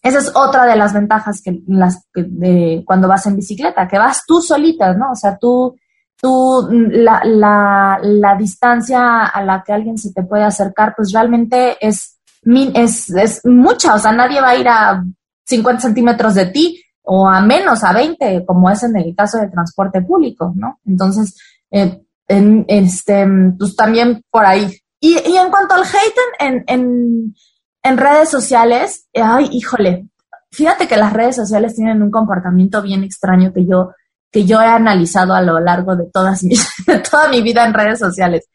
esa 0.04 0.20
es 0.20 0.32
otra 0.36 0.66
de 0.66 0.76
las 0.76 0.94
ventajas 0.94 1.42
que 1.42 1.62
las 1.68 2.06
de 2.14 2.84
cuando 2.86 3.08
vas 3.08 3.26
en 3.26 3.38
bicicleta, 3.38 3.88
que 3.88 3.98
vas 3.98 4.24
tú 4.28 4.42
solita, 4.42 4.94
¿no? 4.94 5.12
O 5.12 5.16
sea, 5.16 5.38
tú, 5.38 5.76
tú, 6.16 6.68
la, 6.70 7.22
la, 7.24 8.00
la 8.02 8.36
distancia 8.36 9.26
a 9.26 9.44
la 9.44 9.64
que 9.66 9.74
alguien 9.74 9.98
se 9.98 10.12
te 10.14 10.24
puede 10.24 10.44
acercar, 10.44 10.94
pues 10.96 11.12
realmente 11.12 11.78
es 11.80 12.14
es, 12.46 13.10
es 13.10 13.42
mucha, 13.46 13.96
o 13.96 14.00
sea, 14.00 14.12
nadie 14.12 14.42
va 14.42 14.50
a 14.50 14.58
ir 14.58 14.68
a 14.68 15.04
50 15.46 15.82
centímetros 15.82 16.36
de 16.36 16.48
ti 16.48 16.84
o 17.04 17.28
a 17.28 17.42
menos, 17.42 17.84
a 17.84 17.94
20, 17.94 18.46
como 18.46 18.70
es 18.70 18.84
en 18.84 18.96
el 18.98 19.16
caso 19.16 19.38
del 19.38 19.52
transporte 19.52 20.02
público, 20.02 20.54
¿no? 20.56 20.80
Entonces, 20.86 21.38
eh, 21.72 22.02
en, 22.28 22.66
este, 22.68 23.26
pues 23.58 23.76
también 23.76 24.24
por 24.30 24.46
ahí. 24.46 24.78
Y, 25.00 25.18
y 25.26 25.38
en 25.38 25.50
cuanto 25.50 25.74
al 25.74 25.84
hate 25.84 26.20
en, 26.40 26.64
en, 26.68 27.36
en 27.84 27.98
redes 27.98 28.30
sociales, 28.30 29.08
ay, 29.14 29.50
híjole, 29.52 30.08
fíjate 30.52 30.88
que 30.88 30.96
las 30.96 31.12
redes 31.12 31.36
sociales 31.36 31.76
tienen 31.76 32.02
un 32.02 32.10
comportamiento 32.10 32.82
bien 32.82 33.04
extraño 33.04 33.52
que 33.54 33.66
yo, 33.66 33.92
que 34.32 34.46
yo 34.46 34.62
he 34.62 34.66
analizado 34.66 35.34
a 35.34 35.42
lo 35.42 35.60
largo 35.60 35.96
de 35.96 36.06
todas 36.12 36.44
mis, 36.44 36.66
de 36.88 37.00
toda 37.00 37.28
mi 37.28 37.42
vida 37.42 37.66
en 37.66 37.74
redes 37.74 38.00
sociales. 38.00 38.48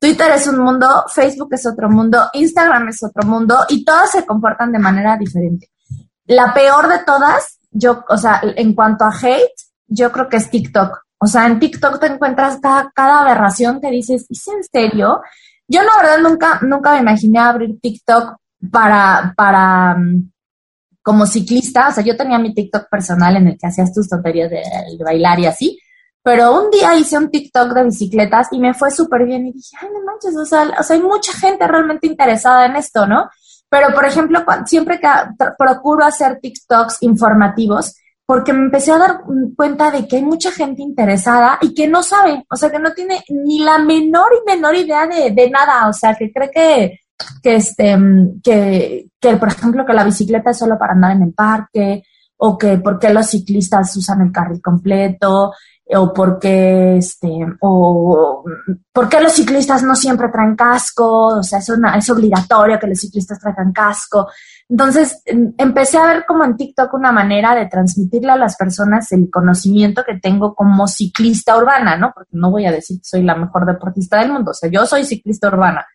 Twitter 0.00 0.32
es 0.32 0.48
un 0.48 0.58
mundo, 0.58 1.04
Facebook 1.14 1.50
es 1.52 1.64
otro 1.64 1.88
mundo, 1.88 2.28
Instagram 2.32 2.88
es 2.88 3.04
otro 3.04 3.24
mundo 3.26 3.64
y 3.68 3.84
todas 3.84 4.10
se 4.10 4.26
comportan 4.26 4.72
de 4.72 4.80
manera 4.80 5.16
diferente. 5.16 5.70
La 6.26 6.52
peor 6.52 6.88
de 6.88 7.04
todas, 7.04 7.60
yo, 7.70 8.04
o 8.08 8.16
sea, 8.16 8.40
en 8.42 8.74
cuanto 8.74 9.04
a 9.04 9.12
hate, 9.16 9.52
yo 9.86 10.10
creo 10.10 10.28
que 10.28 10.38
es 10.38 10.50
TikTok. 10.50 10.98
O 11.18 11.26
sea, 11.28 11.46
en 11.46 11.60
TikTok 11.60 12.00
te 12.00 12.06
encuentras 12.06 12.58
cada, 12.60 12.90
cada 12.92 13.20
aberración 13.20 13.80
que 13.80 13.90
dices, 13.90 14.26
¿es 14.28 14.48
en 14.48 14.64
serio? 14.64 15.20
Yo 15.68 15.82
la 15.84 16.02
verdad 16.02 16.18
nunca, 16.18 16.58
nunca 16.62 16.94
me 16.94 17.00
imaginé 17.00 17.38
abrir 17.38 17.78
TikTok 17.80 18.41
para, 18.70 19.34
para, 19.36 19.96
mm, 19.96 20.30
como 21.02 21.26
ciclista. 21.26 21.88
O 21.88 21.92
sea, 21.92 22.04
yo 22.04 22.16
tenía 22.16 22.38
mi 22.38 22.54
TikTok 22.54 22.88
personal 22.90 23.36
en 23.36 23.48
el 23.48 23.58
que 23.58 23.66
hacías 23.66 23.92
tus 23.92 24.08
tonterías 24.08 24.50
de 24.50 24.62
bailar 25.04 25.40
y 25.40 25.46
así. 25.46 25.78
Pero 26.22 26.56
un 26.56 26.70
día 26.70 26.94
hice 26.94 27.18
un 27.18 27.30
TikTok 27.30 27.72
de 27.74 27.84
bicicletas 27.84 28.48
y 28.52 28.60
me 28.60 28.74
fue 28.74 28.90
súper 28.92 29.24
bien 29.24 29.46
y 29.46 29.52
dije, 29.52 29.76
ay, 29.80 29.88
no 29.92 30.04
manches, 30.04 30.36
o 30.36 30.44
sea, 30.44 30.70
o 30.78 30.82
sea, 30.82 30.96
hay 30.96 31.02
mucha 31.02 31.32
gente 31.32 31.66
realmente 31.66 32.06
interesada 32.06 32.66
en 32.66 32.76
esto, 32.76 33.06
¿no? 33.06 33.28
Pero, 33.68 33.92
por 33.92 34.04
ejemplo, 34.04 34.44
siempre 34.66 35.00
que 35.00 35.08
procuro 35.58 36.04
hacer 36.04 36.38
TikToks 36.40 36.98
informativos, 37.02 37.96
porque 38.24 38.52
me 38.52 38.66
empecé 38.66 38.92
a 38.92 38.98
dar 38.98 39.20
cuenta 39.56 39.90
de 39.90 40.06
que 40.06 40.16
hay 40.16 40.22
mucha 40.22 40.52
gente 40.52 40.82
interesada 40.82 41.58
y 41.60 41.74
que 41.74 41.88
no 41.88 42.02
sabe, 42.02 42.44
o 42.48 42.56
sea, 42.56 42.70
que 42.70 42.78
no 42.78 42.92
tiene 42.92 43.24
ni 43.28 43.58
la 43.58 43.78
menor 43.78 44.28
y 44.32 44.46
menor 44.46 44.76
idea 44.76 45.06
de, 45.06 45.32
de 45.32 45.50
nada, 45.50 45.88
o 45.88 45.92
sea, 45.92 46.14
que 46.14 46.30
cree 46.30 46.50
que, 46.50 47.00
que, 47.42 47.56
este, 47.56 47.96
que, 48.42 49.06
que, 49.20 49.36
por 49.36 49.48
ejemplo, 49.48 49.84
que 49.84 49.92
la 49.92 50.04
bicicleta 50.04 50.50
es 50.50 50.58
solo 50.58 50.78
para 50.78 50.92
andar 50.92 51.12
en 51.12 51.22
el 51.22 51.32
parque, 51.32 52.02
o 52.36 52.58
que 52.58 52.78
por 52.78 52.98
qué 52.98 53.12
los 53.12 53.26
ciclistas 53.28 53.96
usan 53.96 54.20
el 54.22 54.32
carril 54.32 54.60
completo, 54.60 55.52
o 55.94 56.12
porque 56.12 56.96
este 56.96 57.28
o 57.60 58.44
por 58.92 59.08
qué 59.08 59.20
los 59.20 59.32
ciclistas 59.32 59.82
no 59.82 59.94
siempre 59.94 60.28
traen 60.28 60.56
casco, 60.56 61.38
o 61.38 61.42
sea, 61.42 61.58
es 61.58 61.68
una 61.68 61.96
es 61.96 62.08
obligatorio 62.10 62.78
que 62.78 62.86
los 62.86 62.98
ciclistas 62.98 63.38
traigan 63.38 63.72
casco. 63.72 64.28
Entonces, 64.68 65.22
em, 65.26 65.52
empecé 65.58 65.98
a 65.98 66.06
ver 66.06 66.24
como 66.26 66.44
en 66.44 66.56
TikTok 66.56 66.94
una 66.94 67.12
manera 67.12 67.54
de 67.54 67.66
transmitirle 67.66 68.32
a 68.32 68.36
las 68.36 68.56
personas 68.56 69.10
el 69.12 69.28
conocimiento 69.30 70.02
que 70.04 70.18
tengo 70.18 70.54
como 70.54 70.86
ciclista 70.88 71.56
urbana, 71.56 71.96
¿no? 71.96 72.12
Porque 72.14 72.30
no 72.32 72.50
voy 72.50 72.66
a 72.66 72.72
decir 72.72 72.98
que 72.98 73.04
soy 73.04 73.22
la 73.22 73.34
mejor 73.34 73.66
deportista 73.66 74.18
del 74.18 74.32
mundo, 74.32 74.52
o 74.52 74.54
sea, 74.54 74.70
yo 74.70 74.86
soy 74.86 75.04
ciclista 75.04 75.48
urbana. 75.48 75.86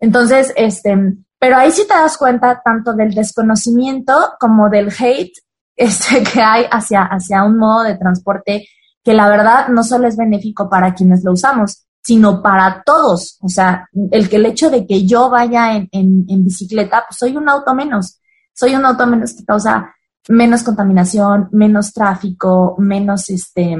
Entonces, 0.00 0.52
este, 0.56 0.96
pero 1.38 1.56
ahí 1.56 1.70
sí 1.70 1.86
te 1.86 1.94
das 1.94 2.16
cuenta 2.16 2.62
tanto 2.64 2.94
del 2.94 3.14
desconocimiento 3.14 4.32
como 4.40 4.68
del 4.68 4.88
hate 4.88 5.32
este, 5.76 6.22
que 6.22 6.40
hay 6.40 6.64
hacia, 6.70 7.02
hacia 7.02 7.44
un 7.44 7.58
modo 7.58 7.82
de 7.82 7.96
transporte 7.96 8.66
que 9.02 9.12
la 9.12 9.28
verdad 9.28 9.68
no 9.68 9.84
solo 9.84 10.08
es 10.08 10.16
benéfico 10.16 10.70
para 10.70 10.94
quienes 10.94 11.22
lo 11.22 11.32
usamos, 11.32 11.84
sino 12.02 12.42
para 12.42 12.82
todos. 12.84 13.38
O 13.42 13.48
sea, 13.48 13.88
el 14.10 14.28
que 14.28 14.36
el 14.36 14.46
hecho 14.46 14.70
de 14.70 14.86
que 14.86 15.04
yo 15.04 15.28
vaya 15.28 15.74
en, 15.76 15.88
en, 15.92 16.44
bicicleta, 16.44 17.04
pues 17.06 17.18
soy 17.18 17.36
un 17.36 17.48
auto 17.48 17.74
menos. 17.74 18.20
Soy 18.54 18.74
un 18.74 18.86
auto 18.86 19.06
menos 19.06 19.34
que 19.34 19.44
causa 19.44 19.94
menos 20.28 20.62
contaminación, 20.62 21.48
menos 21.52 21.92
tráfico, 21.92 22.76
menos 22.78 23.28
este, 23.28 23.76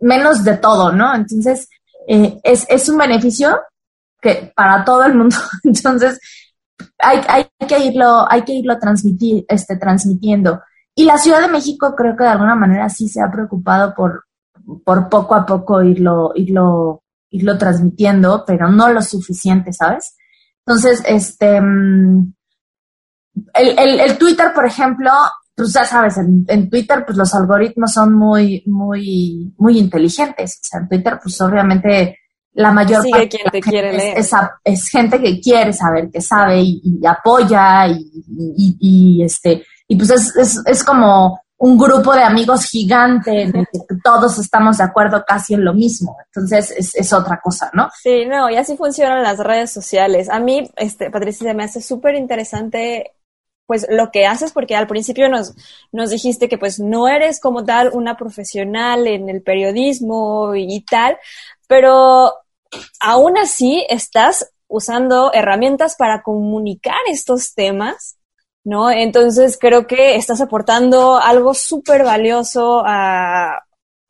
menos 0.00 0.44
de 0.44 0.56
todo, 0.56 0.92
¿no? 0.92 1.14
Entonces, 1.14 1.68
eh, 2.08 2.40
es, 2.42 2.64
es 2.68 2.88
un 2.88 2.96
beneficio 2.96 3.58
que 4.22 4.52
para 4.54 4.84
todo 4.84 5.04
el 5.04 5.14
mundo. 5.14 5.36
Entonces, 5.64 6.18
hay, 6.98 7.20
hay 7.28 7.46
que 7.66 7.78
irlo, 7.78 8.24
hay 8.30 8.42
que 8.42 8.54
irlo 8.54 8.78
transmitir, 8.78 9.44
este, 9.48 9.76
transmitiendo. 9.76 10.62
Y 10.94 11.04
la 11.04 11.18
Ciudad 11.18 11.40
de 11.40 11.48
México 11.48 11.94
creo 11.96 12.16
que 12.16 12.24
de 12.24 12.30
alguna 12.30 12.54
manera 12.54 12.88
sí 12.88 13.08
se 13.08 13.20
ha 13.20 13.30
preocupado 13.30 13.94
por, 13.94 14.24
por 14.84 15.08
poco 15.08 15.34
a 15.34 15.44
poco 15.44 15.82
irlo, 15.82 16.32
irlo, 16.36 17.02
irlo 17.30 17.58
transmitiendo, 17.58 18.44
pero 18.46 18.68
no 18.68 18.90
lo 18.90 19.02
suficiente, 19.02 19.72
¿sabes? 19.72 20.14
Entonces, 20.64 21.02
este, 21.06 21.60
mm, 21.60 22.32
el, 23.54 24.00
el, 24.00 24.18
Twitter, 24.18 24.52
por 24.54 24.66
ejemplo, 24.66 25.10
pues 25.56 25.72
ya 25.72 25.84
sabes, 25.84 26.18
en, 26.18 26.44
en, 26.46 26.70
Twitter, 26.70 27.04
pues 27.04 27.16
los 27.18 27.34
algoritmos 27.34 27.92
son 27.92 28.12
muy, 28.14 28.62
muy, 28.66 29.52
muy 29.56 29.78
inteligentes. 29.78 30.60
O 30.62 30.64
sea, 30.68 30.80
en 30.80 30.88
Twitter, 30.88 31.18
pues 31.20 31.40
obviamente 31.40 32.18
la 32.54 32.70
mayor 32.70 33.04
parte 33.10 33.38
de 33.38 33.60
la 33.60 33.64
gente 33.64 34.20
es, 34.20 34.30
es, 34.64 34.88
gente 34.88 35.20
que 35.20 35.40
quiere 35.40 35.72
saber, 35.72 36.10
que 36.10 36.20
sabe 36.20 36.60
y, 36.60 37.00
apoya 37.06 37.86
y, 37.86 38.10
y, 38.56 38.76
y, 38.78 39.24
este, 39.24 39.64
y 39.88 39.96
pues 39.96 40.10
es, 40.10 40.36
es, 40.36 40.62
es 40.66 40.84
como 40.84 41.40
un 41.62 41.78
grupo 41.78 42.12
de 42.12 42.24
amigos 42.24 42.64
gigante 42.64 43.42
en 43.42 43.56
el 43.56 43.66
que 43.66 43.78
todos 44.04 44.36
estamos 44.38 44.78
de 44.78 44.84
acuerdo 44.84 45.24
casi 45.24 45.54
en 45.54 45.64
lo 45.64 45.72
mismo. 45.72 46.16
Entonces 46.26 46.74
es, 46.76 46.94
es 46.96 47.12
otra 47.12 47.40
cosa, 47.40 47.70
¿no? 47.72 47.88
Sí, 48.02 48.26
no, 48.26 48.50
y 48.50 48.56
así 48.56 48.76
funcionan 48.76 49.22
las 49.22 49.38
redes 49.38 49.70
sociales. 49.70 50.28
A 50.28 50.40
mí, 50.40 50.68
este, 50.76 51.08
Patricia, 51.10 51.54
me 51.54 51.64
hace 51.64 51.80
súper 51.80 52.16
interesante 52.16 53.12
pues 53.64 53.86
lo 53.88 54.10
que 54.10 54.26
haces, 54.26 54.52
porque 54.52 54.74
al 54.74 54.88
principio 54.88 55.28
nos, 55.28 55.54
nos 55.92 56.10
dijiste 56.10 56.48
que 56.48 56.58
pues 56.58 56.80
no 56.80 57.06
eres 57.06 57.40
como 57.40 57.64
tal 57.64 57.90
una 57.92 58.16
profesional 58.16 59.06
en 59.06 59.28
el 59.28 59.40
periodismo 59.40 60.56
y 60.56 60.84
tal, 60.84 61.16
pero 61.68 62.34
aún 63.00 63.36
así 63.38 63.84
estás 63.88 64.52
usando 64.68 65.32
herramientas 65.32 65.96
para 65.96 66.22
comunicar 66.22 67.00
estos 67.08 67.54
temas, 67.54 68.16
¿no? 68.64 68.90
Entonces 68.90 69.58
creo 69.60 69.86
que 69.86 70.16
estás 70.16 70.40
aportando 70.40 71.16
algo 71.18 71.54
súper 71.54 72.04
valioso 72.04 72.82
a, 72.84 73.60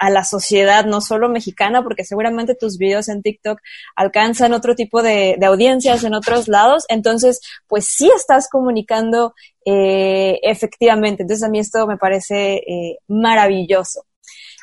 a 0.02 0.10
la 0.10 0.24
sociedad, 0.24 0.84
no 0.84 1.00
solo 1.00 1.28
mexicana, 1.28 1.84
porque 1.84 2.04
seguramente 2.04 2.56
tus 2.56 2.76
videos 2.76 3.08
en 3.08 3.22
TikTok 3.22 3.60
alcanzan 3.94 4.52
otro 4.52 4.74
tipo 4.74 5.00
de, 5.00 5.38
audiencias 5.44 6.02
en 6.02 6.14
otros 6.14 6.48
lados. 6.48 6.84
Entonces, 6.88 7.40
pues 7.68 7.86
sí 7.86 8.10
estás 8.14 8.48
comunicando 8.50 9.32
eh, 9.64 10.40
efectivamente. 10.42 11.22
Entonces 11.22 11.46
a 11.46 11.48
mí 11.48 11.60
esto 11.60 11.86
me 11.86 11.98
parece 11.98 12.54
eh, 12.56 12.98
maravilloso. 13.06 14.04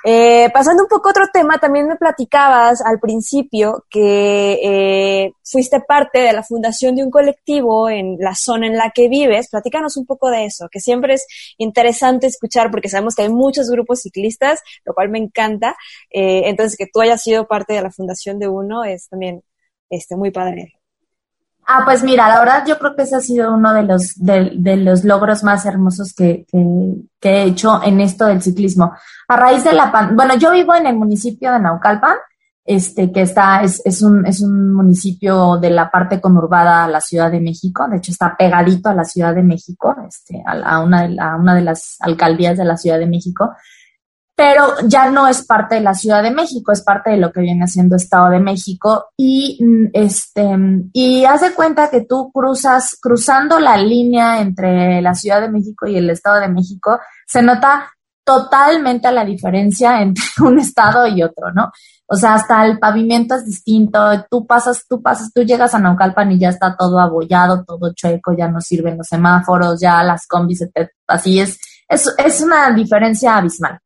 Eh, 0.05 0.49
pasando 0.53 0.83
un 0.83 0.89
poco 0.89 1.09
a 1.09 1.11
otro 1.11 1.25
tema, 1.31 1.57
también 1.59 1.87
me 1.87 1.97
platicabas 1.97 2.81
al 2.81 2.99
principio 2.99 3.85
que 3.89 4.59
eh, 4.63 5.33
fuiste 5.43 5.81
parte 5.81 6.19
de 6.19 6.33
la 6.33 6.43
fundación 6.43 6.95
de 6.95 7.03
un 7.03 7.11
colectivo 7.11 7.89
en 7.89 8.17
la 8.19 8.33
zona 8.35 8.67
en 8.67 8.77
la 8.77 8.91
que 8.91 9.09
vives. 9.09 9.49
Platícanos 9.49 9.97
un 9.97 10.05
poco 10.05 10.29
de 10.29 10.45
eso, 10.45 10.69
que 10.71 10.79
siempre 10.79 11.15
es 11.15 11.27
interesante 11.57 12.27
escuchar 12.27 12.71
porque 12.71 12.89
sabemos 12.89 13.15
que 13.15 13.23
hay 13.23 13.29
muchos 13.29 13.69
grupos 13.69 14.01
ciclistas, 14.01 14.61
lo 14.85 14.93
cual 14.93 15.09
me 15.09 15.19
encanta. 15.19 15.75
Eh, 16.09 16.43
entonces, 16.45 16.77
que 16.77 16.87
tú 16.91 17.01
hayas 17.01 17.21
sido 17.21 17.47
parte 17.47 17.73
de 17.73 17.81
la 17.81 17.91
fundación 17.91 18.39
de 18.39 18.47
uno 18.47 18.83
es 18.83 19.09
también 19.09 19.43
este, 19.89 20.15
muy 20.15 20.31
padre. 20.31 20.78
Ah, 21.71 21.83
pues 21.85 22.03
mira, 22.03 22.27
la 22.27 22.39
verdad 22.39 22.63
yo 22.67 22.79
creo 22.79 22.95
que 22.95 23.03
ese 23.03 23.17
ha 23.17 23.19
sido 23.19 23.53
uno 23.53 23.71
de 23.75 23.83
los, 23.83 24.15
de, 24.15 24.75
los 24.77 25.03
logros 25.03 25.43
más 25.43 25.67
hermosos 25.67 26.15
que, 26.15 26.47
he 27.21 27.43
hecho 27.43 27.83
en 27.83 28.01
esto 28.01 28.25
del 28.25 28.41
ciclismo. 28.41 28.93
A 29.27 29.35
raíz 29.35 29.63
de 29.63 29.73
la 29.73 29.91
pan, 29.91 30.15
bueno, 30.15 30.35
yo 30.35 30.49
vivo 30.51 30.73
en 30.73 30.87
el 30.87 30.95
municipio 30.95 31.51
de 31.53 31.59
Naucalpan, 31.59 32.15
este, 32.65 33.11
que 33.11 33.21
está, 33.21 33.61
es, 33.61 33.83
es, 33.85 34.01
un, 34.01 34.25
es 34.25 34.41
un 34.41 34.73
municipio 34.73 35.57
de 35.57 35.69
la 35.69 35.91
parte 35.91 36.19
conurbada 36.19 36.85
a 36.85 36.87
la 36.87 37.01
Ciudad 37.01 37.29
de 37.29 37.39
México, 37.39 37.87
de 37.87 37.97
hecho 37.97 38.13
está 38.13 38.35
pegadito 38.35 38.89
a 38.89 38.95
la 38.95 39.05
Ciudad 39.05 39.35
de 39.35 39.43
México, 39.43 39.95
este, 40.07 40.41
a, 40.47 40.79
una, 40.79 41.07
a 41.19 41.35
una 41.35 41.53
de 41.53 41.61
las 41.61 41.97
alcaldías 41.99 42.57
de 42.57 42.65
la 42.65 42.77
Ciudad 42.77 42.97
de 42.97 43.05
México 43.05 43.51
pero 44.39 44.67
ya 44.87 45.09
no 45.09 45.27
es 45.27 45.45
parte 45.45 45.75
de 45.75 45.81
la 45.81 45.93
Ciudad 45.93 46.23
de 46.23 46.31
México, 46.31 46.71
es 46.71 46.81
parte 46.81 47.09
de 47.09 47.17
lo 47.17 47.29
que 47.33 47.41
viene 47.41 47.67
siendo 47.67 47.97
Estado 47.97 48.29
de 48.29 48.39
México 48.39 49.07
y 49.17 49.59
mm, 49.61 49.87
este 49.91 50.57
y 50.93 51.25
haz 51.25 51.41
de 51.41 51.51
cuenta 51.51 51.89
que 51.89 52.05
tú 52.05 52.31
cruzas 52.31 52.97
cruzando 53.01 53.59
la 53.59 53.75
línea 53.75 54.39
entre 54.39 55.01
la 55.01 55.13
Ciudad 55.13 55.41
de 55.41 55.49
México 55.49 55.87
y 55.87 55.97
el 55.97 56.09
Estado 56.09 56.39
de 56.39 56.47
México, 56.47 57.01
se 57.27 57.41
nota 57.41 57.91
totalmente 58.23 59.11
la 59.11 59.25
diferencia 59.25 60.01
entre 60.01 60.23
un 60.41 60.57
estado 60.57 61.05
y 61.05 61.21
otro, 61.21 61.51
¿no? 61.53 61.73
O 62.07 62.15
sea, 62.15 62.35
hasta 62.35 62.65
el 62.65 62.79
pavimento 62.79 63.35
es 63.35 63.45
distinto, 63.45 63.99
tú 64.31 64.47
pasas, 64.47 64.85
tú 64.87 65.01
pasas, 65.01 65.33
tú 65.33 65.41
llegas 65.41 65.75
a 65.75 65.79
Naucalpan 65.79 66.31
y 66.31 66.39
ya 66.39 66.47
está 66.47 66.77
todo 66.77 66.97
abollado, 66.99 67.65
todo 67.65 67.91
chueco, 67.93 68.33
ya 68.37 68.47
no 68.47 68.61
sirven 68.61 68.99
los 68.99 69.07
semáforos, 69.07 69.81
ya 69.81 70.01
las 70.01 70.25
combis, 70.27 70.65
así 71.07 71.41
es, 71.41 71.59
es, 71.89 72.15
es 72.17 72.39
una 72.39 72.71
diferencia 72.71 73.35
abismal. 73.35 73.77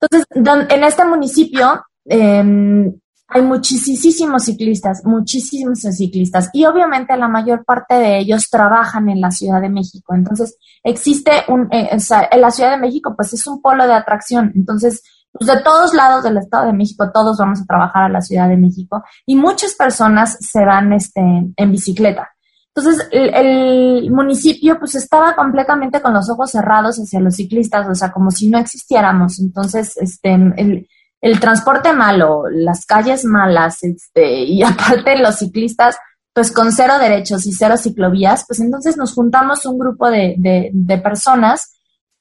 Entonces, 0.00 0.26
en 0.70 0.84
este 0.84 1.04
municipio 1.04 1.84
em, 2.06 2.92
hay 3.28 3.42
muchísimos 3.42 4.44
ciclistas, 4.44 5.02
muchísimos 5.04 5.80
ciclistas, 5.80 6.50
y 6.52 6.64
obviamente 6.64 7.16
la 7.16 7.28
mayor 7.28 7.64
parte 7.64 7.94
de 7.94 8.18
ellos 8.18 8.48
trabajan 8.50 9.08
en 9.08 9.20
la 9.20 9.30
Ciudad 9.30 9.60
de 9.60 9.68
México. 9.68 10.14
Entonces, 10.14 10.56
existe 10.82 11.30
un, 11.48 11.68
eh, 11.70 11.90
o 11.92 12.00
sea, 12.00 12.28
en 12.30 12.40
la 12.40 12.50
Ciudad 12.50 12.72
de 12.72 12.78
México, 12.78 13.14
pues 13.16 13.32
es 13.32 13.46
un 13.46 13.62
polo 13.62 13.86
de 13.86 13.94
atracción. 13.94 14.52
Entonces, 14.56 15.02
pues 15.32 15.46
de 15.48 15.62
todos 15.62 15.94
lados 15.94 16.24
del 16.24 16.38
Estado 16.38 16.66
de 16.66 16.72
México, 16.72 17.10
todos 17.12 17.38
vamos 17.38 17.60
a 17.60 17.66
trabajar 17.66 18.04
a 18.04 18.08
la 18.08 18.20
Ciudad 18.20 18.48
de 18.48 18.56
México 18.56 19.04
y 19.26 19.36
muchas 19.36 19.74
personas 19.74 20.36
se 20.40 20.64
van 20.64 20.92
este, 20.92 21.20
en 21.20 21.72
bicicleta. 21.72 22.30
Entonces, 22.74 23.08
el, 23.10 24.10
municipio 24.10 24.78
pues 24.78 24.94
estaba 24.94 25.34
completamente 25.34 26.00
con 26.00 26.14
los 26.14 26.30
ojos 26.30 26.52
cerrados 26.52 26.98
hacia 26.98 27.20
los 27.20 27.34
ciclistas, 27.34 27.88
o 27.88 27.94
sea, 27.94 28.12
como 28.12 28.30
si 28.30 28.48
no 28.48 28.58
existiéramos. 28.58 29.40
Entonces, 29.40 29.96
este, 29.96 30.34
el, 30.34 30.88
el 31.20 31.40
transporte 31.40 31.92
malo, 31.92 32.44
las 32.50 32.86
calles 32.86 33.24
malas, 33.24 33.82
este, 33.82 34.44
y 34.44 34.62
aparte 34.62 35.18
los 35.18 35.36
ciclistas, 35.36 35.98
pues 36.32 36.52
con 36.52 36.70
cero 36.72 36.94
derechos 37.00 37.44
y 37.46 37.52
cero 37.52 37.76
ciclovías, 37.76 38.44
pues 38.46 38.60
entonces 38.60 38.96
nos 38.96 39.14
juntamos 39.14 39.66
un 39.66 39.78
grupo 39.78 40.08
de, 40.10 40.36
de, 40.38 40.70
de 40.72 40.98
personas 40.98 41.76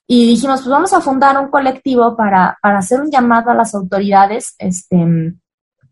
y 0.08 0.28
dijimos, 0.28 0.62
pues 0.62 0.72
vamos 0.72 0.94
a 0.94 1.02
fundar 1.02 1.38
un 1.38 1.52
colectivo 1.52 2.18
para, 2.18 2.58
para 2.64 2.80
hacer 2.80 3.00
un 3.00 3.12
llamado 3.12 3.52
a 3.52 3.54
las 3.54 3.76
autoridades, 3.76 4.56
este, 4.58 4.98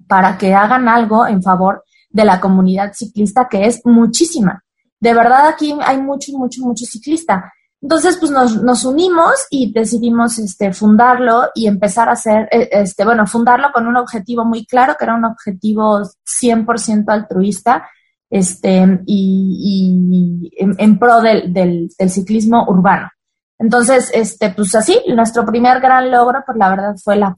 para 0.07 0.39
que 0.39 0.55
hagan 0.55 0.89
algo 0.89 1.27
en 1.27 1.43
favor 1.43 1.83
de 2.09 2.25
la 2.25 2.39
comunidad 2.39 2.93
ciclista, 2.93 3.47
que 3.49 3.65
es 3.65 3.81
muchísima. 3.85 4.63
De 4.99 5.13
verdad 5.13 5.47
aquí 5.47 5.75
hay 5.85 6.01
mucho, 6.01 6.31
mucho, 6.37 6.61
mucho 6.61 6.85
ciclista. 6.85 7.51
Entonces, 7.81 8.17
pues 8.17 8.31
nos, 8.31 8.61
nos 8.63 8.85
unimos 8.85 9.45
y 9.51 9.71
decidimos 9.71 10.39
este, 10.39 10.73
fundarlo 10.73 11.49
y 11.53 11.67
empezar 11.67 12.09
a 12.09 12.13
hacer, 12.13 12.49
eh, 12.51 12.69
este, 12.71 13.05
bueno, 13.05 13.27
fundarlo 13.27 13.67
con 13.71 13.85
un 13.85 13.97
objetivo 13.97 14.43
muy 14.45 14.65
claro, 14.65 14.95
que 14.97 15.05
era 15.05 15.15
un 15.15 15.25
objetivo 15.25 16.01
100% 16.25 17.05
altruista, 17.07 17.87
este, 18.29 19.01
y, 19.05 20.51
en, 20.57 20.99
pro 20.99 21.21
del, 21.21 21.53
del, 21.53 21.89
ciclismo 22.09 22.65
urbano. 22.67 23.09
Entonces, 23.59 24.11
este, 24.13 24.51
pues 24.51 24.75
así, 24.75 25.01
nuestro 25.07 25.45
primer 25.45 25.79
gran 25.79 26.11
logro, 26.11 26.43
pues 26.45 26.57
la 26.57 26.69
verdad 26.69 26.95
fue 27.03 27.15
la, 27.15 27.35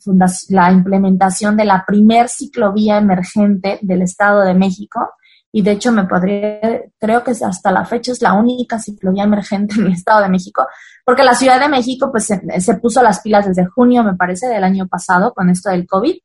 la 0.50 0.72
implementación 0.72 1.56
de 1.56 1.66
la 1.66 1.86
primer 1.88 2.28
ciclovía 2.28 2.98
emergente 2.98 3.80
del 3.82 4.02
Estado 4.02 4.42
de 4.42 4.54
México. 4.54 5.14
Y 5.52 5.62
de 5.62 5.72
hecho 5.72 5.92
me 5.92 6.04
podría, 6.04 6.84
creo 7.00 7.24
que 7.24 7.32
hasta 7.32 7.72
la 7.72 7.86
fecha 7.86 8.12
es 8.12 8.22
la 8.22 8.34
única 8.34 8.78
ciclovía 8.80 9.24
emergente 9.24 9.76
en 9.76 9.88
el 9.88 9.94
Estado 9.94 10.22
de 10.22 10.30
México, 10.30 10.68
porque 11.04 11.24
la 11.24 11.34
Ciudad 11.34 11.60
de 11.60 11.70
México 11.70 12.12
pues 12.12 12.26
se, 12.26 12.76
puso 12.76 13.02
las 13.02 13.22
pilas 13.22 13.48
desde 13.48 13.66
junio, 13.66 14.04
me 14.04 14.16
parece, 14.16 14.48
del 14.48 14.64
año 14.64 14.88
pasado 14.88 15.34
con 15.34 15.50
esto 15.50 15.72
del 15.72 15.88
COVID, 15.88 16.16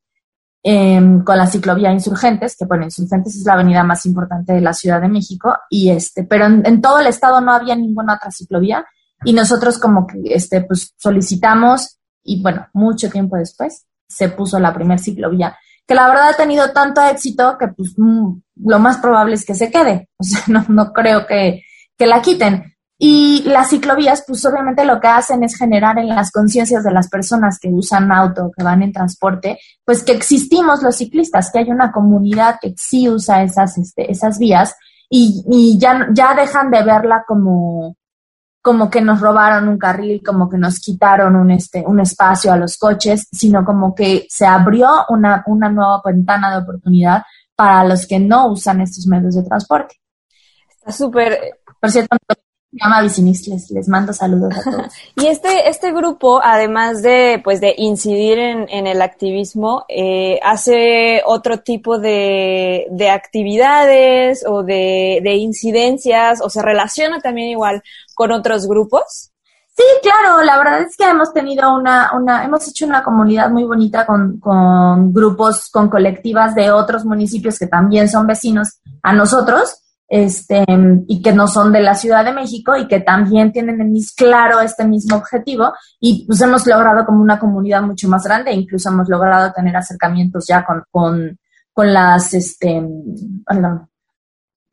em, 0.63 1.25
con 1.25 1.39
la 1.39 1.47
ciclovía 1.47 1.91
Insurgentes, 1.91 2.55
que 2.59 2.67
bueno, 2.67 2.85
Insurgentes 2.85 3.35
es 3.35 3.47
la 3.47 3.55
avenida 3.55 3.83
más 3.83 4.05
importante 4.05 4.53
de 4.53 4.61
la 4.61 4.75
Ciudad 4.75 5.01
de 5.01 5.09
México, 5.09 5.57
y 5.71 5.89
este, 5.89 6.25
pero 6.25 6.45
en, 6.45 6.67
en 6.67 6.83
todo 6.83 6.99
el 6.99 7.07
estado 7.07 7.41
no 7.41 7.53
había 7.53 7.77
ninguna 7.77 8.17
otra 8.17 8.31
ciclovía 8.31 8.85
y 9.25 9.33
nosotros 9.33 9.79
como 9.79 10.07
que 10.07 10.19
este, 10.27 10.63
pues 10.63 10.95
solicitamos 10.97 11.99
y 12.23 12.43
bueno, 12.43 12.67
mucho 12.73 13.11
tiempo 13.11 13.37
después 13.37 13.87
se 14.09 14.29
puso 14.29 14.59
la 14.59 14.73
primer 14.73 14.99
ciclovía, 14.99 15.57
que 15.87 15.95
la 15.95 16.09
verdad 16.09 16.31
ha 16.31 16.37
tenido 16.37 16.71
tanto 16.73 17.03
éxito 17.03 17.57
que 17.59 17.69
pues 17.69 17.95
mm, 17.97 18.33
lo 18.65 18.79
más 18.79 18.99
probable 18.99 19.35
es 19.35 19.45
que 19.45 19.55
se 19.55 19.71
quede, 19.71 20.09
o 20.19 20.25
sea, 20.25 20.43
no, 20.49 20.65
no 20.69 20.93
creo 20.93 21.27
que, 21.27 21.63
que 21.97 22.07
la 22.07 22.23
quiten. 22.23 22.71
Y 22.97 23.43
las 23.47 23.71
ciclovías, 23.71 24.25
pues 24.27 24.47
obviamente 24.47 24.85
lo 24.85 25.01
que 25.01 25.09
hacen 25.09 25.43
es 25.43 25.57
generar 25.57 25.99
en 25.99 26.09
las 26.09 26.31
conciencias 26.31 26.85
de 26.85 26.93
las 26.93 27.09
personas 27.09 27.59
que 27.59 27.69
usan 27.69 28.13
auto, 28.13 28.53
que 28.57 28.63
van 28.63 28.83
en 28.83 28.93
transporte, 28.93 29.59
pues 29.85 30.05
que 30.05 30.13
existimos 30.13 30.81
los 30.81 30.97
ciclistas, 30.97 31.51
que 31.51 31.59
hay 31.59 31.71
una 31.71 31.91
comunidad 31.91 32.57
que 32.63 32.73
sí 32.79 33.09
usa 33.09 33.43
esas, 33.43 33.77
este, 33.79 34.11
esas 34.11 34.39
vías 34.39 34.77
y, 35.11 35.45
y 35.51 35.77
ya, 35.77 36.07
ya 36.15 36.35
dejan 36.35 36.71
de 36.71 36.85
verla 36.85 37.25
como, 37.27 37.97
como 38.65 38.89
que 38.89 39.03
nos 39.03 39.21
robaron 39.21 39.69
un 39.69 39.77
carril, 39.77 40.23
como 40.25 40.49
que 40.49 40.57
nos 40.57 40.81
quitaron 40.81 41.37
un, 41.37 41.51
este, 41.51 41.85
un 41.87 42.01
espacio 42.01 42.51
a 42.51 42.57
los 42.57 42.79
coches, 42.79 43.29
sino 43.31 43.63
como 43.63 43.95
que 43.95 44.27
se 44.31 44.47
abrió 44.47 44.89
una, 45.11 45.45
una 45.49 45.69
nueva 45.69 46.01
ventana 46.03 46.51
de 46.51 46.63
oportunidad 46.63 47.25
para 47.55 47.85
los 47.85 48.07
que 48.07 48.19
no 48.19 48.47
usan 48.51 48.81
estos 48.81 49.07
medios 49.07 49.35
de 49.35 49.43
transporte. 49.43 50.01
Está 50.79 50.93
súper... 50.93 51.61
Por 51.79 51.91
cierto, 51.91 52.17
me 52.75 52.81
llama 52.83 53.03
Bicinis, 53.03 53.71
les, 53.71 53.87
mando 53.87 54.13
saludos 54.15 54.53
a 54.57 54.63
todos. 54.71 54.93
y 55.17 55.27
este, 55.27 55.69
este 55.69 55.93
grupo, 55.93 56.41
además 56.43 57.03
de, 57.03 57.43
pues, 57.45 57.61
de 57.61 57.75
incidir 57.77 58.39
en, 58.39 58.67
en 58.71 58.87
el 58.87 59.03
activismo, 59.03 59.85
eh, 59.89 60.41
hace 60.43 61.23
otro 61.27 61.61
tipo 61.61 61.99
de, 61.99 62.87
de 62.91 63.11
actividades 63.11 64.45
o 64.45 64.63
de, 64.63 65.21
de 65.23 65.35
incidencias 65.35 66.41
o 66.41 66.49
se 66.49 66.63
relaciona 66.63 67.21
también 67.21 67.51
igual 67.51 67.83
con 68.15 68.33
otros 68.33 68.67
grupos. 68.67 69.33
Sí, 69.77 69.83
claro, 70.03 70.43
la 70.45 70.57
verdad 70.57 70.83
es 70.83 70.97
que 70.97 71.09
hemos 71.09 71.33
tenido 71.33 71.75
una, 71.75 72.13
una, 72.15 72.45
hemos 72.45 72.69
hecho 72.69 72.87
una 72.87 73.03
comunidad 73.03 73.51
muy 73.51 73.65
bonita 73.65 74.07
con, 74.07 74.39
con 74.39 75.13
grupos, 75.13 75.69
con 75.69 75.89
colectivas 75.89 76.55
de 76.55 76.71
otros 76.71 77.05
municipios 77.05 77.59
que 77.59 77.67
también 77.67 78.09
son 78.09 78.25
vecinos 78.25 78.79
a 79.03 79.13
nosotros 79.13 79.81
este, 80.07 80.65
y 81.09 81.23
que 81.23 81.33
no 81.33 81.49
son 81.49 81.73
de 81.73 81.83
la 81.83 81.97
Ciudad 81.97 82.25
de 82.25 82.33
México 82.33 82.77
y 82.77 82.87
que 82.87 83.01
también 83.01 83.51
tienen 83.51 83.81
el 83.81 83.93
claro 84.17 84.61
este 84.61 84.87
mismo 84.87 85.17
objetivo 85.17 85.73
y 85.99 86.25
pues 86.27 86.41
hemos 86.41 86.67
logrado 86.69 87.05
como 87.05 87.21
una 87.21 87.41
comunidad 87.41 87.83
mucho 87.83 88.09
más 88.09 88.23
grande, 88.23 88.53
incluso 88.53 88.91
hemos 88.91 89.09
logrado 89.09 89.53
tener 89.53 89.75
acercamientos 89.77 90.47
ya 90.47 90.65
con, 90.65 90.85
con, 90.89 91.39
con 91.73 91.93
las, 91.93 92.33
este, 92.33 92.81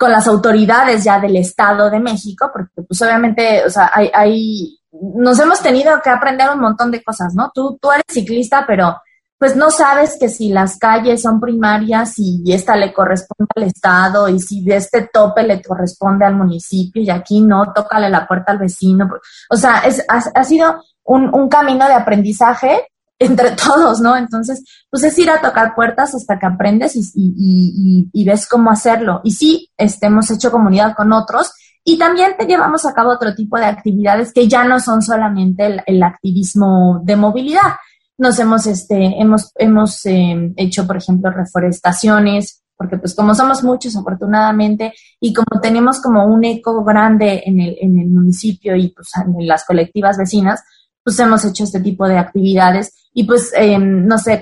con 0.01 0.11
las 0.11 0.27
autoridades 0.27 1.03
ya 1.03 1.19
del 1.19 1.35
Estado 1.35 1.87
de 1.91 1.99
México, 1.99 2.49
porque 2.51 2.81
pues 2.87 2.99
obviamente, 3.03 3.63
o 3.63 3.69
sea, 3.69 3.91
hay, 3.93 4.09
hay, 4.11 4.79
nos 4.91 5.39
hemos 5.39 5.61
tenido 5.61 6.01
que 6.01 6.09
aprender 6.09 6.49
un 6.49 6.59
montón 6.59 6.89
de 6.89 7.03
cosas, 7.03 7.35
¿no? 7.35 7.51
Tú, 7.53 7.77
tú 7.79 7.91
eres 7.91 8.05
ciclista, 8.09 8.65
pero 8.65 8.97
pues 9.37 9.55
no 9.55 9.69
sabes 9.69 10.17
que 10.19 10.27
si 10.27 10.49
las 10.49 10.79
calles 10.79 11.21
son 11.21 11.39
primarias 11.39 12.15
y 12.17 12.51
esta 12.51 12.75
le 12.75 12.91
corresponde 12.91 13.51
al 13.55 13.63
Estado 13.63 14.27
y 14.27 14.39
si 14.39 14.63
de 14.63 14.77
este 14.77 15.07
tope 15.13 15.43
le 15.43 15.61
corresponde 15.61 16.25
al 16.25 16.35
municipio 16.35 17.03
y 17.03 17.11
aquí 17.11 17.41
no, 17.41 17.71
tócale 17.71 18.09
la 18.09 18.25
puerta 18.27 18.53
al 18.53 18.57
vecino. 18.57 19.07
O 19.51 19.55
sea, 19.55 19.81
es, 19.81 20.03
ha, 20.09 20.17
ha 20.33 20.43
sido 20.43 20.81
un, 21.03 21.29
un, 21.31 21.47
camino 21.47 21.85
de 21.87 21.93
aprendizaje 21.93 22.87
entre 23.21 23.51
todos, 23.55 24.01
¿no? 24.01 24.17
Entonces, 24.17 24.63
pues 24.89 25.03
es 25.03 25.17
ir 25.19 25.29
a 25.29 25.41
tocar 25.41 25.73
puertas 25.75 26.13
hasta 26.15 26.39
que 26.39 26.45
aprendes 26.45 26.95
y, 26.95 27.01
y, 27.15 27.33
y, 27.35 28.09
y 28.11 28.25
ves 28.25 28.47
cómo 28.47 28.71
hacerlo. 28.71 29.21
Y 29.23 29.31
sí, 29.31 29.69
este, 29.77 30.07
hemos 30.07 30.29
hecho 30.31 30.51
comunidad 30.51 30.95
con 30.95 31.13
otros 31.13 31.51
y 31.83 31.97
también 31.97 32.33
te 32.37 32.45
llevamos 32.45 32.85
a 32.85 32.93
cabo 32.93 33.11
otro 33.11 33.33
tipo 33.33 33.57
de 33.57 33.65
actividades 33.65 34.33
que 34.33 34.47
ya 34.47 34.63
no 34.63 34.79
son 34.79 35.01
solamente 35.01 35.83
el, 35.85 36.03
activismo 36.03 37.01
de 37.03 37.15
movilidad. 37.15 37.75
Nos 38.17 38.37
hemos, 38.39 38.67
este, 38.67 39.19
hemos, 39.19 39.51
hemos 39.55 40.05
eh, 40.05 40.53
hecho, 40.57 40.85
por 40.85 40.97
ejemplo, 40.97 41.31
reforestaciones, 41.31 42.61
porque 42.75 42.97
pues 42.97 43.15
como 43.15 43.33
somos 43.33 43.63
muchos 43.63 43.95
afortunadamente 43.95 44.93
y 45.19 45.33
como 45.33 45.61
tenemos 45.61 46.01
como 46.01 46.25
un 46.25 46.43
eco 46.43 46.83
grande 46.83 47.43
en 47.45 47.59
el, 47.59 47.77
en 47.79 47.99
el 47.99 48.07
municipio 48.09 48.75
y 48.75 48.89
pues 48.89 49.09
en 49.23 49.47
las 49.47 49.65
colectivas 49.65 50.17
vecinas, 50.17 50.63
pues 51.03 51.19
hemos 51.19 51.43
hecho 51.45 51.63
este 51.63 51.79
tipo 51.79 52.07
de 52.07 52.17
actividades 52.17 53.01
y 53.13 53.25
pues, 53.25 53.51
eh, 53.55 53.77
no 53.77 54.17
sé, 54.17 54.41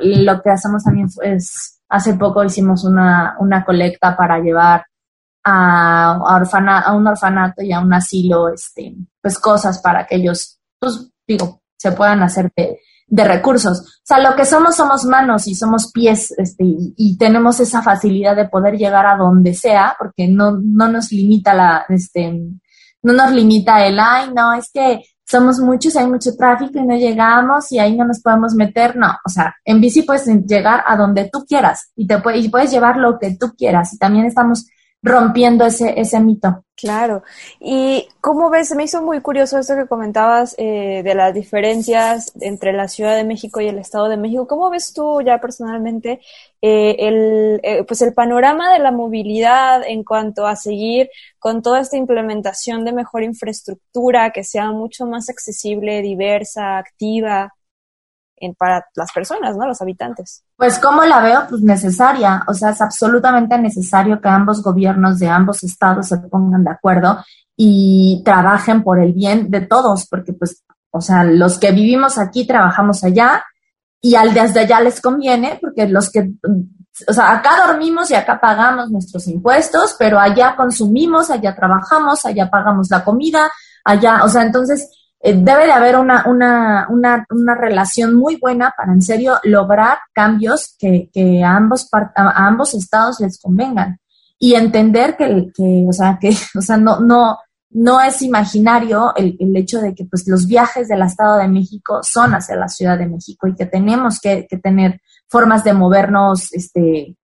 lo 0.00 0.42
que 0.42 0.50
hacemos 0.50 0.84
también 0.84 1.08
es, 1.22 1.80
hace 1.88 2.14
poco 2.14 2.44
hicimos 2.44 2.84
una, 2.84 3.36
una 3.38 3.64
colecta 3.64 4.16
para 4.16 4.38
llevar 4.38 4.84
a, 5.44 6.12
a, 6.12 6.92
un 6.92 7.06
orfanato 7.06 7.62
y 7.62 7.72
a 7.72 7.80
un 7.80 7.92
asilo, 7.92 8.52
este, 8.52 8.94
pues 9.20 9.38
cosas 9.38 9.80
para 9.80 10.06
que 10.06 10.16
ellos, 10.16 10.58
pues 10.78 11.10
digo, 11.26 11.62
se 11.76 11.92
puedan 11.92 12.22
hacer 12.22 12.52
de, 12.54 12.78
de 13.06 13.24
recursos. 13.24 13.80
O 13.80 14.04
sea, 14.04 14.18
lo 14.18 14.36
que 14.36 14.44
somos 14.44 14.76
somos 14.76 15.04
manos 15.04 15.46
y 15.48 15.54
somos 15.54 15.90
pies, 15.90 16.32
este, 16.36 16.64
y, 16.64 16.94
y, 16.96 17.16
tenemos 17.16 17.60
esa 17.60 17.82
facilidad 17.82 18.36
de 18.36 18.48
poder 18.48 18.76
llegar 18.76 19.06
a 19.06 19.16
donde 19.16 19.54
sea, 19.54 19.96
porque 19.98 20.28
no, 20.28 20.58
no 20.62 20.88
nos 20.88 21.10
limita 21.12 21.54
la, 21.54 21.84
este, 21.88 22.30
no 23.02 23.12
nos 23.12 23.32
limita 23.32 23.84
el, 23.86 23.98
ay, 23.98 24.30
no, 24.34 24.52
es 24.52 24.70
que 24.72 25.02
somos 25.32 25.58
muchos, 25.60 25.96
hay 25.96 26.06
mucho 26.06 26.36
tráfico 26.36 26.78
y 26.78 26.86
no 26.86 26.94
llegamos 26.94 27.72
y 27.72 27.78
ahí 27.78 27.96
no 27.96 28.04
nos 28.04 28.20
podemos 28.20 28.54
meter. 28.54 28.96
No, 28.96 29.08
o 29.24 29.30
sea, 29.30 29.56
en 29.64 29.80
bici 29.80 30.02
puedes 30.02 30.26
llegar 30.46 30.84
a 30.86 30.94
donde 30.94 31.30
tú 31.32 31.46
quieras 31.46 31.90
y 31.96 32.06
te 32.06 32.18
puedes, 32.18 32.44
y 32.44 32.50
puedes 32.50 32.70
llevar 32.70 32.98
lo 32.98 33.18
que 33.18 33.34
tú 33.40 33.54
quieras. 33.56 33.94
Y 33.94 33.98
también 33.98 34.26
estamos 34.26 34.66
rompiendo 35.02 35.66
ese, 35.66 35.98
ese 36.00 36.20
mito. 36.20 36.64
Claro. 36.76 37.22
¿Y 37.60 38.08
cómo 38.20 38.50
ves? 38.50 38.74
Me 38.74 38.84
hizo 38.84 39.02
muy 39.02 39.20
curioso 39.20 39.58
esto 39.58 39.76
que 39.76 39.86
comentabas 39.86 40.54
eh, 40.58 41.02
de 41.04 41.14
las 41.14 41.32
diferencias 41.32 42.32
entre 42.40 42.72
la 42.72 42.88
Ciudad 42.88 43.14
de 43.14 43.24
México 43.24 43.60
y 43.60 43.68
el 43.68 43.78
Estado 43.78 44.08
de 44.08 44.16
México. 44.16 44.46
¿Cómo 44.48 44.68
ves 44.70 44.92
tú 44.92 45.22
ya 45.22 45.40
personalmente 45.40 46.20
eh, 46.60 46.96
el, 46.98 47.60
eh, 47.62 47.84
pues 47.84 48.02
el 48.02 48.14
panorama 48.14 48.72
de 48.72 48.80
la 48.80 48.90
movilidad 48.90 49.82
en 49.86 50.02
cuanto 50.02 50.46
a 50.46 50.56
seguir 50.56 51.08
con 51.38 51.62
toda 51.62 51.80
esta 51.80 51.96
implementación 51.96 52.84
de 52.84 52.92
mejor 52.92 53.22
infraestructura 53.22 54.30
que 54.32 54.42
sea 54.44 54.72
mucho 54.72 55.06
más 55.06 55.28
accesible, 55.28 56.02
diversa, 56.02 56.78
activa? 56.78 57.52
Para 58.58 58.84
las 58.94 59.12
personas, 59.12 59.56
¿no? 59.56 59.66
Los 59.66 59.80
habitantes. 59.80 60.42
Pues 60.56 60.78
como 60.78 61.04
la 61.04 61.20
veo, 61.20 61.46
pues 61.48 61.62
necesaria, 61.62 62.44
o 62.46 62.54
sea, 62.54 62.70
es 62.70 62.80
absolutamente 62.80 63.58
necesario 63.58 64.20
que 64.20 64.28
ambos 64.28 64.62
gobiernos 64.62 65.18
de 65.18 65.28
ambos 65.28 65.62
estados 65.62 66.08
se 66.08 66.18
pongan 66.18 66.64
de 66.64 66.70
acuerdo 66.70 67.24
y 67.56 68.22
trabajen 68.24 68.82
por 68.82 69.00
el 69.00 69.12
bien 69.12 69.50
de 69.50 69.60
todos, 69.62 70.06
porque 70.08 70.32
pues, 70.32 70.64
o 70.90 71.00
sea, 71.00 71.24
los 71.24 71.58
que 71.58 71.72
vivimos 71.72 72.18
aquí 72.18 72.46
trabajamos 72.46 73.04
allá 73.04 73.44
y 74.00 74.16
al 74.16 74.34
desde 74.34 74.60
allá 74.60 74.80
les 74.80 75.00
conviene, 75.00 75.58
porque 75.60 75.86
los 75.86 76.10
que, 76.10 76.32
o 77.06 77.12
sea, 77.12 77.32
acá 77.32 77.66
dormimos 77.66 78.10
y 78.10 78.14
acá 78.14 78.40
pagamos 78.40 78.90
nuestros 78.90 79.28
impuestos, 79.28 79.94
pero 79.98 80.18
allá 80.18 80.56
consumimos, 80.56 81.30
allá 81.30 81.54
trabajamos, 81.54 82.24
allá 82.24 82.50
pagamos 82.50 82.90
la 82.90 83.04
comida, 83.04 83.48
allá, 83.84 84.24
o 84.24 84.28
sea, 84.28 84.42
entonces 84.42 84.88
eh, 85.22 85.34
debe 85.34 85.66
de 85.66 85.72
haber 85.72 85.96
una, 85.96 86.24
una, 86.26 86.86
una, 86.90 87.24
una, 87.30 87.54
relación 87.54 88.14
muy 88.14 88.36
buena 88.36 88.74
para 88.76 88.92
en 88.92 89.02
serio 89.02 89.34
lograr 89.44 89.98
cambios 90.12 90.74
que, 90.78 91.08
que 91.12 91.44
a, 91.44 91.56
ambos 91.56 91.88
a 91.92 92.46
ambos 92.46 92.74
estados 92.74 93.20
les 93.20 93.40
convengan 93.40 94.00
y 94.38 94.56
entender 94.56 95.16
que, 95.16 95.52
que, 95.54 95.86
o 95.88 95.92
sea, 95.92 96.18
que, 96.20 96.30
o 96.58 96.60
sea, 96.60 96.76
no, 96.76 96.98
no, 96.98 97.38
no 97.70 98.00
es 98.00 98.20
imaginario 98.22 99.14
el, 99.14 99.36
el, 99.38 99.56
hecho 99.56 99.80
de 99.80 99.94
que 99.94 100.04
pues 100.04 100.26
los 100.26 100.48
viajes 100.48 100.88
del 100.88 101.02
Estado 101.02 101.38
de 101.38 101.46
México 101.46 102.00
son 102.02 102.34
hacia 102.34 102.56
la 102.56 102.68
Ciudad 102.68 102.98
de 102.98 103.06
México 103.06 103.46
y 103.46 103.54
que 103.54 103.66
tenemos 103.66 104.18
que, 104.20 104.48
que 104.50 104.58
tener 104.58 105.00
formas 105.28 105.62
de 105.62 105.72
movernos 105.72 106.52
este, 106.52 107.16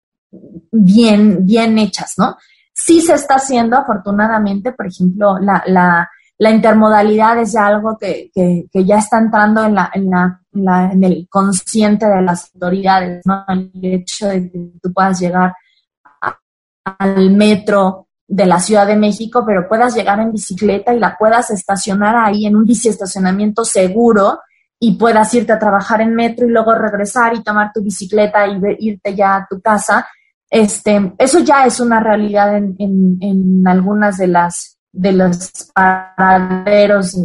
bien, 0.72 1.46
bien 1.46 1.78
hechas, 1.80 2.14
¿no? 2.18 2.38
Sí 2.72 3.02
se 3.02 3.16
está 3.16 3.36
haciendo, 3.36 3.78
afortunadamente, 3.78 4.72
por 4.72 4.86
ejemplo, 4.86 5.40
la, 5.40 5.64
la, 5.66 6.10
la 6.40 6.52
intermodalidad 6.52 7.40
es 7.40 7.54
ya 7.54 7.66
algo 7.66 7.98
que, 7.98 8.30
que, 8.34 8.68
que 8.72 8.86
ya 8.86 8.98
está 8.98 9.18
entrando 9.18 9.66
en, 9.66 9.74
la, 9.74 9.90
en, 9.94 10.10
la, 10.10 10.42
en, 10.54 10.66
la, 10.66 10.92
en 10.92 11.04
el 11.04 11.28
consciente 11.30 12.06
de 12.06 12.22
las 12.22 12.52
autoridades, 12.54 13.26
¿no? 13.26 13.44
El 13.48 13.72
hecho 13.82 14.28
de 14.28 14.52
que 14.52 14.72
tú 14.82 14.94
puedas 14.94 15.20
llegar 15.20 15.54
al 16.84 17.32
metro 17.32 18.08
de 18.28 18.46
la 18.46 18.60
Ciudad 18.60 18.86
de 18.86 18.96
México, 18.96 19.44
pero 19.46 19.68
puedas 19.68 19.96
llegar 19.96 20.20
en 20.20 20.32
bicicleta 20.32 20.94
y 20.94 21.00
la 21.00 21.18
puedas 21.18 21.50
estacionar 21.50 22.16
ahí 22.16 22.46
en 22.46 22.56
un 22.56 22.66
biciestacionamiento 22.66 23.66
seguro 23.66 24.40
y 24.80 24.96
puedas 24.96 25.34
irte 25.34 25.54
a 25.54 25.60
trabajar 25.60 26.02
en 26.02 26.14
metro 26.14 26.46
y 26.46 26.52
luego 26.52 26.76
regresar 26.76 27.34
y 27.34 27.42
tomar 27.42 27.72
tu 27.74 27.82
bicicleta 27.82 28.46
y 28.48 28.60
irte 28.80 29.16
ya 29.16 29.38
a 29.38 29.48
tu 29.50 29.60
casa. 29.60 30.08
Este, 30.50 31.14
eso 31.18 31.40
ya 31.40 31.66
es 31.66 31.80
una 31.80 32.00
realidad 32.00 32.56
en, 32.56 32.76
en 32.78 33.68
algunas 33.68 34.18
de 34.18 34.28
las 34.28 34.77
de 34.98 35.12
los 35.12 35.72
paraderos 35.74 37.16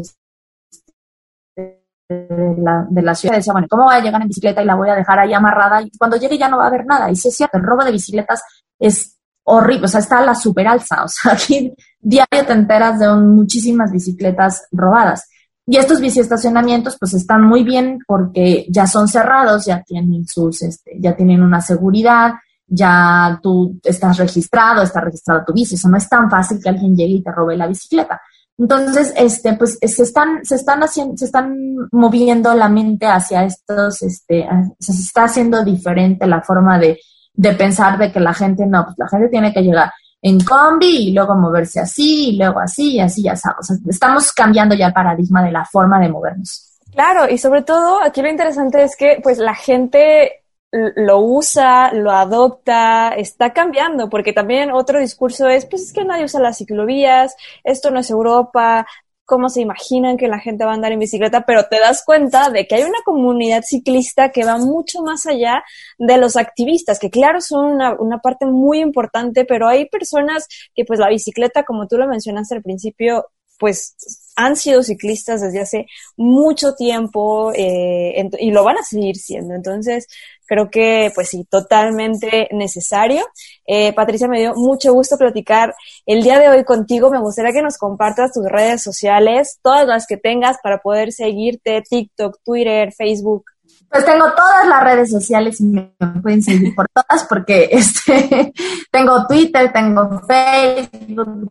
de 2.08 3.02
la, 3.02 3.14
ciudad. 3.14 3.36
Decía, 3.36 3.52
bueno, 3.52 3.66
¿cómo 3.70 3.84
voy 3.84 3.94
a 3.94 4.00
llegar 4.00 4.20
en 4.20 4.28
bicicleta 4.28 4.62
y 4.62 4.66
la 4.66 4.74
voy 4.74 4.90
a 4.90 4.94
dejar 4.94 5.18
ahí 5.18 5.32
amarrada? 5.32 5.82
Y 5.82 5.90
cuando 5.98 6.16
llegue 6.16 6.38
ya 6.38 6.48
no 6.48 6.58
va 6.58 6.64
a 6.64 6.68
haber 6.68 6.84
nada. 6.84 7.10
Y 7.10 7.16
sí 7.16 7.28
es 7.28 7.36
cierto, 7.36 7.58
el 7.58 7.64
robo 7.64 7.84
de 7.84 7.92
bicicletas 7.92 8.42
es 8.78 9.18
horrible, 9.44 9.86
o 9.86 9.88
sea, 9.88 10.00
está 10.00 10.18
a 10.18 10.24
la 10.26 10.34
super 10.34 10.68
alza. 10.68 11.04
O 11.04 11.08
sea, 11.08 11.32
aquí 11.32 11.72
diario 12.00 12.46
te 12.46 12.52
enteras 12.52 12.98
de 12.98 13.08
muchísimas 13.14 13.90
bicicletas 13.90 14.66
robadas. 14.70 15.28
Y 15.64 15.76
estos 15.76 16.00
biciestacionamientos 16.00 16.96
pues 16.98 17.14
están 17.14 17.42
muy 17.44 17.62
bien 17.62 18.00
porque 18.06 18.66
ya 18.68 18.86
son 18.86 19.06
cerrados, 19.08 19.64
ya 19.64 19.82
tienen 19.82 20.26
sus, 20.26 20.60
este, 20.62 20.96
ya 20.98 21.14
tienen 21.14 21.42
una 21.42 21.60
seguridad, 21.60 22.32
ya 22.74 23.38
tú 23.42 23.78
estás 23.82 24.16
registrado, 24.16 24.82
está 24.82 25.00
registrado 25.00 25.44
tu 25.44 25.52
bici, 25.52 25.74
eso 25.74 25.88
no 25.90 25.98
es 25.98 26.08
tan 26.08 26.30
fácil 26.30 26.58
que 26.62 26.70
alguien 26.70 26.96
llegue 26.96 27.14
y 27.14 27.22
te 27.22 27.30
robe 27.30 27.56
la 27.56 27.66
bicicleta. 27.66 28.20
Entonces, 28.56 29.12
este, 29.16 29.54
pues 29.54 29.78
se 29.80 30.02
están, 30.02 30.44
se 30.44 30.54
están 30.54 30.82
haciendo, 30.82 31.16
se 31.16 31.26
están 31.26 31.54
moviendo 31.90 32.54
la 32.54 32.68
mente 32.68 33.06
hacia 33.06 33.44
estos, 33.44 34.02
este, 34.02 34.48
se 34.78 34.92
está 34.92 35.24
haciendo 35.24 35.62
diferente 35.64 36.26
la 36.26 36.40
forma 36.40 36.78
de, 36.78 36.98
de 37.34 37.52
pensar 37.52 37.98
de 37.98 38.10
que 38.10 38.20
la 38.20 38.32
gente 38.32 38.64
no, 38.66 38.84
pues 38.84 38.96
la 38.98 39.08
gente 39.08 39.28
tiene 39.28 39.52
que 39.52 39.62
llegar 39.62 39.92
en 40.22 40.42
combi 40.42 41.08
y 41.08 41.12
luego 41.12 41.34
moverse 41.34 41.80
así 41.80 42.30
y 42.30 42.36
luego 42.38 42.60
así 42.60 42.94
y 42.94 43.00
así 43.00 43.22
ya 43.22 43.36
sabes. 43.36 43.58
O 43.60 43.62
sea, 43.64 43.76
estamos 43.88 44.32
cambiando 44.32 44.74
ya 44.74 44.86
el 44.86 44.92
paradigma 44.92 45.42
de 45.42 45.52
la 45.52 45.64
forma 45.64 46.00
de 46.00 46.08
movernos. 46.08 46.70
Claro, 46.92 47.28
y 47.28 47.38
sobre 47.38 47.62
todo 47.62 48.02
aquí 48.02 48.22
lo 48.22 48.28
interesante 48.28 48.82
es 48.82 48.96
que 48.96 49.18
pues 49.22 49.38
la 49.38 49.54
gente 49.54 50.41
lo 50.72 51.20
usa, 51.20 51.92
lo 51.92 52.10
adopta, 52.10 53.10
está 53.10 53.52
cambiando, 53.52 54.08
porque 54.08 54.32
también 54.32 54.72
otro 54.72 54.98
discurso 54.98 55.48
es, 55.48 55.66
pues 55.66 55.82
es 55.82 55.92
que 55.92 56.04
nadie 56.04 56.24
usa 56.24 56.40
las 56.40 56.58
ciclovías, 56.58 57.36
esto 57.62 57.90
no 57.90 58.00
es 58.00 58.10
Europa, 58.10 58.86
cómo 59.24 59.48
se 59.48 59.60
imaginan 59.60 60.16
que 60.16 60.28
la 60.28 60.38
gente 60.38 60.64
va 60.64 60.72
a 60.72 60.74
andar 60.74 60.92
en 60.92 60.98
bicicleta, 60.98 61.44
pero 61.46 61.66
te 61.68 61.78
das 61.78 62.04
cuenta 62.04 62.50
de 62.50 62.66
que 62.66 62.74
hay 62.74 62.82
una 62.82 62.98
comunidad 63.04 63.62
ciclista 63.64 64.30
que 64.30 64.44
va 64.44 64.58
mucho 64.58 65.02
más 65.02 65.26
allá 65.26 65.62
de 65.98 66.16
los 66.18 66.36
activistas, 66.36 66.98
que 66.98 67.10
claro 67.10 67.40
son 67.40 67.78
una, 67.98 68.18
parte 68.18 68.46
muy 68.46 68.80
importante, 68.80 69.44
pero 69.44 69.68
hay 69.68 69.88
personas 69.88 70.46
que 70.74 70.84
pues 70.84 70.98
la 70.98 71.08
bicicleta, 71.08 71.64
como 71.64 71.86
tú 71.86 71.98
lo 71.98 72.08
mencionaste 72.08 72.56
al 72.56 72.62
principio, 72.62 73.26
pues 73.58 73.94
han 74.36 74.56
sido 74.56 74.82
ciclistas 74.82 75.40
desde 75.40 75.60
hace 75.60 75.86
mucho 76.16 76.74
tiempo 76.74 77.52
eh, 77.54 78.28
y 78.38 78.50
lo 78.50 78.64
van 78.64 78.78
a 78.78 78.82
seguir 78.82 79.16
siendo. 79.16 79.54
Entonces, 79.54 80.08
creo 80.52 80.68
que, 80.70 81.10
pues 81.14 81.30
sí, 81.30 81.46
totalmente 81.50 82.46
necesario. 82.52 83.24
Eh, 83.66 83.94
Patricia, 83.94 84.28
me 84.28 84.38
dio 84.38 84.54
mucho 84.54 84.92
gusto 84.92 85.16
platicar 85.16 85.74
el 86.04 86.22
día 86.22 86.38
de 86.38 86.50
hoy 86.50 86.62
contigo. 86.62 87.10
Me 87.10 87.20
gustaría 87.20 87.52
que 87.52 87.62
nos 87.62 87.78
compartas 87.78 88.34
tus 88.34 88.44
redes 88.44 88.82
sociales, 88.82 89.58
todas 89.62 89.86
las 89.86 90.06
que 90.06 90.18
tengas 90.18 90.58
para 90.62 90.76
poder 90.82 91.10
seguirte, 91.10 91.82
TikTok, 91.88 92.36
Twitter, 92.44 92.92
Facebook. 92.92 93.44
Pues 93.88 94.04
tengo 94.04 94.26
todas 94.36 94.68
las 94.68 94.84
redes 94.84 95.10
sociales 95.10 95.58
y 95.62 95.64
me 95.64 95.94
pueden 96.22 96.42
seguir 96.42 96.74
por 96.74 96.86
todas 96.92 97.24
porque 97.26 97.68
este 97.72 98.52
tengo 98.90 99.26
Twitter, 99.26 99.72
tengo 99.72 100.20
Facebook, 100.28 101.50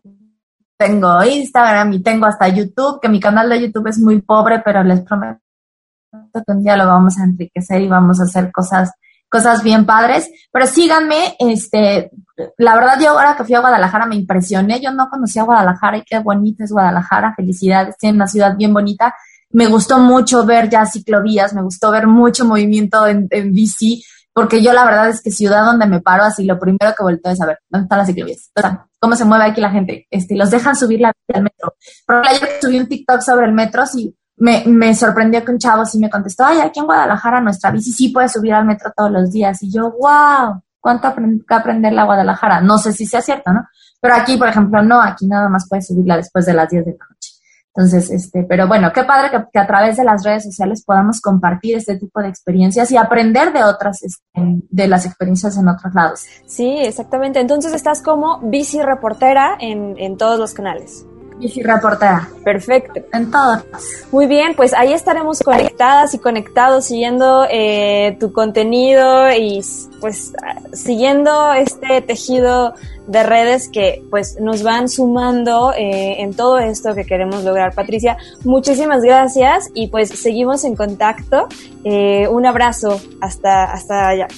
tengo 0.76 1.24
Instagram 1.24 1.92
y 1.92 2.02
tengo 2.04 2.26
hasta 2.26 2.46
YouTube, 2.46 3.00
que 3.00 3.08
mi 3.08 3.18
canal 3.18 3.48
de 3.48 3.62
YouTube 3.62 3.88
es 3.88 3.98
muy 3.98 4.22
pobre, 4.22 4.60
pero 4.64 4.84
les 4.84 5.00
prometo 5.00 5.41
que 6.12 6.52
un 6.52 6.62
día 6.62 6.76
lo 6.76 6.86
vamos 6.86 7.18
a 7.18 7.24
enriquecer 7.24 7.80
y 7.80 7.88
vamos 7.88 8.20
a 8.20 8.24
hacer 8.24 8.52
cosas 8.52 8.92
cosas 9.28 9.62
bien 9.62 9.86
padres, 9.86 10.30
pero 10.52 10.66
síganme, 10.66 11.36
este, 11.38 12.10
la 12.58 12.74
verdad 12.74 13.00
yo 13.00 13.12
ahora 13.12 13.34
que 13.34 13.44
fui 13.44 13.54
a 13.54 13.60
Guadalajara 13.60 14.04
me 14.04 14.14
impresioné, 14.14 14.78
yo 14.78 14.92
no 14.92 15.08
conocía 15.08 15.44
Guadalajara 15.44 15.96
y 15.96 16.02
qué 16.02 16.18
bonita 16.18 16.64
es 16.64 16.70
Guadalajara, 16.70 17.32
felicidades, 17.34 17.96
tiene 17.96 18.16
una 18.16 18.26
ciudad 18.26 18.54
bien 18.58 18.74
bonita, 18.74 19.14
me 19.48 19.68
gustó 19.68 19.98
mucho 19.98 20.44
ver 20.44 20.68
ya 20.68 20.84
ciclovías, 20.84 21.54
me 21.54 21.62
gustó 21.62 21.90
ver 21.90 22.06
mucho 22.06 22.44
movimiento 22.44 23.06
en, 23.06 23.26
en 23.30 23.52
bici, 23.52 24.04
porque 24.34 24.62
yo 24.62 24.74
la 24.74 24.84
verdad 24.84 25.08
es 25.08 25.22
que 25.22 25.30
ciudad 25.30 25.64
donde 25.64 25.86
me 25.86 26.02
paro 26.02 26.24
así, 26.24 26.44
lo 26.44 26.58
primero 26.58 26.94
que 26.94 27.02
vuelto 27.02 27.30
es 27.30 27.40
a 27.40 27.46
ver, 27.46 27.58
¿dónde 27.70 27.84
están 27.84 27.98
las 28.00 28.08
ciclovías? 28.08 28.50
¿Cómo 29.00 29.16
se 29.16 29.24
mueve 29.24 29.44
aquí 29.44 29.62
la 29.62 29.70
gente? 29.70 30.06
Este, 30.10 30.36
los 30.36 30.50
dejan 30.50 30.76
subir 30.76 31.00
la 31.00 31.10
al 31.32 31.42
metro. 31.42 31.74
Pero 32.06 32.22
ayer 32.22 32.50
subí 32.60 32.78
un 32.78 32.86
TikTok 32.86 33.22
sobre 33.22 33.46
el 33.46 33.52
metro, 33.52 33.86
sí, 33.86 34.14
me, 34.36 34.64
me 34.66 34.94
sorprendió 34.94 35.44
que 35.44 35.52
un 35.52 35.58
chavo 35.58 35.84
sí 35.84 35.98
me 35.98 36.10
contestó, 36.10 36.44
ay, 36.44 36.60
aquí 36.60 36.80
en 36.80 36.86
Guadalajara 36.86 37.40
nuestra 37.40 37.70
bici 37.70 37.92
sí 37.92 38.08
puede 38.08 38.28
subir 38.28 38.54
al 38.54 38.64
metro 38.64 38.92
todos 38.96 39.10
los 39.10 39.30
días. 39.30 39.62
Y 39.62 39.70
yo, 39.70 39.92
wow, 39.92 40.62
¿cuánto 40.80 41.14
que 41.14 41.54
aprender 41.54 41.92
la 41.92 42.04
Guadalajara? 42.04 42.60
No 42.60 42.78
sé 42.78 42.92
si 42.92 43.06
sea 43.06 43.20
cierto, 43.20 43.52
¿no? 43.52 43.66
Pero 44.00 44.14
aquí, 44.14 44.36
por 44.36 44.48
ejemplo, 44.48 44.82
no, 44.82 45.00
aquí 45.00 45.26
nada 45.26 45.48
más 45.48 45.66
puedes 45.68 45.86
subirla 45.86 46.16
después 46.16 46.44
de 46.44 46.54
las 46.54 46.68
10 46.68 46.84
de 46.84 46.96
la 46.98 47.06
noche. 47.08 47.30
Entonces, 47.74 48.10
este, 48.10 48.44
pero 48.46 48.68
bueno, 48.68 48.92
qué 48.92 49.02
padre 49.04 49.30
que, 49.30 49.58
a 49.58 49.66
través 49.66 49.96
de 49.96 50.04
las 50.04 50.24
redes 50.24 50.44
sociales 50.44 50.84
podamos 50.84 51.20
compartir 51.20 51.76
este 51.76 51.96
tipo 51.96 52.20
de 52.20 52.28
experiencias 52.28 52.90
y 52.90 52.98
aprender 52.98 53.52
de 53.52 53.64
otras, 53.64 54.02
este, 54.02 54.22
de 54.34 54.88
las 54.88 55.06
experiencias 55.06 55.56
en 55.56 55.68
otros 55.68 55.94
lados. 55.94 56.26
Sí, 56.46 56.78
exactamente. 56.80 57.40
Entonces 57.40 57.72
estás 57.72 58.02
como 58.02 58.40
bici 58.42 58.82
reportera 58.82 59.56
en, 59.58 59.94
en 59.98 60.18
todos 60.18 60.38
los 60.38 60.52
canales. 60.52 61.06
Bici 61.42 61.60
reportera. 61.60 62.28
Perfecto. 62.44 63.00
En 63.12 63.30
todas. 63.30 63.64
Muy 64.12 64.26
bien, 64.26 64.54
pues 64.54 64.72
ahí 64.72 64.92
estaremos 64.92 65.40
conectadas 65.40 66.14
y 66.14 66.18
conectados 66.18 66.84
siguiendo 66.84 67.46
eh, 67.50 68.16
tu 68.20 68.32
contenido 68.32 69.32
y 69.32 69.60
pues 70.00 70.32
siguiendo 70.72 71.52
este 71.52 72.00
tejido 72.00 72.74
de 73.08 73.22
redes 73.24 73.68
que 73.68 74.04
pues 74.08 74.38
nos 74.40 74.62
van 74.62 74.88
sumando 74.88 75.72
eh, 75.72 76.22
en 76.22 76.34
todo 76.34 76.58
esto 76.58 76.94
que 76.94 77.04
queremos 77.04 77.42
lograr. 77.42 77.74
Patricia, 77.74 78.16
muchísimas 78.44 79.02
gracias 79.02 79.68
y 79.74 79.88
pues 79.88 80.10
seguimos 80.10 80.62
en 80.64 80.76
contacto. 80.76 81.48
Eh, 81.82 82.28
un 82.28 82.46
abrazo 82.46 83.00
hasta, 83.20 83.64
hasta 83.64 84.08
allá. 84.08 84.28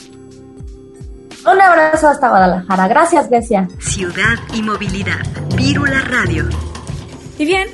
Un 1.45 1.61
abrazo 1.61 2.09
hasta 2.09 2.31
Guadalajara. 2.31 2.89
Gracias, 2.89 3.29
Grecia. 3.29 3.69
Ciudad 3.79 4.39
y 4.55 4.63
movilidad. 4.63 5.21
Vírula 5.55 6.01
Radio. 6.01 6.49
Y 7.39 7.47
bien, 7.47 7.69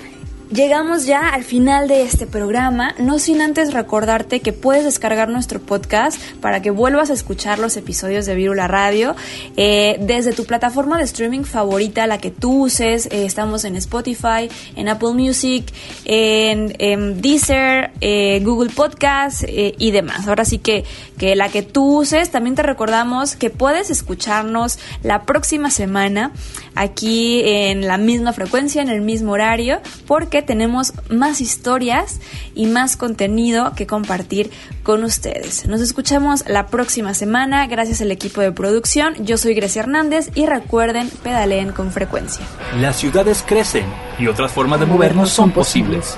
Llegamos 0.53 1.07
ya 1.07 1.29
al 1.29 1.45
final 1.45 1.87
de 1.87 2.03
este 2.03 2.27
programa, 2.27 2.97
no 2.99 3.21
sin 3.21 3.41
antes 3.41 3.73
recordarte 3.73 4.41
que 4.41 4.53
puedes 4.53 4.85
descargar 4.85 5.29
nuestro 5.29 5.61
podcast 5.61 6.21
para 6.41 6.61
que 6.61 6.73
vuelvas 6.73 7.09
a 7.11 7.13
escuchar 7.13 7.61
los 7.61 7.77
episodios 7.77 8.27
de 8.27 8.35
Virula 8.35 8.67
Radio 8.67 9.15
eh, 9.57 9.97
desde 10.01 10.33
tu 10.33 10.47
plataforma 10.47 10.99
de 10.99 11.05
streaming 11.05 11.45
favorita, 11.45 12.09
la 12.09 12.19
que 12.19 12.33
tú 12.33 12.65
uses. 12.65 13.07
Eh, 13.13 13.27
estamos 13.27 13.65
en 13.65 13.77
Spotify, 13.77 14.51
en 14.75 14.89
Apple 14.89 15.13
Music, 15.13 15.73
en, 16.05 17.21
Deezer, 17.23 17.93
eh, 18.01 18.41
Google 18.43 18.71
Podcast 18.71 19.45
y 19.47 19.91
demás. 19.93 20.27
Ahora 20.27 20.45
sí 20.45 20.59
que, 20.59 20.83
que 21.17 21.37
la 21.37 21.49
que 21.49 21.63
tú 21.63 22.01
uses, 22.01 22.31
también 22.31 22.57
te 22.57 22.65
recordamos 22.65 23.37
que 23.37 23.51
puedes 23.51 23.89
escucharnos 23.89 24.81
la 25.05 25.23
próxima 25.23 25.71
semana 25.71 26.33
aquí 26.75 27.43
en 27.45 27.87
la 27.87 27.99
misma 27.99 28.33
frecuencia, 28.33 28.83
en 28.83 28.89
el 28.89 29.01
mismo 29.01 29.31
horario, 29.33 29.81
porque 30.09 30.40
tenemos 30.43 30.93
más 31.11 31.41
historias 31.41 32.21
y 32.55 32.67
más 32.67 32.97
contenido 32.97 33.73
que 33.75 33.87
compartir 33.87 34.51
con 34.83 35.05
ustedes. 35.05 35.67
Nos 35.67 35.81
escuchamos 35.81 36.45
la 36.47 36.67
próxima 36.67 37.15
semana. 37.15 37.67
Gracias 37.67 38.01
al 38.01 38.11
equipo 38.11 38.41
de 38.41 38.53
producción. 38.53 39.15
Yo 39.25 39.37
soy 39.37 39.55
Grecia 39.55 39.81
Hernández 39.81 40.31
y 40.35 40.47
recuerden, 40.47 41.11
pedaleen 41.23 41.73
con 41.73 41.93
frecuencia. 41.93 42.45
Las 42.81 42.97
ciudades 42.97 43.45
crecen 43.47 43.87
y 44.19 44.27
otras 44.27 44.53
formas 44.53 44.81
de 44.81 44.87
movernos 44.87 45.31
son 45.31 45.51
posibles. 45.51 46.17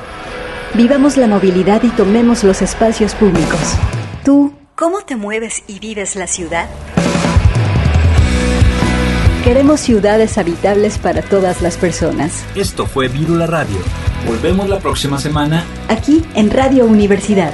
Vivamos 0.74 1.16
la 1.16 1.26
movilidad 1.26 1.82
y 1.82 1.88
tomemos 1.90 2.44
los 2.44 2.62
espacios 2.62 3.14
públicos. 3.14 3.74
¿Tú 4.24 4.54
cómo 4.74 5.02
te 5.02 5.16
mueves 5.16 5.62
y 5.66 5.78
vives 5.78 6.16
la 6.16 6.26
ciudad? 6.26 6.68
Queremos 9.44 9.80
ciudades 9.80 10.38
habitables 10.38 10.98
para 10.98 11.20
todas 11.20 11.62
las 11.62 11.76
personas. 11.76 12.44
Esto 12.54 12.86
fue 12.86 13.08
Virula 13.08 13.46
Radio. 13.46 13.78
Volvemos 14.26 14.68
la 14.68 14.78
próxima 14.78 15.18
semana. 15.18 15.64
Aquí 15.88 16.24
en 16.34 16.50
Radio 16.50 16.86
Universidad. 16.86 17.52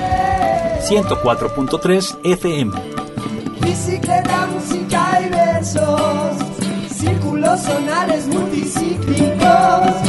104.3 0.81 2.19
FM. 2.25 2.73
Bicicleta, 3.61 4.47
música 4.47 5.21
y 5.21 5.29
besos. 5.31 6.33
Círculos 6.91 7.61
sonales 7.61 8.27
multicíclicos 8.27 10.08